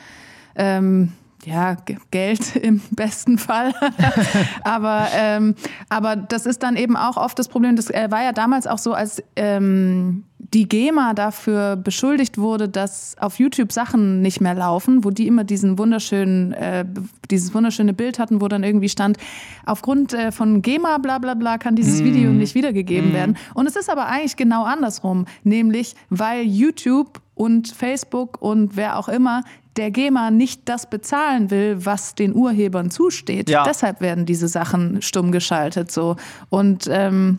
ähm, 0.54 1.12
ja, 1.44 1.76
Geld 2.10 2.56
im 2.62 2.80
besten 2.90 3.38
Fall. 3.38 3.72
aber, 4.64 5.08
ähm, 5.14 5.54
aber 5.88 6.16
das 6.16 6.46
ist 6.46 6.62
dann 6.62 6.76
eben 6.76 6.96
auch 6.96 7.16
oft 7.16 7.38
das 7.38 7.48
Problem. 7.48 7.76
Das 7.76 7.90
äh, 7.90 8.10
war 8.10 8.22
ja 8.22 8.32
damals 8.32 8.66
auch 8.66 8.78
so, 8.78 8.92
als 8.94 9.22
ähm, 9.36 10.24
die 10.38 10.68
GEMA 10.68 11.14
dafür 11.14 11.76
beschuldigt 11.76 12.36
wurde, 12.36 12.68
dass 12.68 13.16
auf 13.18 13.38
YouTube 13.38 13.72
Sachen 13.72 14.20
nicht 14.20 14.40
mehr 14.40 14.54
laufen, 14.54 15.04
wo 15.04 15.10
die 15.10 15.26
immer 15.26 15.44
diesen 15.44 15.78
wunderschönen, 15.78 16.52
äh, 16.52 16.84
dieses 17.30 17.54
wunderschöne 17.54 17.94
Bild 17.94 18.18
hatten, 18.18 18.40
wo 18.40 18.48
dann 18.48 18.62
irgendwie 18.62 18.88
stand, 18.88 19.16
aufgrund 19.64 20.12
äh, 20.12 20.30
von 20.30 20.60
GEMA 20.60 20.98
bla 20.98 21.18
bla 21.18 21.34
bla 21.34 21.58
kann 21.58 21.74
dieses 21.74 22.02
mm. 22.02 22.04
Video 22.04 22.30
nicht 22.30 22.54
wiedergegeben 22.54 23.12
mm. 23.12 23.14
werden. 23.14 23.36
Und 23.54 23.66
es 23.66 23.76
ist 23.76 23.88
aber 23.88 24.06
eigentlich 24.06 24.36
genau 24.36 24.64
andersrum, 24.64 25.26
nämlich 25.42 25.94
weil 26.10 26.42
YouTube 26.42 27.20
und 27.34 27.68
Facebook 27.68 28.40
und 28.42 28.76
wer 28.76 28.98
auch 28.98 29.08
immer 29.08 29.42
der 29.76 29.90
GEMA 29.90 30.30
nicht 30.30 30.68
das 30.68 30.88
bezahlen 30.88 31.50
will, 31.50 31.84
was 31.84 32.14
den 32.14 32.34
Urhebern 32.34 32.90
zusteht. 32.90 33.48
Ja. 33.48 33.64
Deshalb 33.64 34.00
werden 34.00 34.26
diese 34.26 34.48
Sachen 34.48 35.00
stumm 35.02 35.32
geschaltet 35.32 35.90
so. 35.90 36.16
Und 36.50 36.88
ähm, 36.90 37.38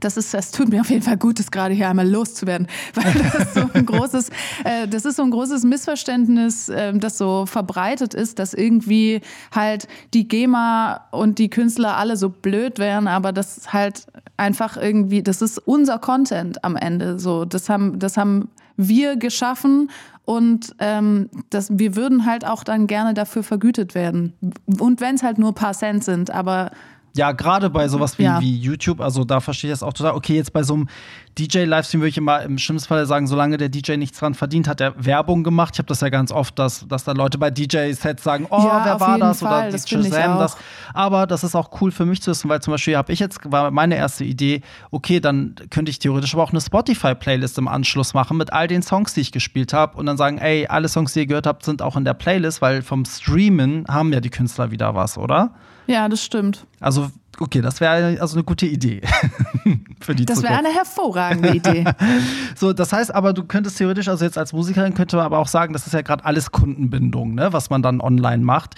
das 0.00 0.16
ist, 0.16 0.34
es 0.34 0.50
tut 0.50 0.68
mir 0.68 0.80
auf 0.80 0.90
jeden 0.90 1.02
Fall 1.02 1.16
gut, 1.16 1.38
das 1.38 1.50
gerade 1.50 1.74
hier 1.74 1.88
einmal 1.88 2.08
loszuwerden, 2.08 2.66
weil 2.94 3.12
das 3.12 3.34
ist 3.34 3.54
so 3.54 3.70
ein 3.72 3.86
großes, 3.86 4.28
äh, 4.64 4.88
das 4.88 5.04
ist 5.04 5.16
so 5.16 5.22
ein 5.22 5.30
großes 5.30 5.64
Missverständnis, 5.64 6.68
äh, 6.68 6.92
das 6.98 7.18
so 7.18 7.46
verbreitet 7.46 8.14
ist, 8.14 8.38
dass 8.38 8.54
irgendwie 8.54 9.20
halt 9.54 9.86
die 10.12 10.26
GEMA 10.26 11.06
und 11.12 11.38
die 11.38 11.48
Künstler 11.48 11.96
alle 11.96 12.16
so 12.16 12.28
blöd 12.28 12.78
wären, 12.78 13.06
aber 13.06 13.32
das 13.32 13.72
halt 13.72 14.06
einfach 14.36 14.76
irgendwie, 14.76 15.22
das 15.22 15.42
ist 15.42 15.58
unser 15.58 15.98
Content 15.98 16.64
am 16.64 16.76
Ende. 16.76 17.18
So, 17.18 17.44
das 17.44 17.68
haben, 17.68 17.98
das 17.98 18.16
haben 18.16 18.48
wir 18.76 19.16
geschaffen 19.16 19.90
und 20.24 20.74
ähm, 20.78 21.28
das, 21.50 21.78
wir 21.78 21.96
würden 21.96 22.24
halt 22.24 22.46
auch 22.46 22.64
dann 22.64 22.86
gerne 22.86 23.14
dafür 23.14 23.42
vergütet 23.42 23.94
werden. 23.94 24.32
Und 24.80 25.00
wenn 25.00 25.16
es 25.16 25.22
halt 25.22 25.38
nur 25.38 25.50
ein 25.50 25.54
paar 25.54 25.74
Cent 25.74 26.02
sind, 26.02 26.30
aber 26.30 26.70
ja, 27.16 27.30
gerade 27.30 27.70
bei 27.70 27.86
sowas 27.86 28.18
wie, 28.18 28.24
ja. 28.24 28.40
wie 28.40 28.58
YouTube, 28.58 29.00
also 29.00 29.24
da 29.24 29.38
verstehe 29.38 29.70
ich 29.70 29.72
das 29.72 29.84
auch 29.84 29.92
total. 29.92 30.14
Okay, 30.14 30.34
jetzt 30.34 30.52
bei 30.52 30.64
so 30.64 30.74
einem 30.74 30.88
DJ-Livestream 31.38 32.00
würde 32.00 32.08
ich 32.08 32.18
immer 32.18 32.42
im 32.42 32.58
schlimmsten 32.58 32.88
Fall 32.88 33.06
sagen, 33.06 33.28
solange 33.28 33.56
der 33.56 33.68
DJ 33.68 33.92
nichts 33.96 34.18
dran 34.18 34.34
verdient, 34.34 34.66
hat 34.66 34.80
er 34.80 34.94
Werbung 35.04 35.44
gemacht. 35.44 35.74
Ich 35.74 35.78
habe 35.78 35.86
das 35.86 36.00
ja 36.00 36.08
ganz 36.08 36.32
oft, 36.32 36.58
dass, 36.58 36.86
dass 36.88 37.04
da 37.04 37.12
Leute 37.12 37.38
bei 37.38 37.50
DJ-Sets 37.50 38.22
sagen, 38.22 38.46
oh, 38.50 38.58
ja, 38.58 38.82
wer 38.84 39.00
war 39.00 39.18
das? 39.18 39.40
Fall. 39.40 39.68
Oder 39.68 39.72
das 39.72 39.88
Shazam 39.88 40.38
das. 40.38 40.56
Aber 40.92 41.28
das 41.28 41.44
ist 41.44 41.54
auch 41.54 41.80
cool 41.80 41.92
für 41.92 42.04
mich 42.04 42.20
zu 42.20 42.32
wissen, 42.32 42.48
weil 42.48 42.60
zum 42.60 42.72
Beispiel 42.72 42.96
habe 42.96 43.12
ich 43.12 43.20
jetzt, 43.20 43.38
war 43.44 43.70
meine 43.70 43.96
erste 43.96 44.24
Idee, 44.24 44.62
okay, 44.90 45.20
dann 45.20 45.54
könnte 45.70 45.90
ich 45.90 46.00
theoretisch 46.00 46.34
aber 46.34 46.42
auch 46.42 46.50
eine 46.50 46.60
Spotify-Playlist 46.60 47.58
im 47.58 47.68
Anschluss 47.68 48.14
machen 48.14 48.36
mit 48.36 48.52
all 48.52 48.66
den 48.66 48.82
Songs, 48.82 49.14
die 49.14 49.20
ich 49.20 49.30
gespielt 49.30 49.72
habe 49.72 49.96
und 49.98 50.06
dann 50.06 50.16
sagen, 50.16 50.38
ey, 50.38 50.66
alle 50.66 50.88
Songs, 50.88 51.12
die 51.12 51.20
ihr 51.20 51.26
gehört 51.26 51.46
habt, 51.46 51.64
sind 51.64 51.80
auch 51.80 51.96
in 51.96 52.04
der 52.04 52.14
Playlist, 52.14 52.60
weil 52.60 52.82
vom 52.82 53.04
Streamen 53.04 53.84
haben 53.88 54.12
ja 54.12 54.20
die 54.20 54.30
Künstler 54.30 54.72
wieder 54.72 54.96
was, 54.96 55.16
oder? 55.16 55.52
Ja, 55.86 56.08
das 56.08 56.22
stimmt. 56.22 56.66
Also, 56.80 57.10
okay, 57.38 57.60
das 57.60 57.80
wäre 57.80 58.20
also 58.20 58.36
eine 58.36 58.44
gute 58.44 58.66
Idee 58.66 59.02
für 60.00 60.14
die 60.14 60.24
Das 60.24 60.42
wäre 60.42 60.56
eine 60.56 60.72
hervorragende 60.72 61.54
Idee. 61.54 61.84
so, 62.56 62.72
das 62.72 62.92
heißt 62.92 63.14
aber, 63.14 63.32
du 63.32 63.44
könntest 63.44 63.78
theoretisch, 63.78 64.08
also 64.08 64.24
jetzt 64.24 64.38
als 64.38 64.52
Musikerin 64.52 64.94
könnte 64.94 65.16
man 65.16 65.26
aber 65.26 65.38
auch 65.38 65.48
sagen, 65.48 65.72
das 65.72 65.86
ist 65.86 65.92
ja 65.92 66.02
gerade 66.02 66.24
alles 66.24 66.50
Kundenbindung, 66.52 67.34
ne, 67.34 67.52
was 67.52 67.70
man 67.70 67.82
dann 67.82 68.00
online 68.00 68.42
macht. 68.42 68.74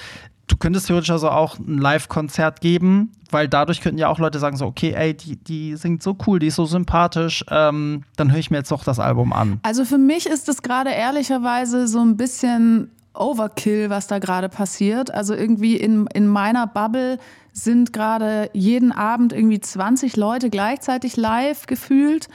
Du 0.49 0.57
könntest 0.57 0.87
theoretisch 0.87 1.11
also 1.11 1.29
auch 1.29 1.59
ein 1.59 1.79
Live-Konzert 1.79 2.61
geben, 2.61 3.11
weil 3.33 3.49
dadurch 3.49 3.81
könnten 3.81 3.99
ja 3.99 4.07
auch 4.07 4.21
Leute 4.21 4.39
sagen, 4.39 4.57
so, 4.57 4.67
okay, 4.67 4.93
ey, 4.93 5.13
die, 5.13 5.37
die 5.37 5.75
singt 5.75 6.05
so 6.05 6.17
cool, 6.27 6.39
die 6.39 6.47
ist 6.47 6.55
so 6.55 6.67
sympathisch, 6.67 7.45
ähm, 7.51 8.05
dann 8.17 8.31
höre 8.31 8.39
ich 8.39 8.53
mir 8.53 8.59
jetzt 8.59 8.71
doch 8.71 8.85
das 8.85 9.01
Album 9.01 9.33
an. 9.33 9.59
Also 9.65 9.85
für 9.85 9.99
mich 9.99 10.27
ist 10.27 10.49
es 10.49 10.63
gerade 10.63 10.91
ehrlicherweise 10.91 11.89
so 11.89 12.01
ein 12.01 12.17
bisschen 12.17 12.93
Overkill, 13.17 13.91
was 13.91 14.07
da 14.07 14.19
gerade 14.19 14.49
passiert. 14.49 15.13
Also 15.13 15.35
irgendwie 15.35 15.77
in, 15.77 16.07
in 16.15 16.27
meiner 16.27 16.67
Bubble 16.67 17.19
sind 17.53 17.93
gerade 17.93 18.51
jeden 18.53 18.93
Abend 18.93 19.33
irgendwie 19.33 19.61
20 19.61 20.17
Leute 20.17 20.51
gleichzeitig 20.51 21.17
live 21.17 21.67
gefühlt. 21.67 22.29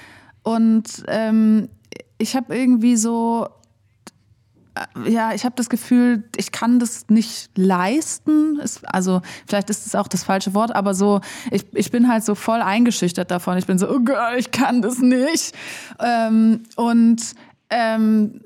Und 0.43 1.03
ähm, 1.07 1.69
ich 2.17 2.35
habe 2.35 2.55
irgendwie 2.55 2.95
so, 2.95 3.47
äh, 4.75 5.11
ja, 5.11 5.33
ich 5.33 5.45
habe 5.45 5.55
das 5.55 5.69
Gefühl, 5.69 6.23
ich 6.37 6.51
kann 6.51 6.79
das 6.79 7.09
nicht 7.09 7.51
leisten. 7.55 8.59
Es, 8.59 8.83
also 8.83 9.21
vielleicht 9.47 9.69
ist 9.69 9.85
es 9.85 9.95
auch 9.95 10.07
das 10.07 10.23
falsche 10.23 10.53
Wort, 10.53 10.75
aber 10.75 10.93
so, 10.93 11.21
ich, 11.51 11.65
ich 11.73 11.91
bin 11.91 12.07
halt 12.07 12.23
so 12.23 12.35
voll 12.35 12.61
eingeschüchtert 12.61 13.29
davon. 13.29 13.57
Ich 13.57 13.67
bin 13.67 13.77
so, 13.77 13.89
oh 13.89 13.99
Gott, 13.99 14.37
ich 14.37 14.51
kann 14.51 14.81
das 14.81 14.99
nicht. 14.99 15.53
Ähm, 15.99 16.63
und 16.75 17.21
ähm, 17.69 18.41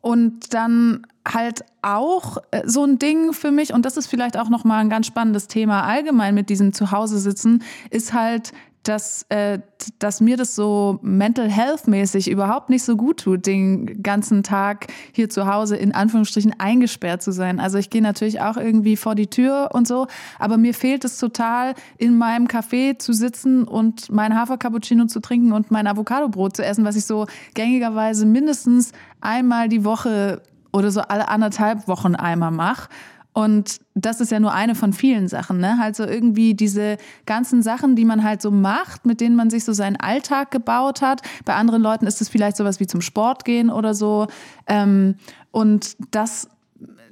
und 0.00 0.52
dann 0.54 1.06
halt 1.26 1.64
auch 1.82 2.38
äh, 2.50 2.62
so 2.66 2.84
ein 2.84 2.98
Ding 2.98 3.32
für 3.32 3.50
mich 3.50 3.72
und 3.72 3.84
das 3.84 3.96
ist 3.96 4.06
vielleicht 4.06 4.38
auch 4.38 4.48
noch 4.48 4.64
mal 4.64 4.78
ein 4.78 4.90
ganz 4.90 5.06
spannendes 5.06 5.48
Thema 5.48 5.82
allgemein 5.84 6.34
mit 6.34 6.48
diesem 6.48 6.72
Zuhause 6.72 7.18
sitzen 7.18 7.62
ist 7.90 8.12
halt 8.12 8.52
dass, 8.88 9.26
äh, 9.30 9.58
dass 9.98 10.20
mir 10.20 10.36
das 10.36 10.54
so 10.54 10.98
mental 11.02 11.50
health 11.50 11.88
mäßig 11.88 12.30
überhaupt 12.30 12.70
nicht 12.70 12.84
so 12.84 12.96
gut 12.96 13.20
tut, 13.20 13.46
den 13.46 14.02
ganzen 14.02 14.42
Tag 14.42 14.86
hier 15.12 15.28
zu 15.28 15.46
Hause 15.46 15.76
in 15.76 15.92
Anführungsstrichen 15.94 16.54
eingesperrt 16.58 17.22
zu 17.22 17.32
sein. 17.32 17.58
Also 17.58 17.78
ich 17.78 17.90
gehe 17.90 18.02
natürlich 18.02 18.40
auch 18.40 18.56
irgendwie 18.56 18.96
vor 18.96 19.14
die 19.14 19.26
Tür 19.26 19.70
und 19.72 19.88
so, 19.88 20.06
aber 20.38 20.56
mir 20.56 20.74
fehlt 20.74 21.04
es 21.04 21.18
total, 21.18 21.74
in 21.98 22.16
meinem 22.16 22.46
Café 22.46 22.98
zu 22.98 23.12
sitzen 23.12 23.64
und 23.64 24.10
mein 24.10 24.38
Hafercappuccino 24.38 25.06
zu 25.06 25.20
trinken 25.20 25.52
und 25.52 25.70
mein 25.70 25.86
Avocadobrot 25.86 26.56
zu 26.56 26.64
essen, 26.64 26.84
was 26.84 26.96
ich 26.96 27.06
so 27.06 27.26
gängigerweise 27.54 28.26
mindestens 28.26 28.92
einmal 29.20 29.68
die 29.68 29.84
Woche 29.84 30.42
oder 30.76 30.90
so 30.90 31.00
alle 31.00 31.28
anderthalb 31.28 31.88
Wochen 31.88 32.14
einmal 32.14 32.50
mache. 32.50 32.88
Und 33.32 33.80
das 33.94 34.20
ist 34.20 34.30
ja 34.30 34.40
nur 34.40 34.52
eine 34.52 34.74
von 34.74 34.92
vielen 34.92 35.28
Sachen, 35.28 35.58
ne? 35.58 35.78
Halt 35.78 35.96
so 35.96 36.04
irgendwie 36.04 36.54
diese 36.54 36.96
ganzen 37.26 37.62
Sachen, 37.62 37.94
die 37.94 38.04
man 38.04 38.22
halt 38.22 38.40
so 38.40 38.50
macht, 38.50 39.04
mit 39.04 39.20
denen 39.20 39.36
man 39.36 39.50
sich 39.50 39.64
so 39.64 39.72
seinen 39.72 39.96
Alltag 39.96 40.50
gebaut 40.50 41.02
hat. 41.02 41.20
Bei 41.44 41.54
anderen 41.54 41.82
Leuten 41.82 42.06
ist 42.06 42.20
es 42.20 42.28
vielleicht 42.28 42.56
sowas 42.56 42.80
wie 42.80 42.86
zum 42.86 43.00
Sport 43.00 43.44
gehen 43.44 43.70
oder 43.70 43.94
so. 43.94 44.26
Ähm, 44.66 45.16
und 45.50 45.96
das 46.10 46.48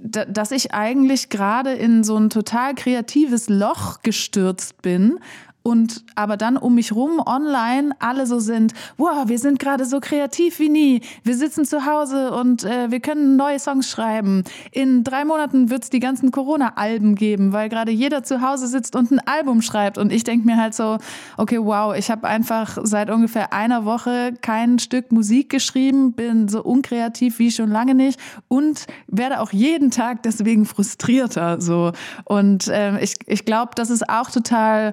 dass 0.07 0.51
ich 0.51 0.75
eigentlich 0.75 1.31
gerade 1.31 1.73
in 1.73 2.05
so 2.05 2.19
ein 2.19 2.29
total 2.29 2.75
kreatives 2.75 3.49
Loch 3.49 4.03
gestürzt 4.03 4.83
bin 4.83 5.19
und 5.67 6.05
aber 6.15 6.37
dann 6.37 6.59
um 6.59 6.75
mich 6.75 6.93
rum 6.93 7.23
online 7.25 7.97
alle 7.99 8.27
so 8.27 8.39
sind, 8.39 8.75
wow, 8.99 9.29
wir 9.29 9.39
sind 9.39 9.59
gerade 9.59 9.87
so 9.87 9.99
kreativ 9.99 10.59
wie 10.59 10.69
nie. 10.69 11.01
Wir 11.23 11.35
sitzen 11.35 11.65
zu 11.65 11.87
Hause 11.87 12.33
und 12.33 12.65
äh, 12.65 12.91
wir 12.91 13.01
können 13.01 13.37
neue 13.37 13.59
Songs 13.59 13.91
schreiben. 13.91 14.45
In 14.73 15.05
drei 15.05 15.25
Monaten 15.25 15.71
wird 15.71 15.85
es 15.85 15.91
die 15.91 16.01
ganzen 16.01 16.31
Corona-Alben 16.31 17.15
geben, 17.15 17.55
weil 17.55 17.71
gerade 17.71 17.93
jeder 17.93 18.23
zu 18.23 18.43
Hause 18.43 18.67
sitzt 18.67 18.95
und 18.95 19.11
ein 19.11 19.21
Album 19.27 19.63
schreibt. 19.63 19.97
Und 19.97 20.13
ich 20.13 20.23
denke 20.23 20.45
mir 20.45 20.59
halt 20.59 20.75
so, 20.75 20.99
okay, 21.39 21.59
wow, 21.59 21.97
ich 21.97 22.11
habe 22.11 22.29
einfach 22.29 22.77
seit 22.83 23.09
ungefähr 23.09 23.55
einer 23.55 23.87
Woche 23.87 24.35
kein 24.43 24.79
Stück 24.79 25.13
Musik 25.13 25.49
geschrieben, 25.49 26.13
bin 26.13 26.47
so 26.47 26.63
unkreativ 26.63 27.39
wie 27.39 27.51
schon 27.51 27.71
lange 27.71 27.95
nicht 27.95 28.21
und 28.49 28.87
werde 29.07 29.41
auch 29.41 29.51
jeden 29.51 29.91
Tag 29.91 30.25
deswegen 30.25 30.67
frustrierter. 30.67 31.63
So. 31.63 31.93
Und 32.25 32.69
äh, 32.69 33.01
ich, 33.01 33.15
ich 33.25 33.47
glaube, 33.47 33.71
das 33.77 33.89
ist 33.89 34.11
auch 34.11 34.31
total 34.31 34.93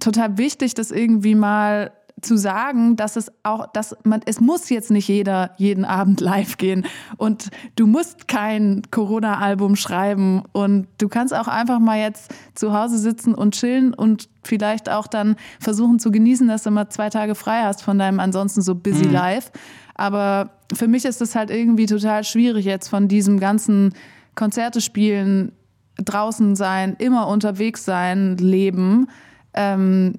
total 0.00 0.38
wichtig, 0.38 0.74
das 0.74 0.90
irgendwie 0.90 1.34
mal 1.34 1.92
zu 2.20 2.36
sagen, 2.36 2.96
dass 2.96 3.16
es 3.16 3.32
auch, 3.42 3.66
dass 3.72 3.96
man, 4.04 4.20
es 4.26 4.40
muss 4.40 4.68
jetzt 4.68 4.90
nicht 4.90 5.08
jeder 5.08 5.50
jeden 5.56 5.84
Abend 5.84 6.20
live 6.20 6.56
gehen 6.56 6.86
und 7.16 7.50
du 7.76 7.86
musst 7.86 8.28
kein 8.28 8.82
Corona-Album 8.90 9.76
schreiben 9.76 10.42
und 10.52 10.86
du 10.98 11.08
kannst 11.08 11.34
auch 11.34 11.48
einfach 11.48 11.80
mal 11.80 11.98
jetzt 11.98 12.32
zu 12.54 12.72
Hause 12.72 12.98
sitzen 12.98 13.34
und 13.34 13.54
chillen 13.54 13.92
und 13.92 14.28
vielleicht 14.44 14.88
auch 14.88 15.06
dann 15.06 15.36
versuchen 15.58 15.98
zu 15.98 16.10
genießen, 16.12 16.46
dass 16.46 16.62
du 16.62 16.70
mal 16.70 16.88
zwei 16.90 17.10
Tage 17.10 17.34
frei 17.34 17.62
hast 17.62 17.82
von 17.82 17.98
deinem 17.98 18.20
ansonsten 18.20 18.62
so 18.62 18.74
busy 18.74 19.06
mhm. 19.06 19.12
Life. 19.12 19.50
Aber 19.94 20.50
für 20.72 20.88
mich 20.88 21.04
ist 21.04 21.20
es 21.20 21.34
halt 21.34 21.50
irgendwie 21.50 21.86
total 21.86 22.24
schwierig 22.24 22.64
jetzt 22.64 22.88
von 22.88 23.08
diesem 23.08 23.40
ganzen 23.40 23.94
Konzerte 24.34 24.80
spielen, 24.80 25.52
draußen 25.96 26.56
sein, 26.56 26.96
immer 26.98 27.26
unterwegs 27.28 27.84
sein, 27.84 28.36
leben 28.36 29.08
ähm, 29.54 30.18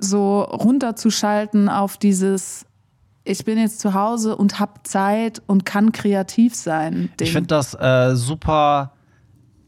so 0.00 0.42
runterzuschalten 0.42 1.68
auf 1.68 1.96
dieses 1.96 2.64
ich 3.24 3.44
bin 3.44 3.58
jetzt 3.58 3.80
zu 3.80 3.92
Hause 3.92 4.36
und 4.36 4.58
habe 4.58 4.82
Zeit 4.84 5.42
und 5.46 5.66
kann 5.66 5.92
kreativ 5.92 6.54
sein. 6.54 7.10
Ding. 7.20 7.26
Ich 7.26 7.32
finde 7.32 7.48
das 7.48 7.74
äh, 7.74 8.16
super 8.16 8.92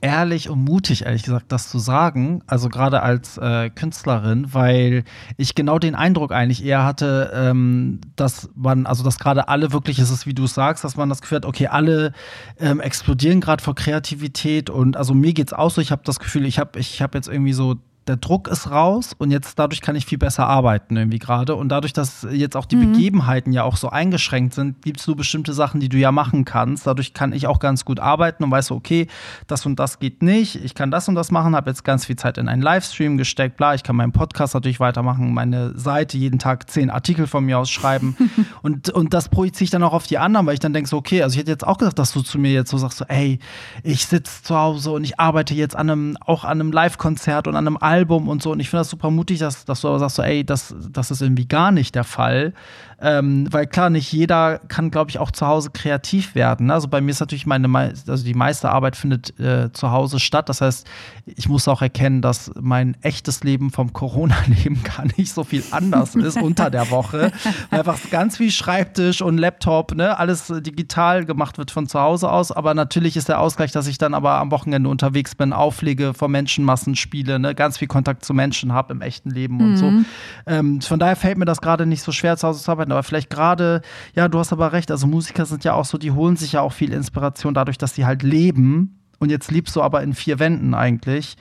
ehrlich 0.00 0.48
und 0.48 0.64
mutig, 0.64 1.04
ehrlich 1.04 1.22
gesagt, 1.22 1.52
das 1.52 1.68
zu 1.68 1.78
sagen. 1.78 2.42
Also 2.46 2.68
gerade 2.68 3.02
als 3.02 3.36
äh, 3.38 3.70
Künstlerin, 3.70 4.52
weil 4.52 5.04
ich 5.36 5.54
genau 5.54 5.78
den 5.78 5.94
Eindruck 5.94 6.32
eigentlich 6.32 6.64
eher 6.64 6.84
hatte, 6.84 7.30
ähm, 7.34 8.00
dass 8.16 8.50
man, 8.54 8.86
also 8.86 9.04
dass 9.04 9.18
gerade 9.18 9.48
alle 9.48 9.72
wirklich, 9.72 9.98
ist 9.98 10.10
es 10.10 10.26
wie 10.26 10.34
du 10.34 10.46
sagst, 10.46 10.84
dass 10.84 10.96
man 10.96 11.08
das 11.08 11.20
Gefühl 11.20 11.36
hat, 11.36 11.46
okay, 11.46 11.66
alle 11.66 12.12
ähm, 12.58 12.80
explodieren 12.80 13.40
gerade 13.40 13.62
vor 13.62 13.74
Kreativität 13.74 14.70
und 14.70 14.96
also 14.96 15.14
mir 15.14 15.32
geht's 15.32 15.52
auch 15.52 15.70
so, 15.70 15.80
ich 15.80 15.92
habe 15.92 16.02
das 16.04 16.18
Gefühl, 16.18 16.46
ich 16.46 16.58
habe 16.58 16.78
ich 16.78 17.02
hab 17.02 17.14
jetzt 17.14 17.28
irgendwie 17.28 17.52
so 17.52 17.76
der 18.06 18.16
Druck 18.16 18.48
ist 18.48 18.70
raus 18.70 19.14
und 19.16 19.30
jetzt 19.30 19.58
dadurch 19.58 19.80
kann 19.80 19.94
ich 19.94 20.06
viel 20.06 20.18
besser 20.18 20.46
arbeiten 20.46 20.96
irgendwie 20.96 21.18
gerade. 21.18 21.54
Und 21.54 21.68
dadurch, 21.68 21.92
dass 21.92 22.26
jetzt 22.30 22.56
auch 22.56 22.64
die 22.64 22.76
mhm. 22.76 22.92
Begebenheiten 22.92 23.52
ja 23.52 23.62
auch 23.62 23.76
so 23.76 23.90
eingeschränkt 23.90 24.54
sind, 24.54 24.82
gibt 24.82 24.98
es 24.98 25.06
so 25.06 25.14
bestimmte 25.14 25.52
Sachen, 25.52 25.80
die 25.80 25.88
du 25.88 25.96
ja 25.96 26.10
machen 26.10 26.44
kannst. 26.44 26.86
Dadurch 26.86 27.14
kann 27.14 27.32
ich 27.32 27.46
auch 27.46 27.58
ganz 27.58 27.84
gut 27.84 28.00
arbeiten 28.00 28.42
und 28.42 28.50
weiß 28.50 28.66
so, 28.66 28.74
okay, 28.74 29.06
das 29.46 29.66
und 29.66 29.78
das 29.78 29.98
geht 29.98 30.22
nicht. 30.22 30.56
Ich 30.64 30.74
kann 30.74 30.90
das 30.90 31.08
und 31.08 31.14
das 31.14 31.30
machen, 31.30 31.54
habe 31.54 31.70
jetzt 31.70 31.84
ganz 31.84 32.06
viel 32.06 32.16
Zeit 32.16 32.38
in 32.38 32.48
einen 32.48 32.62
Livestream 32.62 33.16
gesteckt, 33.16 33.56
bla, 33.56 33.74
ich 33.74 33.82
kann 33.82 33.96
meinen 33.96 34.12
Podcast 34.12 34.54
natürlich 34.54 34.80
weitermachen, 34.80 35.32
meine 35.32 35.78
Seite 35.78 36.18
jeden 36.18 36.38
Tag 36.38 36.70
zehn 36.70 36.90
Artikel 36.90 37.26
von 37.26 37.44
mir 37.44 37.58
aus 37.58 37.70
schreiben. 37.70 38.16
und, 38.62 38.90
und 38.90 39.14
das 39.14 39.28
projiziere 39.28 39.64
ich 39.64 39.70
dann 39.70 39.82
auch 39.82 39.92
auf 39.92 40.06
die 40.06 40.18
anderen, 40.18 40.46
weil 40.46 40.54
ich 40.54 40.60
dann 40.60 40.72
denke 40.72 40.88
so, 40.88 40.96
okay, 40.96 41.22
also 41.22 41.34
ich 41.34 41.40
hätte 41.40 41.50
jetzt 41.50 41.66
auch 41.66 41.78
gesagt, 41.78 41.98
dass 41.98 42.12
du 42.12 42.22
zu 42.22 42.38
mir 42.38 42.52
jetzt 42.52 42.70
so 42.70 42.78
sagst, 42.78 42.98
so, 42.98 43.04
ey, 43.06 43.38
ich 43.82 44.06
sitze 44.06 44.42
zu 44.42 44.56
Hause 44.56 44.90
und 44.92 45.04
ich 45.04 45.20
arbeite 45.20 45.54
jetzt 45.54 45.76
an 45.76 45.90
einem, 45.90 46.16
auch 46.20 46.44
an 46.44 46.60
einem 46.60 46.72
Live-Konzert 46.72 47.46
und 47.46 47.56
an 47.56 47.66
einem 47.66 47.76
Album 47.90 48.28
und 48.28 48.42
so. 48.42 48.52
Und 48.52 48.60
ich 48.60 48.70
finde 48.70 48.80
das 48.80 48.90
super 48.90 49.10
mutig, 49.10 49.40
dass, 49.40 49.64
dass 49.64 49.80
du 49.80 49.88
aber 49.88 49.98
sagst, 49.98 50.16
so, 50.16 50.22
ey, 50.22 50.44
das, 50.44 50.74
das 50.90 51.10
ist 51.10 51.20
irgendwie 51.20 51.46
gar 51.46 51.72
nicht 51.72 51.94
der 51.94 52.04
Fall. 52.04 52.54
Ähm, 53.02 53.46
weil 53.50 53.66
klar, 53.66 53.88
nicht 53.88 54.12
jeder 54.12 54.58
kann, 54.58 54.90
glaube 54.90 55.10
ich, 55.10 55.18
auch 55.18 55.30
zu 55.30 55.46
Hause 55.46 55.70
kreativ 55.70 56.34
werden. 56.34 56.66
Ne? 56.66 56.74
Also 56.74 56.88
bei 56.88 57.00
mir 57.00 57.10
ist 57.10 57.20
natürlich 57.20 57.46
meine, 57.46 57.66
also 58.06 58.24
die 58.24 58.34
meiste 58.34 58.70
Arbeit 58.70 58.94
findet 58.94 59.38
äh, 59.40 59.72
zu 59.72 59.90
Hause 59.90 60.20
statt. 60.20 60.50
Das 60.50 60.60
heißt, 60.60 60.86
ich 61.24 61.48
muss 61.48 61.66
auch 61.66 61.80
erkennen, 61.80 62.20
dass 62.20 62.50
mein 62.60 62.96
echtes 63.00 63.42
Leben 63.42 63.70
vom 63.70 63.94
Corona-Leben 63.94 64.82
gar 64.96 65.06
nicht 65.16 65.32
so 65.32 65.44
viel 65.44 65.62
anders 65.70 66.14
ist 66.14 66.40
unter 66.40 66.68
der 66.68 66.90
Woche. 66.90 67.32
Einfach 67.70 67.98
ganz 68.10 68.36
viel 68.36 68.50
Schreibtisch 68.50 69.22
und 69.22 69.38
Laptop, 69.38 69.94
ne, 69.94 70.18
alles 70.18 70.52
digital 70.60 71.24
gemacht 71.24 71.56
wird 71.56 71.70
von 71.70 71.86
zu 71.86 72.00
Hause 72.00 72.30
aus. 72.30 72.52
Aber 72.52 72.74
natürlich 72.74 73.16
ist 73.16 73.30
der 73.30 73.40
Ausgleich, 73.40 73.72
dass 73.72 73.86
ich 73.86 73.96
dann 73.96 74.12
aber 74.12 74.32
am 74.32 74.50
Wochenende 74.50 74.90
unterwegs 74.90 75.34
bin, 75.34 75.54
auflege, 75.54 76.12
vor 76.12 76.28
Menschenmassen 76.28 76.96
spiele, 76.96 77.38
ne, 77.38 77.54
ganz 77.54 77.78
viel 77.78 77.88
Kontakt 77.88 78.26
zu 78.26 78.34
Menschen 78.34 78.74
habe 78.74 78.92
im 78.92 79.00
echten 79.00 79.30
Leben 79.30 79.54
mhm. 79.54 79.60
und 79.60 79.76
so. 79.78 79.90
Mhm. 79.90 80.04
Ähm, 80.46 80.80
von 80.82 80.98
daher 80.98 81.16
fällt 81.16 81.38
mir 81.38 81.46
das 81.46 81.62
gerade 81.62 81.86
nicht 81.86 82.02
so 82.02 82.12
schwer, 82.12 82.36
zu 82.36 82.46
Hause 82.48 82.62
zu 82.62 82.70
arbeiten 82.70 82.89
arbeiten. 82.90 82.92
Aber 82.92 83.02
vielleicht 83.02 83.30
gerade, 83.30 83.82
ja, 84.14 84.28
du 84.28 84.38
hast 84.38 84.52
aber 84.52 84.72
recht, 84.72 84.90
also 84.90 85.06
Musiker 85.06 85.46
sind 85.46 85.64
ja 85.64 85.74
auch 85.74 85.84
so, 85.84 85.98
die 85.98 86.12
holen 86.12 86.36
sich 86.36 86.52
ja 86.52 86.60
auch 86.60 86.72
viel 86.72 86.92
Inspiration 86.92 87.54
dadurch, 87.54 87.78
dass 87.78 87.94
sie 87.94 88.06
halt 88.06 88.22
leben. 88.22 89.00
Und 89.18 89.30
jetzt 89.30 89.50
liebst 89.50 89.76
du 89.76 89.82
aber 89.82 90.02
in 90.02 90.14
vier 90.14 90.38
Wänden 90.38 90.74
eigentlich. 90.74 91.36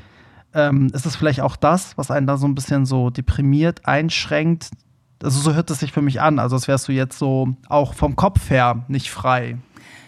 Ähm, 0.54 0.88
ist 0.94 1.06
es 1.06 1.16
vielleicht 1.16 1.42
auch 1.42 1.56
das, 1.56 1.98
was 1.98 2.12
einen 2.12 2.28
da 2.28 2.38
so 2.38 2.48
ein 2.48 2.56
bisschen 2.56 2.86
so 2.86 3.10
deprimiert, 3.10 3.86
einschränkt? 3.86 4.70
Also 5.22 5.40
so 5.40 5.54
hört 5.54 5.70
es 5.70 5.80
sich 5.80 5.92
für 5.92 6.02
mich 6.02 6.22
an. 6.22 6.40
Also 6.40 6.56
als 6.56 6.68
wärst 6.68 6.88
du 6.88 6.92
jetzt 6.92 7.20
so 7.20 7.56
auch 7.68 7.94
vom 7.94 8.16
Kopf 8.16 8.50
her 8.50 8.84
nicht 8.88 9.12
frei. 9.12 9.58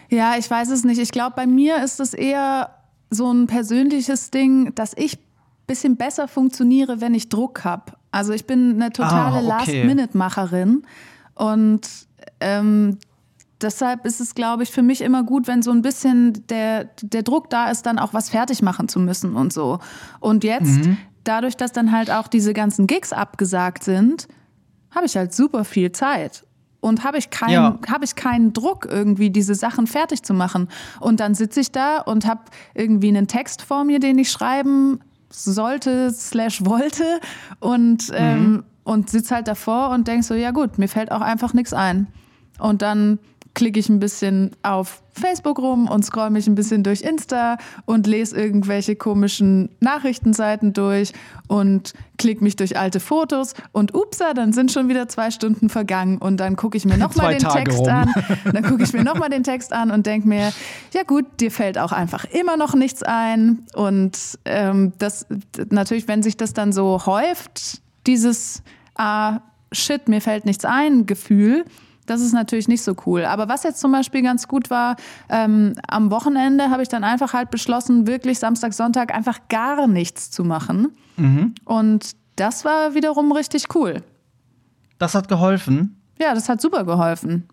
Ja, 0.08 0.34
ich 0.38 0.50
weiß 0.50 0.70
es 0.70 0.84
nicht. 0.84 1.00
Ich 1.00 1.10
glaube, 1.10 1.34
bei 1.36 1.46
mir 1.46 1.82
ist 1.82 2.00
es 2.00 2.12
eher 2.12 2.70
so 3.08 3.32
ein 3.32 3.46
persönliches 3.46 4.30
Ding, 4.30 4.74
dass 4.74 4.94
ich 4.96 5.18
ein 5.18 5.66
bisschen 5.66 5.96
besser 5.96 6.28
funktioniere, 6.28 7.00
wenn 7.00 7.14
ich 7.14 7.28
Druck 7.28 7.64
habe. 7.64 7.92
Also 8.10 8.32
ich 8.32 8.46
bin 8.46 8.74
eine 8.74 8.92
totale 8.92 9.36
ah, 9.36 9.58
okay. 9.62 9.82
Last-Minute-Macherin. 9.82 10.82
Und 11.42 11.88
ähm, 12.38 12.98
deshalb 13.60 14.06
ist 14.06 14.20
es, 14.20 14.36
glaube 14.36 14.62
ich, 14.62 14.70
für 14.70 14.82
mich 14.82 15.00
immer 15.00 15.24
gut, 15.24 15.48
wenn 15.48 15.60
so 15.60 15.72
ein 15.72 15.82
bisschen 15.82 16.46
der, 16.46 16.84
der 17.02 17.24
Druck 17.24 17.50
da 17.50 17.68
ist, 17.68 17.84
dann 17.84 17.98
auch 17.98 18.14
was 18.14 18.30
fertig 18.30 18.62
machen 18.62 18.86
zu 18.86 19.00
müssen 19.00 19.34
und 19.34 19.52
so. 19.52 19.80
Und 20.20 20.44
jetzt, 20.44 20.84
mhm. 20.84 20.98
dadurch, 21.24 21.56
dass 21.56 21.72
dann 21.72 21.90
halt 21.90 22.12
auch 22.12 22.28
diese 22.28 22.52
ganzen 22.52 22.86
Gigs 22.86 23.12
abgesagt 23.12 23.82
sind, 23.82 24.28
habe 24.92 25.06
ich 25.06 25.16
halt 25.16 25.34
super 25.34 25.64
viel 25.64 25.90
Zeit. 25.90 26.46
Und 26.78 27.02
habe 27.02 27.18
ich, 27.18 27.30
kein, 27.30 27.50
ja. 27.50 27.78
hab 27.90 28.04
ich 28.04 28.14
keinen 28.14 28.52
Druck, 28.52 28.86
irgendwie 28.88 29.30
diese 29.30 29.56
Sachen 29.56 29.88
fertig 29.88 30.22
zu 30.22 30.34
machen. 30.34 30.68
Und 31.00 31.18
dann 31.18 31.34
sitze 31.34 31.58
ich 31.58 31.72
da 31.72 31.98
und 31.98 32.24
habe 32.24 32.42
irgendwie 32.74 33.08
einen 33.08 33.26
Text 33.26 33.62
vor 33.62 33.82
mir, 33.82 33.98
den 33.98 34.16
ich 34.18 34.30
schreiben 34.30 35.00
sollte, 35.28 36.12
slash 36.12 36.64
wollte. 36.64 37.20
Und 37.58 38.12
ähm, 38.14 38.52
mhm 38.52 38.64
und 38.84 39.10
sitze 39.10 39.34
halt 39.34 39.48
davor 39.48 39.90
und 39.90 40.08
denk 40.08 40.24
so, 40.24 40.34
ja 40.34 40.50
gut, 40.50 40.78
mir 40.78 40.88
fällt 40.88 41.12
auch 41.12 41.20
einfach 41.20 41.54
nichts 41.54 41.72
ein. 41.72 42.06
Und 42.58 42.82
dann 42.82 43.18
klicke 43.54 43.78
ich 43.78 43.88
ein 43.88 43.98
bisschen 43.98 44.52
auf 44.62 45.02
Facebook 45.12 45.58
rum 45.58 45.88
und 45.88 46.04
scroll 46.04 46.30
mich 46.30 46.46
ein 46.46 46.54
bisschen 46.54 46.82
durch 46.82 47.02
Insta 47.02 47.58
und 47.84 48.06
lese 48.06 48.34
irgendwelche 48.36 48.96
komischen 48.96 49.68
Nachrichtenseiten 49.80 50.72
durch 50.72 51.12
und 51.48 51.92
klicke 52.16 52.42
mich 52.42 52.56
durch 52.56 52.78
alte 52.78 52.98
Fotos 52.98 53.52
und 53.72 53.94
upsa, 53.94 54.32
dann 54.32 54.54
sind 54.54 54.72
schon 54.72 54.88
wieder 54.88 55.08
zwei 55.08 55.30
Stunden 55.30 55.68
vergangen 55.68 56.16
und 56.16 56.38
dann 56.38 56.56
gucke 56.56 56.78
ich 56.78 56.86
mir 56.86 56.96
nochmal 56.98 57.32
den 57.32 57.42
Tage 57.42 57.64
Text 57.64 57.80
rum. 57.80 57.88
an. 57.88 58.12
Dann 58.52 58.62
gucke 58.64 58.82
ich 58.82 58.92
mir 58.92 59.04
nochmal 59.04 59.28
den 59.28 59.42
Text 59.42 59.72
an 59.72 59.90
und 59.90 60.06
denke 60.06 60.28
mir, 60.28 60.52
ja 60.92 61.02
gut, 61.02 61.26
dir 61.40 61.50
fällt 61.50 61.78
auch 61.78 61.92
einfach 61.92 62.24
immer 62.24 62.56
noch 62.56 62.74
nichts 62.74 63.02
ein. 63.02 63.66
Und 63.74 64.18
ähm, 64.44 64.92
das 64.98 65.26
natürlich, 65.70 66.08
wenn 66.08 66.22
sich 66.22 66.36
das 66.36 66.54
dann 66.54 66.72
so 66.72 67.04
häuft, 67.06 67.82
dieses 68.06 68.62
ah, 68.96 69.40
shit, 69.72 70.08
mir 70.08 70.20
fällt 70.20 70.44
nichts 70.44 70.64
ein 70.64 71.06
Gefühl. 71.06 71.64
Das 72.06 72.20
ist 72.20 72.32
natürlich 72.32 72.68
nicht 72.68 72.82
so 72.82 72.96
cool. 73.06 73.24
Aber 73.24 73.48
was 73.48 73.62
jetzt 73.62 73.80
zum 73.80 73.92
Beispiel 73.92 74.22
ganz 74.22 74.48
gut 74.48 74.70
war, 74.70 74.96
ähm, 75.28 75.74
am 75.88 76.10
Wochenende 76.10 76.70
habe 76.70 76.82
ich 76.82 76.88
dann 76.88 77.04
einfach 77.04 77.32
halt 77.32 77.50
beschlossen, 77.50 78.06
wirklich 78.06 78.38
Samstag, 78.38 78.74
Sonntag 78.74 79.14
einfach 79.14 79.38
gar 79.48 79.86
nichts 79.86 80.30
zu 80.30 80.44
machen. 80.44 80.88
Mhm. 81.16 81.54
Und 81.64 82.12
das 82.36 82.64
war 82.64 82.94
wiederum 82.94 83.30
richtig 83.30 83.74
cool. 83.74 84.02
Das 84.98 85.14
hat 85.14 85.28
geholfen? 85.28 86.00
Ja, 86.20 86.34
das 86.34 86.48
hat 86.48 86.60
super 86.60 86.84
geholfen 86.84 87.48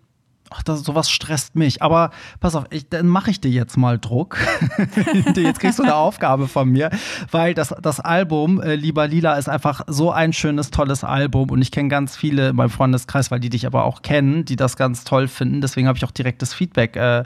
ach, 0.50 0.62
das, 0.62 0.80
sowas 0.80 1.10
stresst 1.10 1.56
mich. 1.56 1.82
Aber 1.82 2.10
pass 2.40 2.54
auf, 2.54 2.64
ich, 2.70 2.88
dann 2.88 3.06
mache 3.06 3.30
ich 3.30 3.40
dir 3.40 3.50
jetzt 3.50 3.76
mal 3.76 3.98
Druck. 3.98 4.38
jetzt 5.36 5.60
kriegst 5.60 5.78
du 5.78 5.84
eine 5.84 5.94
Aufgabe 5.94 6.48
von 6.48 6.68
mir, 6.68 6.90
weil 7.30 7.54
das, 7.54 7.74
das 7.80 8.00
Album 8.00 8.60
äh, 8.60 8.74
Lieber 8.74 9.06
Lila 9.06 9.34
ist 9.34 9.48
einfach 9.48 9.82
so 9.86 10.10
ein 10.10 10.32
schönes, 10.32 10.70
tolles 10.70 11.04
Album 11.04 11.50
und 11.50 11.62
ich 11.62 11.70
kenne 11.70 11.88
ganz 11.88 12.16
viele 12.16 12.50
in 12.50 12.56
meinem 12.56 12.70
Freundeskreis, 12.70 13.30
weil 13.30 13.40
die 13.40 13.50
dich 13.50 13.66
aber 13.66 13.84
auch 13.84 14.02
kennen, 14.02 14.44
die 14.44 14.56
das 14.56 14.76
ganz 14.76 15.04
toll 15.04 15.28
finden. 15.28 15.60
Deswegen 15.60 15.86
habe 15.88 15.96
ich 15.96 16.04
auch 16.04 16.10
direktes 16.10 16.52
Feedback 16.52 16.96
äh, 16.96 17.24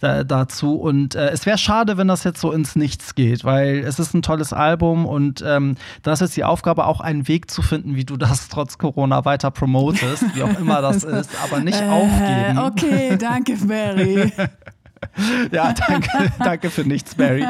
dazu. 0.00 0.74
Und 0.76 1.14
äh, 1.14 1.30
es 1.30 1.46
wäre 1.46 1.58
schade, 1.58 1.96
wenn 1.96 2.08
das 2.08 2.24
jetzt 2.24 2.40
so 2.40 2.52
ins 2.52 2.76
Nichts 2.76 3.14
geht, 3.14 3.44
weil 3.44 3.78
es 3.78 3.98
ist 3.98 4.14
ein 4.14 4.22
tolles 4.22 4.52
Album 4.52 5.06
und 5.06 5.42
ähm, 5.46 5.76
da 6.02 6.12
ist 6.12 6.20
jetzt 6.20 6.36
die 6.36 6.44
Aufgabe, 6.44 6.86
auch 6.86 7.00
einen 7.00 7.28
Weg 7.28 7.50
zu 7.50 7.62
finden, 7.62 7.96
wie 7.96 8.04
du 8.04 8.16
das 8.16 8.48
trotz 8.48 8.78
Corona 8.78 9.24
weiter 9.24 9.50
promotest, 9.50 10.24
wie 10.34 10.42
auch 10.42 10.58
immer 10.58 10.82
das 10.82 11.04
ist, 11.04 11.30
aber 11.42 11.60
nicht 11.60 11.80
äh, 11.80 11.88
aufgeben. 11.88 12.58
Okay, 12.66 13.16
danke, 13.20 13.56
Barry. 13.56 14.32
ja, 15.52 15.72
danke, 15.72 16.32
danke 16.38 16.70
für 16.70 16.82
nichts, 16.82 17.14
Barry. 17.14 17.44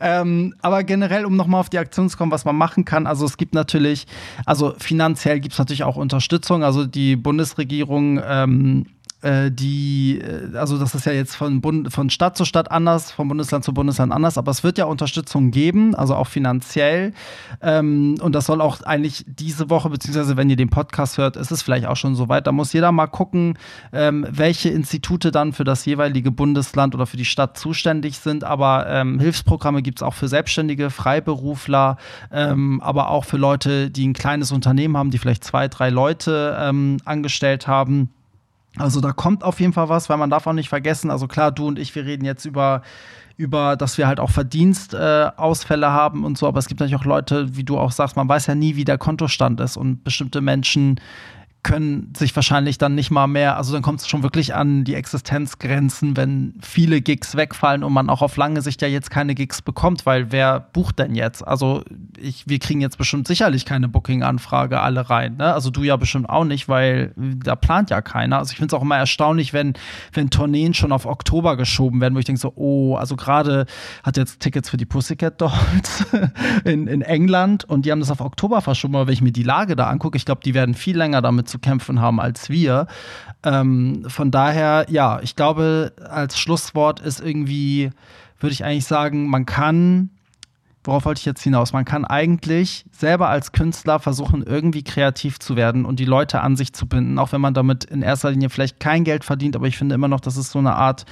Ähm, 0.00 0.54
aber 0.60 0.84
generell, 0.84 1.24
um 1.24 1.36
nochmal 1.36 1.60
auf 1.60 1.70
die 1.70 1.78
Aktion 1.78 2.08
zu 2.08 2.16
kommen, 2.16 2.32
was 2.32 2.44
man 2.44 2.56
machen 2.56 2.84
kann, 2.84 3.06
also 3.06 3.24
es 3.24 3.36
gibt 3.36 3.54
natürlich, 3.54 4.06
also 4.46 4.74
finanziell 4.78 5.40
gibt 5.40 5.52
es 5.52 5.58
natürlich 5.58 5.84
auch 5.84 5.96
Unterstützung. 5.96 6.64
Also 6.64 6.86
die 6.86 7.16
Bundesregierung 7.16 8.20
ähm, 8.24 8.86
äh, 9.22 9.50
die, 9.50 10.18
äh, 10.20 10.56
also 10.56 10.78
das 10.78 10.94
ist 10.94 11.06
ja 11.06 11.12
jetzt 11.12 11.36
von, 11.36 11.60
Bund, 11.60 11.92
von 11.92 12.10
Stadt 12.10 12.36
zu 12.36 12.44
Stadt 12.44 12.70
anders, 12.70 13.12
von 13.12 13.28
Bundesland 13.28 13.64
zu 13.64 13.74
Bundesland 13.74 14.12
anders, 14.12 14.38
aber 14.38 14.50
es 14.50 14.64
wird 14.64 14.78
ja 14.78 14.86
Unterstützung 14.86 15.50
geben, 15.50 15.94
also 15.94 16.14
auch 16.14 16.26
finanziell. 16.26 17.12
Ähm, 17.60 18.16
und 18.20 18.34
das 18.34 18.46
soll 18.46 18.60
auch 18.60 18.80
eigentlich 18.82 19.24
diese 19.26 19.70
Woche, 19.70 19.90
beziehungsweise 19.90 20.36
wenn 20.36 20.48
ihr 20.48 20.56
den 20.56 20.70
Podcast 20.70 21.18
hört, 21.18 21.36
ist 21.36 21.50
es 21.50 21.62
vielleicht 21.62 21.86
auch 21.86 21.96
schon 21.96 22.14
soweit. 22.14 22.46
Da 22.46 22.52
muss 22.52 22.72
jeder 22.72 22.92
mal 22.92 23.08
gucken, 23.08 23.58
ähm, 23.92 24.26
welche 24.30 24.70
Institute 24.70 25.30
dann 25.30 25.52
für 25.52 25.64
das 25.64 25.84
jeweilige 25.84 26.30
Bundesland 26.30 26.94
oder 26.94 27.06
für 27.06 27.16
die 27.16 27.24
Stadt 27.24 27.58
zuständig 27.58 28.18
sind. 28.18 28.44
Aber 28.44 28.86
ähm, 28.88 29.20
Hilfsprogramme 29.20 29.82
gibt 29.82 29.98
es 29.98 30.02
auch 30.02 30.14
für 30.14 30.28
Selbstständige, 30.28 30.90
Freiberufler, 30.90 31.98
ähm, 32.32 32.80
aber 32.82 33.10
auch 33.10 33.24
für 33.24 33.36
Leute, 33.36 33.90
die 33.90 34.08
ein 34.08 34.14
kleines 34.14 34.52
Unternehmen 34.52 34.96
haben, 34.96 35.10
die 35.10 35.18
vielleicht 35.18 35.44
zwei, 35.44 35.68
drei 35.68 35.90
Leute 35.90 36.56
ähm, 36.58 36.96
angestellt 37.04 37.66
haben. 37.66 38.10
Also 38.76 39.00
da 39.00 39.12
kommt 39.12 39.42
auf 39.42 39.60
jeden 39.60 39.72
Fall 39.72 39.88
was, 39.88 40.08
weil 40.08 40.16
man 40.16 40.30
darf 40.30 40.46
auch 40.46 40.52
nicht 40.52 40.68
vergessen, 40.68 41.10
also 41.10 41.26
klar, 41.26 41.50
du 41.50 41.66
und 41.66 41.78
ich, 41.78 41.94
wir 41.94 42.04
reden 42.04 42.24
jetzt 42.24 42.44
über 42.44 42.82
über, 43.36 43.74
dass 43.74 43.96
wir 43.96 44.06
halt 44.06 44.20
auch 44.20 44.28
Verdienstausfälle 44.28 45.86
äh, 45.86 45.90
haben 45.90 46.24
und 46.24 46.36
so, 46.36 46.46
aber 46.46 46.58
es 46.58 46.68
gibt 46.68 46.80
natürlich 46.80 47.00
auch 47.00 47.06
Leute, 47.06 47.56
wie 47.56 47.64
du 47.64 47.78
auch 47.78 47.90
sagst, 47.90 48.14
man 48.14 48.28
weiß 48.28 48.46
ja 48.48 48.54
nie, 48.54 48.76
wie 48.76 48.84
der 48.84 48.98
Kontostand 48.98 49.60
ist 49.60 49.78
und 49.78 50.04
bestimmte 50.04 50.42
Menschen 50.42 51.00
können 51.62 52.12
sich 52.16 52.34
wahrscheinlich 52.34 52.78
dann 52.78 52.94
nicht 52.94 53.10
mal 53.10 53.26
mehr, 53.26 53.56
also 53.56 53.72
dann 53.72 53.82
kommt 53.82 54.00
es 54.00 54.08
schon 54.08 54.22
wirklich 54.22 54.54
an 54.54 54.84
die 54.84 54.94
Existenzgrenzen, 54.94 56.16
wenn 56.16 56.54
viele 56.62 57.02
Gigs 57.02 57.36
wegfallen 57.36 57.84
und 57.84 57.92
man 57.92 58.08
auch 58.08 58.22
auf 58.22 58.36
lange 58.36 58.62
Sicht 58.62 58.80
ja 58.80 58.88
jetzt 58.88 59.10
keine 59.10 59.34
Gigs 59.34 59.60
bekommt, 59.60 60.06
weil 60.06 60.32
wer 60.32 60.60
bucht 60.60 60.98
denn 60.98 61.14
jetzt? 61.14 61.46
Also 61.46 61.82
ich, 62.18 62.48
wir 62.48 62.58
kriegen 62.58 62.80
jetzt 62.80 62.96
bestimmt 62.96 63.28
sicherlich 63.28 63.66
keine 63.66 63.88
Booking-Anfrage 63.88 64.80
alle 64.80 65.10
rein, 65.10 65.36
ne? 65.36 65.52
Also 65.52 65.70
du 65.70 65.82
ja 65.82 65.96
bestimmt 65.96 66.30
auch 66.30 66.44
nicht, 66.44 66.68
weil 66.68 67.12
da 67.16 67.56
plant 67.56 67.90
ja 67.90 68.00
keiner. 68.00 68.38
Also 68.38 68.52
ich 68.52 68.56
finde 68.56 68.74
es 68.74 68.78
auch 68.78 68.82
immer 68.82 68.96
erstaunlich, 68.96 69.52
wenn, 69.52 69.74
wenn 70.14 70.30
Tourneen 70.30 70.72
schon 70.72 70.92
auf 70.92 71.04
Oktober 71.04 71.58
geschoben 71.58 72.00
werden, 72.00 72.14
wo 72.14 72.18
ich 72.18 72.24
denke 72.24 72.40
so, 72.40 72.52
oh, 72.56 72.96
also 72.96 73.16
gerade 73.16 73.66
hat 74.02 74.16
jetzt 74.16 74.40
Tickets 74.40 74.70
für 74.70 74.78
die 74.78 74.86
Pussycat 74.86 75.40
Dolls 75.40 76.06
in, 76.64 76.86
in 76.86 77.02
England 77.02 77.64
und 77.64 77.84
die 77.84 77.92
haben 77.92 78.00
das 78.00 78.10
auf 78.10 78.20
Oktober 78.20 78.62
verschoben, 78.62 78.96
aber 78.96 79.08
wenn 79.08 79.14
ich 79.14 79.22
mir 79.22 79.32
die 79.32 79.42
Lage 79.42 79.76
da 79.76 79.88
angucke, 79.88 80.16
ich 80.16 80.24
glaube, 80.24 80.40
die 80.42 80.54
werden 80.54 80.74
viel 80.74 80.96
länger 80.96 81.20
damit 81.20 81.49
zu 81.50 81.58
kämpfen 81.58 82.00
haben 82.00 82.20
als 82.20 82.48
wir. 82.48 82.86
Ähm, 83.44 84.04
von 84.08 84.30
daher, 84.30 84.86
ja, 84.88 85.20
ich 85.22 85.36
glaube, 85.36 85.92
als 86.08 86.38
Schlusswort 86.38 87.00
ist 87.00 87.20
irgendwie, 87.20 87.90
würde 88.38 88.52
ich 88.52 88.64
eigentlich 88.64 88.86
sagen, 88.86 89.28
man 89.28 89.44
kann 89.46 90.10
worauf 90.84 91.04
wollte 91.04 91.20
ich 91.20 91.26
jetzt 91.26 91.42
hinaus? 91.42 91.72
Man 91.72 91.84
kann 91.84 92.04
eigentlich 92.04 92.84
selber 92.90 93.28
als 93.28 93.52
Künstler 93.52 93.98
versuchen, 93.98 94.42
irgendwie 94.42 94.82
kreativ 94.82 95.38
zu 95.38 95.56
werden 95.56 95.84
und 95.84 96.00
die 96.00 96.04
Leute 96.04 96.40
an 96.40 96.56
sich 96.56 96.72
zu 96.72 96.86
binden, 96.86 97.18
auch 97.18 97.32
wenn 97.32 97.40
man 97.40 97.54
damit 97.54 97.84
in 97.84 98.02
erster 98.02 98.30
Linie 98.30 98.50
vielleicht 98.50 98.80
kein 98.80 99.04
Geld 99.04 99.24
verdient, 99.24 99.56
aber 99.56 99.66
ich 99.66 99.76
finde 99.76 99.94
immer 99.94 100.08
noch, 100.08 100.20
das 100.20 100.36
ist 100.36 100.50
so 100.50 100.58
eine 100.58 100.74
Art 100.74 101.04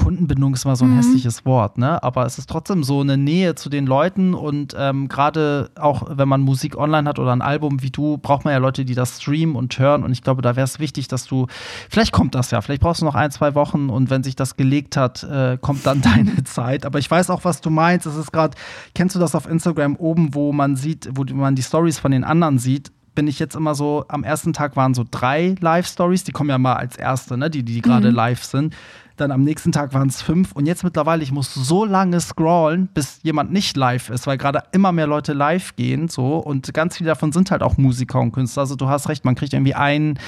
Kundenbindung 0.00 0.54
ist 0.54 0.64
immer 0.64 0.76
so 0.76 0.86
ein 0.86 0.92
mhm. 0.92 0.96
hässliches 0.96 1.44
Wort, 1.44 1.76
ne? 1.76 2.02
Aber 2.02 2.24
es 2.24 2.38
ist 2.38 2.48
trotzdem 2.48 2.84
so 2.84 3.00
eine 3.02 3.18
Nähe 3.18 3.54
zu 3.54 3.68
den 3.68 3.86
Leuten 3.86 4.32
und 4.32 4.74
ähm, 4.78 5.08
gerade 5.08 5.70
auch 5.78 6.04
wenn 6.08 6.26
man 6.26 6.40
Musik 6.40 6.78
online 6.78 7.06
hat 7.06 7.18
oder 7.18 7.32
ein 7.32 7.42
Album 7.42 7.82
wie 7.82 7.90
du, 7.90 8.16
braucht 8.16 8.46
man 8.46 8.52
ja 8.52 8.58
Leute, 8.58 8.86
die 8.86 8.94
das 8.94 9.20
streamen 9.20 9.56
und 9.56 9.78
hören. 9.78 10.02
Und 10.02 10.12
ich 10.12 10.22
glaube, 10.22 10.40
da 10.40 10.56
wäre 10.56 10.64
es 10.64 10.78
wichtig, 10.78 11.08
dass 11.08 11.26
du, 11.26 11.48
vielleicht 11.90 12.12
kommt 12.12 12.34
das 12.34 12.50
ja, 12.50 12.62
vielleicht 12.62 12.80
brauchst 12.80 13.02
du 13.02 13.04
noch 13.04 13.14
ein, 13.14 13.30
zwei 13.30 13.54
Wochen 13.54 13.90
und 13.90 14.08
wenn 14.08 14.22
sich 14.22 14.36
das 14.36 14.56
gelegt 14.56 14.96
hat, 14.96 15.22
äh, 15.22 15.58
kommt 15.60 15.84
dann 15.84 16.00
deine 16.02 16.44
Zeit. 16.44 16.86
Aber 16.86 16.98
ich 16.98 17.10
weiß 17.10 17.28
auch, 17.28 17.44
was 17.44 17.60
du 17.60 17.68
meinst. 17.68 18.06
Es 18.06 18.16
ist 18.16 18.32
gerade, 18.32 18.56
kennst 18.94 19.14
du 19.16 19.20
das 19.20 19.34
auf 19.34 19.46
Instagram 19.46 19.96
oben, 19.96 20.34
wo 20.34 20.54
man 20.54 20.76
sieht, 20.76 21.10
wo 21.12 21.24
man 21.24 21.56
die 21.56 21.62
Stories 21.62 21.98
von 21.98 22.10
den 22.10 22.24
anderen 22.24 22.58
sieht? 22.58 22.90
bin 23.14 23.26
ich 23.26 23.38
jetzt 23.38 23.56
immer 23.56 23.74
so, 23.74 24.04
am 24.08 24.24
ersten 24.24 24.52
Tag 24.52 24.76
waren 24.76 24.94
so 24.94 25.04
drei 25.10 25.54
Live-Stories, 25.60 26.24
die 26.24 26.32
kommen 26.32 26.48
ja 26.48 26.58
mal 26.58 26.74
als 26.74 26.96
erste, 26.96 27.36
ne, 27.36 27.50
die, 27.50 27.62
die 27.62 27.82
gerade 27.82 28.08
mhm. 28.10 28.14
live 28.14 28.42
sind. 28.44 28.74
Dann 29.20 29.32
am 29.32 29.42
nächsten 29.42 29.70
Tag 29.70 29.92
waren 29.92 30.08
es 30.08 30.22
fünf 30.22 30.52
und 30.52 30.66
jetzt 30.66 30.82
mittlerweile, 30.82 31.22
ich 31.22 31.30
muss 31.30 31.52
so 31.52 31.84
lange 31.84 32.20
scrollen, 32.20 32.88
bis 32.94 33.20
jemand 33.22 33.52
nicht 33.52 33.76
live 33.76 34.08
ist, 34.08 34.26
weil 34.26 34.38
gerade 34.38 34.62
immer 34.72 34.92
mehr 34.92 35.06
Leute 35.06 35.34
live 35.34 35.76
gehen 35.76 36.08
so 36.08 36.36
und 36.36 36.72
ganz 36.72 36.96
viele 36.96 37.08
davon 37.08 37.30
sind 37.32 37.50
halt 37.50 37.62
auch 37.62 37.76
Musiker 37.76 38.20
und 38.20 38.32
Künstler. 38.32 38.62
Also 38.62 38.76
du 38.76 38.88
hast 38.88 39.08
recht, 39.08 39.24
man 39.24 39.34
kriegt 39.34 39.52
irgendwie 39.52 39.74
ein 39.74 40.18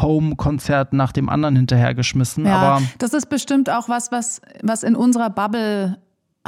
Home-Konzert 0.00 0.94
nach 0.94 1.12
dem 1.12 1.28
anderen 1.28 1.56
hinterhergeschmissen. 1.56 2.46
Ja, 2.46 2.56
aber 2.56 2.82
das 2.98 3.12
ist 3.12 3.28
bestimmt 3.28 3.68
auch 3.68 3.88
was, 3.88 4.10
was, 4.12 4.40
was 4.62 4.82
in 4.82 4.96
unserer 4.96 5.30
Bubble 5.30 5.98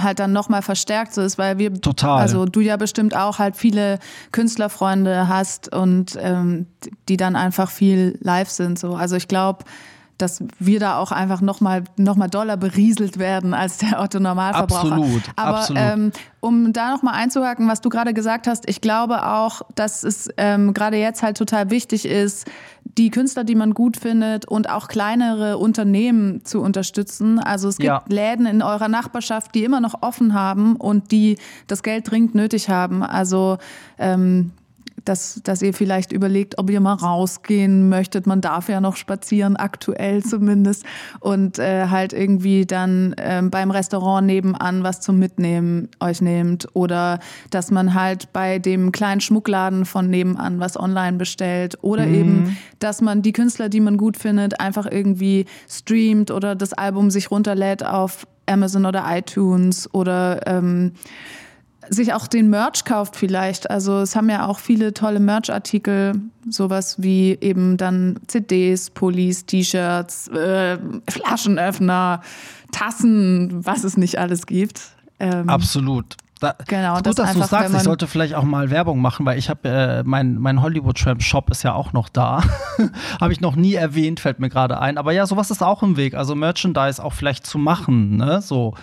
halt 0.03 0.19
dann 0.19 0.33
nochmal 0.33 0.63
verstärkt 0.63 1.15
so 1.15 1.21
ist, 1.21 1.39
weil 1.39 1.59
wir, 1.59 1.75
Total. 1.81 2.21
also 2.21 2.47
du 2.47 2.61
ja 2.61 2.77
bestimmt 2.77 3.15
auch 3.17 3.39
halt 3.39 3.57
viele 3.57 3.99
Künstlerfreunde 4.33 5.29
hast 5.29 5.75
und 5.75 6.19
ähm, 6.21 6.67
die 7.09 7.17
dann 7.17 7.37
einfach 7.37 7.71
viel 7.71 8.19
live 8.23 8.49
sind. 8.49 8.79
So. 8.79 8.95
Also 8.95 9.17
ich 9.17 9.29
glaube, 9.29 9.65
dass 10.21 10.43
wir 10.59 10.81
da 10.81 10.99
auch 10.99 11.12
einfach 11.12 11.41
nochmal 11.41 11.85
noch 11.97 12.16
mal 12.16 12.29
doller 12.29 12.57
berieselt 12.57 13.18
werden 13.18 13.55
als 13.55 13.79
der 13.79 14.01
Otto 14.01 14.21
Normalverbraucher. 14.21 14.93
Absolut, 14.93 15.23
Aber 15.37 15.59
absolut. 15.59 15.83
Ähm, 15.83 16.12
um 16.41 16.73
da 16.73 16.91
nochmal 16.91 17.14
einzuhaken, 17.14 17.68
was 17.68 17.81
du 17.81 17.89
gerade 17.89 18.14
gesagt 18.14 18.47
hast, 18.47 18.68
ich 18.68 18.81
glaube 18.81 19.27
auch, 19.27 19.62
dass 19.75 20.05
es 20.05 20.29
ähm, 20.37 20.73
gerade 20.75 20.97
jetzt 20.97 21.23
halt 21.23 21.37
total 21.37 21.71
wichtig 21.71 22.07
ist, 22.07 22.47
die 22.85 23.11
Künstler, 23.11 23.45
die 23.45 23.55
man 23.55 23.75
gut 23.75 23.97
findet 23.97 24.47
und 24.47 24.68
auch 24.68 24.89
kleinere 24.89 25.59
Unternehmen 25.59 26.45
zu 26.45 26.61
unterstützen. 26.61 27.39
Also 27.39 27.68
es 27.68 27.77
gibt 27.77 27.89
ja. 27.89 28.03
Läden 28.09 28.47
in 28.47 28.62
eurer 28.62 28.89
Nachbarschaft, 28.89 29.55
die 29.55 29.64
immer 29.64 29.81
noch 29.81 30.03
offen 30.03 30.35
haben 30.35 30.77
und 30.77 31.12
die 31.12 31.39
das 31.66 31.83
Geld 31.83 32.11
dringend 32.11 32.35
nötig 32.35 32.68
haben. 32.68 33.03
Also 33.03 33.59
ähm, 33.99 34.53
dass, 35.05 35.41
dass 35.45 35.63
ihr 35.63 35.75
vielleicht 35.75 36.13
überlegt, 36.13 36.59
ob 36.59 36.71
ihr 36.71 36.81
mal 36.81 36.95
rausgehen 36.95 37.89
möchtet. 37.89 38.27
Man 38.27 38.41
darf 38.41 38.69
ja 38.69 38.81
noch 38.81 38.97
spazieren, 38.97 39.57
aktuell 39.57 40.23
zumindest. 40.23 40.85
Und 41.21 41.59
äh, 41.59 41.87
halt 41.89 42.13
irgendwie 42.13 42.67
dann 42.67 43.13
äh, 43.15 43.43
beim 43.43 43.71
Restaurant 43.71 44.27
nebenan 44.27 44.83
was 44.83 45.01
zum 45.01 45.19
Mitnehmen 45.19 45.89
euch 46.01 46.21
nehmt. 46.21 46.69
Oder 46.75 47.19
dass 47.51 47.71
man 47.71 47.95
halt 47.95 48.33
bei 48.33 48.59
dem 48.59 48.93
kleinen 48.93 49.21
Schmuckladen 49.21 49.85
von 49.85 50.09
nebenan 50.09 50.61
was 50.61 50.79
online 50.79 51.17
bestellt. 51.17 51.79
Oder 51.83 52.07
mhm. 52.07 52.15
eben, 52.15 52.57
dass 52.79 53.01
man 53.01 53.23
die 53.23 53.33
Künstler, 53.33 53.69
die 53.69 53.81
man 53.81 53.97
gut 53.97 54.17
findet, 54.17 54.61
einfach 54.61 54.87
irgendwie 54.91 55.47
streamt 55.69 56.31
oder 56.31 56.55
das 56.55 56.73
Album 56.73 57.11
sich 57.11 57.31
runterlädt 57.31 57.85
auf 57.85 58.27
Amazon 58.47 58.87
oder 58.87 59.05
iTunes 59.09 59.93
oder 59.95 60.47
ähm, 60.47 60.93
sich 61.89 62.12
auch 62.12 62.26
den 62.26 62.51
Merch 62.51 62.85
kauft 62.85 63.16
vielleicht. 63.16 63.70
Also 63.70 64.01
es 64.01 64.14
haben 64.14 64.28
ja 64.28 64.47
auch 64.47 64.59
viele 64.59 64.93
tolle 64.93 65.20
Merch-Artikel, 65.20 66.12
sowas 66.49 67.03
wie 67.03 67.39
eben 67.41 67.76
dann 67.76 68.18
CDs, 68.26 68.91
Pullis, 68.91 69.47
T-Shirts, 69.47 70.28
äh, 70.28 70.78
Flaschenöffner, 71.09 72.20
Tassen, 72.72 73.64
was 73.64 73.85
es 73.85 73.97
nicht 73.97 74.18
alles 74.18 74.47
gibt. 74.47 74.81
Ähm, 75.18 75.49
Absolut. 75.49 76.16
Da, 76.41 76.55
genau, 76.66 76.97
gut, 76.97 77.07
das 77.07 77.16
dass 77.16 77.35
du 77.35 77.43
sagst, 77.43 77.74
ich 77.74 77.83
sollte 77.83 78.07
vielleicht 78.07 78.35
auch 78.35 78.45
mal 78.45 78.70
Werbung 78.70 79.03
machen, 79.03 79.26
weil 79.26 79.39
ich 79.39 79.51
habe 79.51 79.68
äh, 79.68 80.03
mein, 80.05 80.39
mein 80.39 80.62
Hollywood 80.62 80.97
Tramp 80.97 81.22
Shop 81.22 81.51
ist 81.51 81.62
ja 81.62 81.74
auch 81.74 81.93
noch 81.93 82.09
da. 82.09 82.43
habe 83.20 83.33
ich 83.33 83.43
noch 83.43 83.57
nie 83.57 83.74
erwähnt, 83.74 84.20
fällt 84.20 84.41
mir 84.41 84.49
gerade 84.49 84.81
ein. 84.81 84.97
Aber 84.97 85.12
ja, 85.12 85.26
sowas 85.26 85.51
ist 85.51 85.62
auch 85.62 85.83
im 85.83 85.99
Weg. 85.99 86.14
Also 86.14 86.35
Merchandise 86.35 87.03
auch 87.05 87.12
vielleicht 87.12 87.45
zu 87.45 87.59
machen, 87.59 88.16
ne? 88.16 88.41
So 88.41 88.74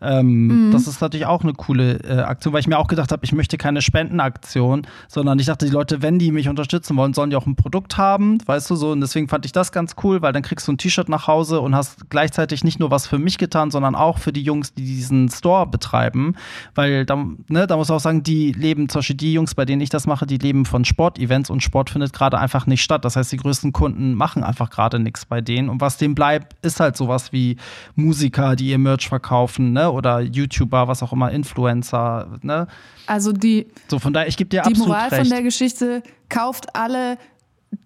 ähm, 0.00 0.66
mhm. 0.68 0.72
Das 0.72 0.86
ist 0.86 1.00
natürlich 1.00 1.26
auch 1.26 1.42
eine 1.42 1.54
coole 1.54 1.98
äh, 2.04 2.20
Aktion, 2.20 2.52
weil 2.52 2.60
ich 2.60 2.66
mir 2.66 2.78
auch 2.78 2.86
gedacht 2.86 3.12
habe, 3.12 3.24
ich 3.24 3.32
möchte 3.32 3.56
keine 3.56 3.80
Spendenaktion, 3.80 4.86
sondern 5.08 5.38
ich 5.38 5.46
dachte, 5.46 5.64
die 5.64 5.72
Leute, 5.72 6.02
wenn 6.02 6.18
die 6.18 6.32
mich 6.32 6.48
unterstützen 6.48 6.96
wollen, 6.96 7.14
sollen 7.14 7.30
die 7.30 7.36
auch 7.36 7.46
ein 7.46 7.56
Produkt 7.56 7.96
haben, 7.96 8.38
weißt 8.44 8.68
du 8.68 8.76
so. 8.76 8.90
Und 8.90 9.00
deswegen 9.00 9.28
fand 9.28 9.46
ich 9.46 9.52
das 9.52 9.72
ganz 9.72 9.96
cool, 10.04 10.20
weil 10.20 10.32
dann 10.32 10.42
kriegst 10.42 10.68
du 10.68 10.72
ein 10.72 10.78
T-Shirt 10.78 11.08
nach 11.08 11.26
Hause 11.26 11.60
und 11.60 11.74
hast 11.74 12.10
gleichzeitig 12.10 12.62
nicht 12.62 12.78
nur 12.78 12.90
was 12.90 13.06
für 13.06 13.18
mich 13.18 13.38
getan, 13.38 13.70
sondern 13.70 13.94
auch 13.94 14.18
für 14.18 14.32
die 14.32 14.42
Jungs, 14.42 14.74
die 14.74 14.84
diesen 14.84 15.30
Store 15.30 15.66
betreiben. 15.66 16.34
Weil 16.74 17.06
da, 17.06 17.16
ne, 17.48 17.66
da 17.66 17.76
muss 17.76 17.88
man 17.88 17.96
auch 17.96 18.02
sagen, 18.02 18.22
die 18.22 18.52
leben, 18.52 18.88
zum 18.90 18.98
Beispiel 18.98 19.16
die 19.16 19.32
Jungs, 19.32 19.54
bei 19.54 19.64
denen 19.64 19.80
ich 19.80 19.90
das 19.90 20.06
mache, 20.06 20.26
die 20.26 20.38
leben 20.38 20.66
von 20.66 20.84
Sportevents 20.84 21.48
und 21.48 21.62
Sport 21.62 21.90
findet 21.90 22.12
gerade 22.12 22.38
einfach 22.38 22.66
nicht 22.66 22.82
statt. 22.82 23.04
Das 23.04 23.16
heißt, 23.16 23.32
die 23.32 23.38
größten 23.38 23.72
Kunden 23.72 24.14
machen 24.14 24.44
einfach 24.44 24.68
gerade 24.68 24.98
nichts 24.98 25.24
bei 25.24 25.40
denen. 25.40 25.70
Und 25.70 25.80
was 25.80 25.96
denen 25.96 26.14
bleibt, 26.14 26.54
ist 26.64 26.80
halt 26.80 26.96
sowas 26.96 27.32
wie 27.32 27.56
Musiker, 27.94 28.56
die 28.56 28.68
ihr 28.68 28.78
Merch 28.78 29.08
verkaufen, 29.08 29.72
ne? 29.72 29.85
Oder 29.92 30.20
YouTuber, 30.20 30.88
was 30.88 31.02
auch 31.02 31.12
immer, 31.12 31.30
Influencer, 31.30 32.38
ne? 32.42 32.66
Also 33.06 33.32
die. 33.32 33.68
So, 33.88 33.98
von 33.98 34.12
daher, 34.12 34.28
ich 34.28 34.36
gebe 34.36 34.50
dir 34.50 34.62
die 34.62 34.70
absolut 34.70 34.88
Moral 34.88 35.08
recht. 35.08 35.22
von 35.22 35.30
der 35.30 35.42
Geschichte: 35.42 36.02
kauft 36.28 36.74
alle 36.74 37.18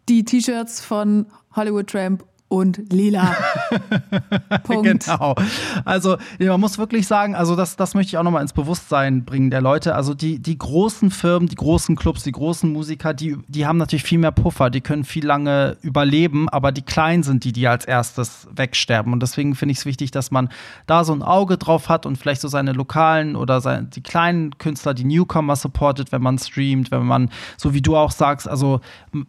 die 0.08 0.24
T-Shirts 0.24 0.80
von 0.80 1.26
Hollywood 1.54 1.88
Tramp 1.88 2.24
und 2.50 2.92
lila. 2.92 3.36
Punkt. 4.64 5.04
Genau. 5.06 5.36
Also 5.84 6.16
man 6.40 6.60
muss 6.60 6.78
wirklich 6.78 7.06
sagen, 7.06 7.36
also 7.36 7.54
das, 7.54 7.76
das 7.76 7.94
möchte 7.94 8.08
ich 8.10 8.18
auch 8.18 8.24
nochmal 8.24 8.42
ins 8.42 8.52
Bewusstsein 8.52 9.24
bringen 9.24 9.50
der 9.50 9.60
Leute. 9.60 9.94
Also 9.94 10.14
die, 10.14 10.40
die 10.40 10.58
großen 10.58 11.12
Firmen, 11.12 11.48
die 11.48 11.54
großen 11.54 11.94
Clubs, 11.94 12.24
die 12.24 12.32
großen 12.32 12.70
Musiker, 12.70 13.14
die, 13.14 13.38
die 13.46 13.66
haben 13.66 13.78
natürlich 13.78 14.02
viel 14.02 14.18
mehr 14.18 14.32
Puffer, 14.32 14.68
die 14.68 14.80
können 14.80 15.04
viel 15.04 15.24
lange 15.24 15.76
überleben, 15.82 16.48
aber 16.48 16.72
die 16.72 16.82
kleinen 16.82 17.22
sind 17.22 17.44
die, 17.44 17.52
die 17.52 17.68
als 17.68 17.84
erstes 17.84 18.48
wegsterben. 18.52 19.12
Und 19.12 19.22
deswegen 19.22 19.54
finde 19.54 19.70
ich 19.70 19.78
es 19.78 19.86
wichtig, 19.86 20.10
dass 20.10 20.32
man 20.32 20.48
da 20.88 21.04
so 21.04 21.12
ein 21.12 21.22
Auge 21.22 21.56
drauf 21.56 21.88
hat 21.88 22.04
und 22.04 22.16
vielleicht 22.16 22.40
so 22.40 22.48
seine 22.48 22.72
lokalen 22.72 23.36
oder 23.36 23.60
seine, 23.60 23.84
die 23.86 24.02
kleinen 24.02 24.58
Künstler, 24.58 24.92
die 24.92 25.04
Newcomer 25.04 25.54
supportet, 25.54 26.10
wenn 26.10 26.22
man 26.22 26.36
streamt, 26.36 26.90
wenn 26.90 27.06
man, 27.06 27.30
so 27.56 27.74
wie 27.74 27.80
du 27.80 27.96
auch 27.96 28.10
sagst, 28.10 28.48
also 28.48 28.80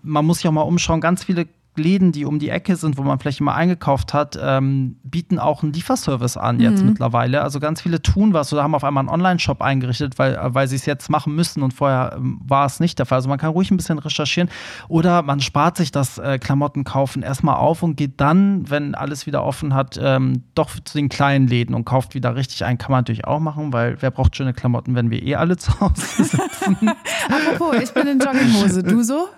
man 0.01 0.25
muss 0.25 0.39
sich 0.39 0.47
auch 0.47 0.51
mal 0.51 0.61
umschauen, 0.61 1.01
ganz 1.01 1.23
viele 1.23 1.45
Läden, 1.75 2.11
die 2.11 2.25
um 2.25 2.37
die 2.37 2.49
Ecke 2.49 2.75
sind, 2.75 2.97
wo 2.97 3.03
man 3.03 3.17
vielleicht 3.17 3.39
immer 3.39 3.55
eingekauft 3.55 4.13
hat, 4.13 4.37
ähm, 4.41 4.97
bieten 5.03 5.39
auch 5.39 5.63
einen 5.63 5.71
Lieferservice 5.71 6.35
an 6.35 6.59
jetzt 6.59 6.81
mhm. 6.81 6.89
mittlerweile. 6.89 7.41
Also 7.41 7.61
ganz 7.61 7.81
viele 7.81 8.01
tun 8.01 8.33
was 8.33 8.51
oder 8.51 8.63
haben 8.63 8.75
auf 8.75 8.83
einmal 8.83 9.01
einen 9.01 9.09
Online-Shop 9.09 9.61
eingerichtet, 9.61 10.19
weil, 10.19 10.37
weil 10.41 10.67
sie 10.67 10.75
es 10.75 10.85
jetzt 10.85 11.09
machen 11.09 11.33
müssen 11.33 11.63
und 11.63 11.73
vorher 11.73 12.13
ähm, 12.17 12.41
war 12.45 12.65
es 12.65 12.81
nicht 12.81 12.99
der 12.99 13.05
Fall. 13.05 13.17
Also 13.17 13.29
man 13.29 13.37
kann 13.37 13.51
ruhig 13.51 13.71
ein 13.71 13.77
bisschen 13.77 13.99
recherchieren 13.99 14.49
oder 14.89 15.21
man 15.21 15.39
spart 15.39 15.77
sich 15.77 15.91
das 15.91 16.17
äh, 16.17 16.39
Klamotten 16.39 16.83
kaufen 16.83 17.23
erstmal 17.23 17.55
auf 17.55 17.83
und 17.83 17.95
geht 17.95 18.19
dann, 18.19 18.69
wenn 18.69 18.93
alles 18.93 19.25
wieder 19.25 19.43
offen 19.43 19.73
hat, 19.73 19.97
ähm, 20.01 20.43
doch 20.55 20.71
zu 20.83 20.97
den 20.97 21.07
kleinen 21.07 21.47
Läden 21.47 21.73
und 21.73 21.85
kauft 21.85 22.15
wieder 22.15 22.35
richtig 22.35 22.65
ein. 22.65 22.77
Kann 22.77 22.91
man 22.91 22.99
natürlich 22.99 23.25
auch 23.25 23.39
machen, 23.39 23.71
weil 23.71 23.95
wer 24.01 24.11
braucht 24.11 24.35
schöne 24.35 24.53
Klamotten, 24.53 24.93
wenn 24.95 25.09
wir 25.09 25.23
eh 25.23 25.35
alle 25.35 25.55
zu 25.55 25.79
Hause 25.79 25.93
sitzen. 26.23 26.91
Apropos, 27.29 27.81
ich 27.81 27.93
bin 27.93 28.07
in 28.07 28.19
Jogginghose. 28.19 28.83
Du 28.83 29.03
so? 29.03 29.29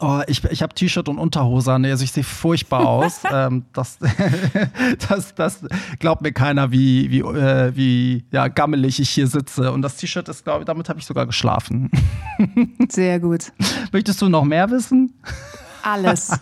Oh, 0.00 0.20
ich 0.26 0.44
ich 0.44 0.62
habe 0.62 0.74
T-Shirt 0.74 1.08
und 1.08 1.18
Unterhose 1.18 1.72
an, 1.72 1.84
also 1.84 2.04
ich 2.04 2.12
sehe 2.12 2.24
furchtbar 2.24 2.80
aus. 2.86 3.20
ähm, 3.30 3.64
das, 3.72 3.98
das, 5.08 5.34
das 5.34 5.60
glaubt 5.98 6.22
mir 6.22 6.32
keiner, 6.32 6.70
wie, 6.70 7.10
wie, 7.10 7.20
äh, 7.20 7.74
wie 7.74 8.24
ja, 8.30 8.48
gammelig 8.48 9.00
ich 9.00 9.10
hier 9.10 9.26
sitze. 9.26 9.72
Und 9.72 9.82
das 9.82 9.96
T-Shirt 9.96 10.28
ist, 10.28 10.44
glaube 10.44 10.60
ich, 10.60 10.66
damit 10.66 10.88
habe 10.88 10.98
ich 10.98 11.06
sogar 11.06 11.26
geschlafen. 11.26 11.90
Sehr 12.90 13.20
gut. 13.20 13.52
Möchtest 13.92 14.20
du 14.22 14.28
noch 14.28 14.44
mehr 14.44 14.70
wissen? 14.70 15.14
Alles. 15.82 16.32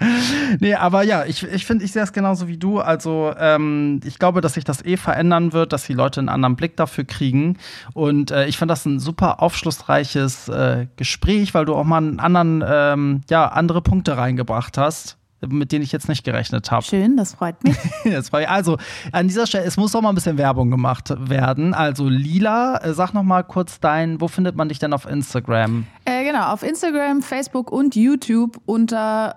nee, 0.60 0.74
aber 0.74 1.02
ja, 1.02 1.24
ich, 1.24 1.42
ich 1.44 1.66
finde, 1.66 1.84
ich 1.84 1.92
sehe 1.92 2.02
es 2.02 2.12
genauso 2.12 2.48
wie 2.48 2.56
du. 2.56 2.80
Also, 2.80 3.34
ähm, 3.38 4.00
ich 4.04 4.18
glaube, 4.18 4.40
dass 4.40 4.54
sich 4.54 4.64
das 4.64 4.84
eh 4.84 4.96
verändern 4.96 5.52
wird, 5.52 5.72
dass 5.72 5.84
die 5.84 5.92
Leute 5.92 6.20
einen 6.20 6.28
anderen 6.28 6.56
Blick 6.56 6.76
dafür 6.76 7.04
kriegen. 7.04 7.58
Und 7.92 8.30
äh, 8.30 8.46
ich 8.46 8.58
fand 8.58 8.70
das 8.70 8.86
ein 8.86 8.98
super 8.98 9.42
aufschlussreiches 9.42 10.48
äh, 10.48 10.86
Gespräch, 10.96 11.54
weil 11.54 11.64
du 11.64 11.74
auch 11.74 11.84
mal 11.84 11.98
einen 11.98 12.20
anderen, 12.20 12.64
ähm, 12.66 13.20
ja, 13.28 13.46
andere 13.48 13.82
Punkte 13.82 14.16
reingebracht 14.16 14.78
hast 14.78 15.16
mit 15.48 15.72
denen 15.72 15.82
ich 15.82 15.92
jetzt 15.92 16.08
nicht 16.08 16.24
gerechnet 16.24 16.70
habe. 16.70 16.84
Schön, 16.84 17.16
das 17.16 17.34
freut 17.34 17.62
mich. 17.64 17.76
das 18.04 18.28
freut, 18.28 18.48
also 18.48 18.76
an 19.12 19.26
dieser 19.28 19.46
Stelle, 19.46 19.64
es 19.64 19.76
muss 19.76 19.94
auch 19.94 20.02
mal 20.02 20.10
ein 20.10 20.14
bisschen 20.14 20.36
Werbung 20.36 20.70
gemacht 20.70 21.14
werden. 21.18 21.72
Also 21.72 22.08
Lila, 22.08 22.76
äh, 22.78 22.92
sag 22.92 23.14
noch 23.14 23.22
mal 23.22 23.42
kurz 23.42 23.80
dein, 23.80 24.20
wo 24.20 24.28
findet 24.28 24.56
man 24.56 24.68
dich 24.68 24.78
denn 24.78 24.92
auf 24.92 25.06
Instagram? 25.06 25.86
Äh, 26.04 26.24
genau, 26.24 26.52
auf 26.52 26.62
Instagram, 26.62 27.22
Facebook 27.22 27.72
und 27.72 27.96
YouTube 27.96 28.60
unter 28.66 29.36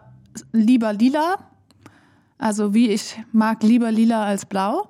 lieber 0.52 0.94
lila. 0.94 1.38
Also 2.38 2.74
wie 2.74 2.90
ich 2.90 3.22
mag 3.32 3.64
lieber 3.64 3.92
lila 3.92 4.26
als 4.26 4.46
blau. 4.46 4.90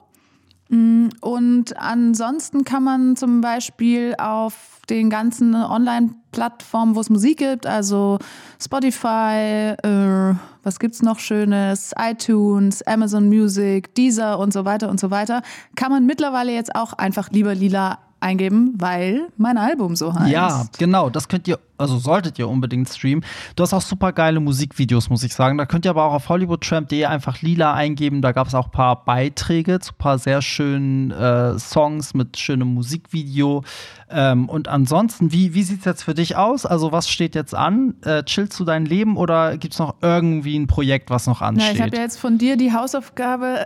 Mm, 0.70 1.10
und 1.22 1.78
ansonsten 1.78 2.64
kann 2.64 2.84
man 2.84 3.16
zum 3.16 3.42
Beispiel 3.42 4.16
auf 4.18 4.80
den 4.90 5.10
ganzen 5.10 5.56
Online-Plattformen, 5.56 6.96
wo 6.96 7.00
es 7.00 7.10
Musik 7.10 7.38
gibt, 7.38 7.66
also 7.66 8.18
Spotify, 8.60 9.76
äh, 9.84 10.36
was 10.64 10.80
gibt's 10.80 11.02
noch 11.02 11.20
Schönes, 11.20 11.94
iTunes, 11.98 12.82
Amazon 12.84 13.30
Music, 13.30 13.94
Deezer 13.96 14.40
und 14.40 14.52
so 14.52 14.66
weiter 14.66 14.90
und 14.90 15.00
so 15.00 15.12
weiter, 15.12 15.42
kann 15.76 15.92
man 15.92 16.06
mittlerweile 16.06 16.52
jetzt 16.54 16.76
auch 16.76 16.94
einfach 16.94 17.30
lieber 17.32 17.54
lila 17.54 18.00
eingeben, 18.24 18.74
weil 18.78 19.28
mein 19.38 19.58
Album 19.58 19.96
so 19.96 20.14
heißt. 20.14 20.32
Ja, 20.32 20.66
genau. 20.80 21.10
Das 21.10 21.28
könnt 21.28 21.48
ihr, 21.48 21.60
also 21.78 21.98
solltet 21.98 22.40
ihr 22.40 22.48
unbedingt 22.48 22.90
streamen. 22.90 23.24
Du 23.56 23.64
hast 23.64 23.74
auch 23.74 23.82
super 23.82 24.14
geile 24.14 24.40
Musikvideos, 24.40 25.10
muss 25.10 25.24
ich 25.24 25.36
sagen. 25.36 25.58
Da 25.58 25.66
könnt 25.66 25.86
ihr 25.86 25.92
aber 25.92 26.06
auch 26.06 26.14
auf 26.14 26.30
hollywoodtramp.de 26.30 27.06
einfach 27.06 27.42
lila 27.42 27.74
eingeben. 27.74 28.22
Da 28.22 28.32
gab 28.32 28.48
es 28.48 28.56
auch 28.56 28.66
ein 28.66 28.72
paar 28.72 29.04
Beiträge 29.06 29.80
zu 29.80 29.92
ein 29.92 29.98
paar 29.98 30.18
sehr 30.18 30.42
schönen 30.42 31.12
äh, 31.12 31.60
Songs 31.60 32.14
mit 32.14 32.38
schönem 32.38 32.74
Musikvideo. 32.74 33.64
Ähm, 34.10 34.50
und 34.50 34.68
ansonsten, 34.68 35.32
wie, 35.32 35.54
wie 35.54 35.64
sieht 35.64 35.80
es 35.80 35.86
jetzt 35.86 36.04
für 36.04 36.14
dich 36.14 36.36
aus? 36.36 36.66
Also, 36.66 36.92
was 36.92 37.10
steht 37.10 37.36
jetzt 37.36 37.56
an? 37.56 37.96
Äh, 38.04 38.24
chillst 38.24 38.60
du 38.60 38.66
dein 38.66 38.86
Leben 38.86 39.18
oder 39.18 39.58
gibt 39.58 39.74
es 39.74 39.80
noch 39.80 39.96
irgendwie 40.02 40.58
ein 40.58 40.68
Projekt, 40.68 41.10
was 41.10 41.28
noch 41.28 41.42
ansteht? 41.42 41.70
Na, 41.70 41.74
ich 41.74 41.82
habe 41.82 41.96
ja 41.96 42.04
jetzt 42.04 42.20
von 42.20 42.38
dir 42.38 42.58
die 42.58 42.74
Hausaufgabe, 42.74 43.66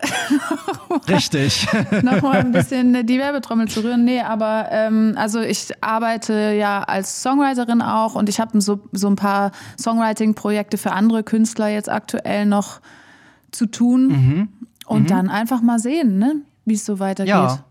richtig, 1.07 1.67
noch 2.03 2.21
mal 2.21 2.39
ein 2.39 2.51
bisschen 2.51 3.05
die 3.05 3.17
Werbetrommel 3.17 3.67
zu 3.67 3.83
rühren. 3.83 4.05
Nee, 4.05 4.21
aber 4.21 4.67
ähm, 4.71 5.13
also 5.17 5.39
ich 5.41 5.71
arbeite 5.81 6.53
ja 6.53 6.83
als 6.83 7.21
Songwriterin 7.21 7.81
auch 7.81 8.15
und 8.15 8.29
ich 8.29 8.39
habe 8.39 8.59
so, 8.61 8.79
so 8.91 9.07
ein 9.07 9.15
paar 9.15 9.51
Songwriting-Projekte 9.79 10.77
für 10.77 10.91
andere 10.91 11.23
Künstler 11.23 11.67
jetzt 11.67 11.89
aktuell 11.89 12.45
noch 12.45 12.79
zu 13.51 13.65
tun. 13.65 14.07
Mhm. 14.07 14.49
Und 14.87 15.03
mhm. 15.03 15.07
dann 15.07 15.29
einfach 15.29 15.61
mal 15.61 15.79
sehen, 15.79 16.17
ne, 16.17 16.37
wie 16.63 16.75
es 16.75 16.85
so 16.85 16.99
weitergeht. 16.99 17.29
Ja. 17.33 17.65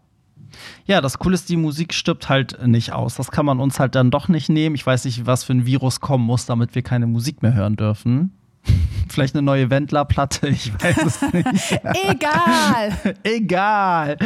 Ja, 0.87 1.01
das 1.01 1.19
Coole 1.19 1.35
ist, 1.35 1.49
die 1.49 1.57
Musik 1.57 1.93
stirbt 1.93 2.29
halt 2.29 2.65
nicht 2.65 2.93
aus. 2.93 3.17
Das 3.17 3.31
kann 3.33 3.45
man 3.45 3.59
uns 3.59 3.81
halt 3.81 3.97
dann 3.97 4.11
doch 4.13 4.29
nicht 4.29 4.49
nehmen. 4.49 4.77
Ich 4.77 4.87
weiß 4.87 5.05
nicht, 5.05 5.27
was 5.27 5.43
für 5.43 5.53
ein 5.53 5.67
Virus 5.67 6.01
kommen 6.01 6.25
muss, 6.25 6.47
damit 6.47 6.75
wir 6.77 6.83
keine 6.83 7.09
Musik 7.09 7.43
mehr 7.43 7.55
hören 7.55 7.77
dürfen. 7.77 8.33
Vielleicht 9.09 9.35
eine 9.35 9.43
neue 9.43 9.71
Wendler-Platte, 9.71 10.49
ich 10.49 10.73
weiß 10.75 11.05
es 11.05 11.23
nicht. 11.33 11.81
Egal. 12.09 13.17
Egal. 13.25 14.17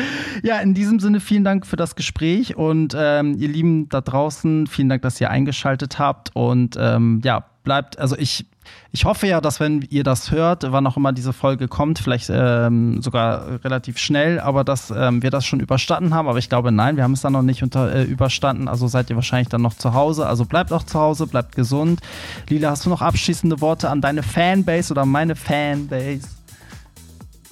Ja, 0.42 0.58
in 0.60 0.74
diesem 0.74 1.00
Sinne 1.00 1.20
vielen 1.20 1.44
Dank 1.44 1.66
für 1.66 1.76
das 1.76 1.96
Gespräch 1.96 2.56
und 2.56 2.94
ähm, 2.96 3.36
ihr 3.38 3.48
Lieben 3.48 3.88
da 3.88 4.00
draußen, 4.00 4.66
vielen 4.66 4.88
Dank, 4.88 5.02
dass 5.02 5.20
ihr 5.20 5.30
eingeschaltet 5.30 5.98
habt 5.98 6.34
und 6.34 6.76
ähm, 6.78 7.20
ja, 7.24 7.44
bleibt, 7.64 7.98
also 7.98 8.16
ich 8.16 8.46
ich 8.92 9.04
hoffe 9.04 9.28
ja, 9.28 9.40
dass 9.40 9.60
wenn 9.60 9.82
ihr 9.90 10.02
das 10.02 10.32
hört, 10.32 10.64
wann 10.72 10.86
auch 10.86 10.96
immer 10.96 11.12
diese 11.12 11.32
Folge 11.32 11.68
kommt, 11.68 12.00
vielleicht 12.00 12.28
ähm, 12.28 13.00
sogar 13.02 13.62
relativ 13.64 13.98
schnell, 13.98 14.40
aber 14.40 14.64
dass 14.64 14.90
ähm, 14.90 15.22
wir 15.22 15.30
das 15.30 15.46
schon 15.46 15.60
überstanden 15.60 16.12
haben. 16.12 16.26
Aber 16.26 16.38
ich 16.38 16.48
glaube, 16.48 16.72
nein, 16.72 16.96
wir 16.96 17.04
haben 17.04 17.12
es 17.12 17.20
dann 17.20 17.32
noch 17.32 17.42
nicht 17.42 17.62
unter, 17.62 17.94
äh, 17.94 18.02
überstanden. 18.02 18.66
Also 18.66 18.88
seid 18.88 19.08
ihr 19.08 19.16
wahrscheinlich 19.16 19.48
dann 19.48 19.62
noch 19.62 19.74
zu 19.74 19.94
Hause. 19.94 20.26
Also 20.26 20.44
bleibt 20.44 20.72
auch 20.72 20.82
zu 20.82 20.98
Hause, 20.98 21.28
bleibt 21.28 21.54
gesund. 21.54 22.00
Lila, 22.48 22.70
hast 22.70 22.84
du 22.84 22.90
noch 22.90 23.00
abschließende 23.00 23.60
Worte 23.60 23.90
an 23.90 24.00
deine 24.00 24.24
Fanbase 24.24 24.92
oder 24.92 25.06
meine 25.06 25.36
Fanbase? 25.36 26.26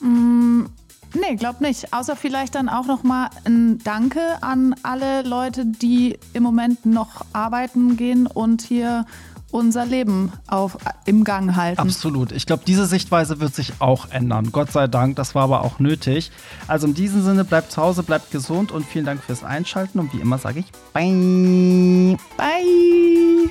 Mm. 0.01 0.67
Nee, 1.15 1.37
glaub 1.37 1.63
nicht. 1.63 1.95
Außer 1.95 2.17
vielleicht 2.17 2.55
dann 2.55 2.69
auch 2.69 2.87
noch 2.87 3.03
mal 3.03 3.31
ein 3.45 3.79
Danke 3.79 4.21
an 4.43 4.75
alle 4.83 5.23
Leute, 5.23 5.65
die 5.65 6.19
im 6.35 6.43
Moment 6.43 6.85
noch 6.85 7.25
arbeiten 7.33 7.97
gehen 7.97 8.27
und 8.27 8.61
hier 8.61 9.07
unser 9.51 9.87
Leben 9.87 10.33
auf, 10.47 10.79
im 11.05 11.25
Gang 11.25 11.57
halten. 11.57 11.81
Absolut. 11.81 12.33
Ich 12.33 12.47
glaube, 12.47 12.63
diese 12.67 12.87
Sichtweise 12.87 13.41
wird 13.41 13.55
sich 13.55 13.75
auch 13.79 14.11
ändern. 14.11 14.51
Gott 14.53 14.73
sei 14.73 14.87
Dank. 14.87 15.17
Das 15.17 15.35
war 15.35 15.45
aber 15.45 15.63
auch 15.63 15.79
nötig. 15.79 16.31
Also 16.67 16.87
in 16.87 16.95
diesem 16.95 17.23
Sinne, 17.23 17.45
bleibt 17.45 17.73
zu 17.73 17.83
Hause, 17.83 18.03
bleibt 18.03 18.31
gesund 18.31 18.73
und 18.73 18.85
vielen 18.87 19.05
Dank 19.05 19.23
fürs 19.23 19.45
Einschalten. 19.45 19.99
Und 19.99 20.13
wie 20.13 20.21
immer 20.21 20.39
sage 20.39 20.61
ich 20.61 20.67
Bye. 20.93 22.17
Bye. 22.37 23.51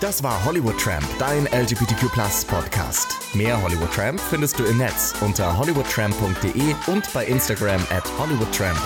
Das 0.00 0.22
war 0.22 0.44
Hollywood 0.44 0.78
Tramp, 0.78 1.04
dein 1.18 1.46
LGBTQ 1.46 2.12
Podcast. 2.46 3.16
Mehr 3.34 3.60
Hollywood 3.60 3.92
Tramp 3.92 4.20
findest 4.20 4.56
du 4.56 4.64
im 4.64 4.78
Netz 4.78 5.12
unter 5.20 5.58
hollywoodtramp.de 5.58 6.74
und 6.86 7.12
bei 7.12 7.26
Instagram 7.26 7.80
at 7.90 8.04
hollywoodtramp. 8.16 8.78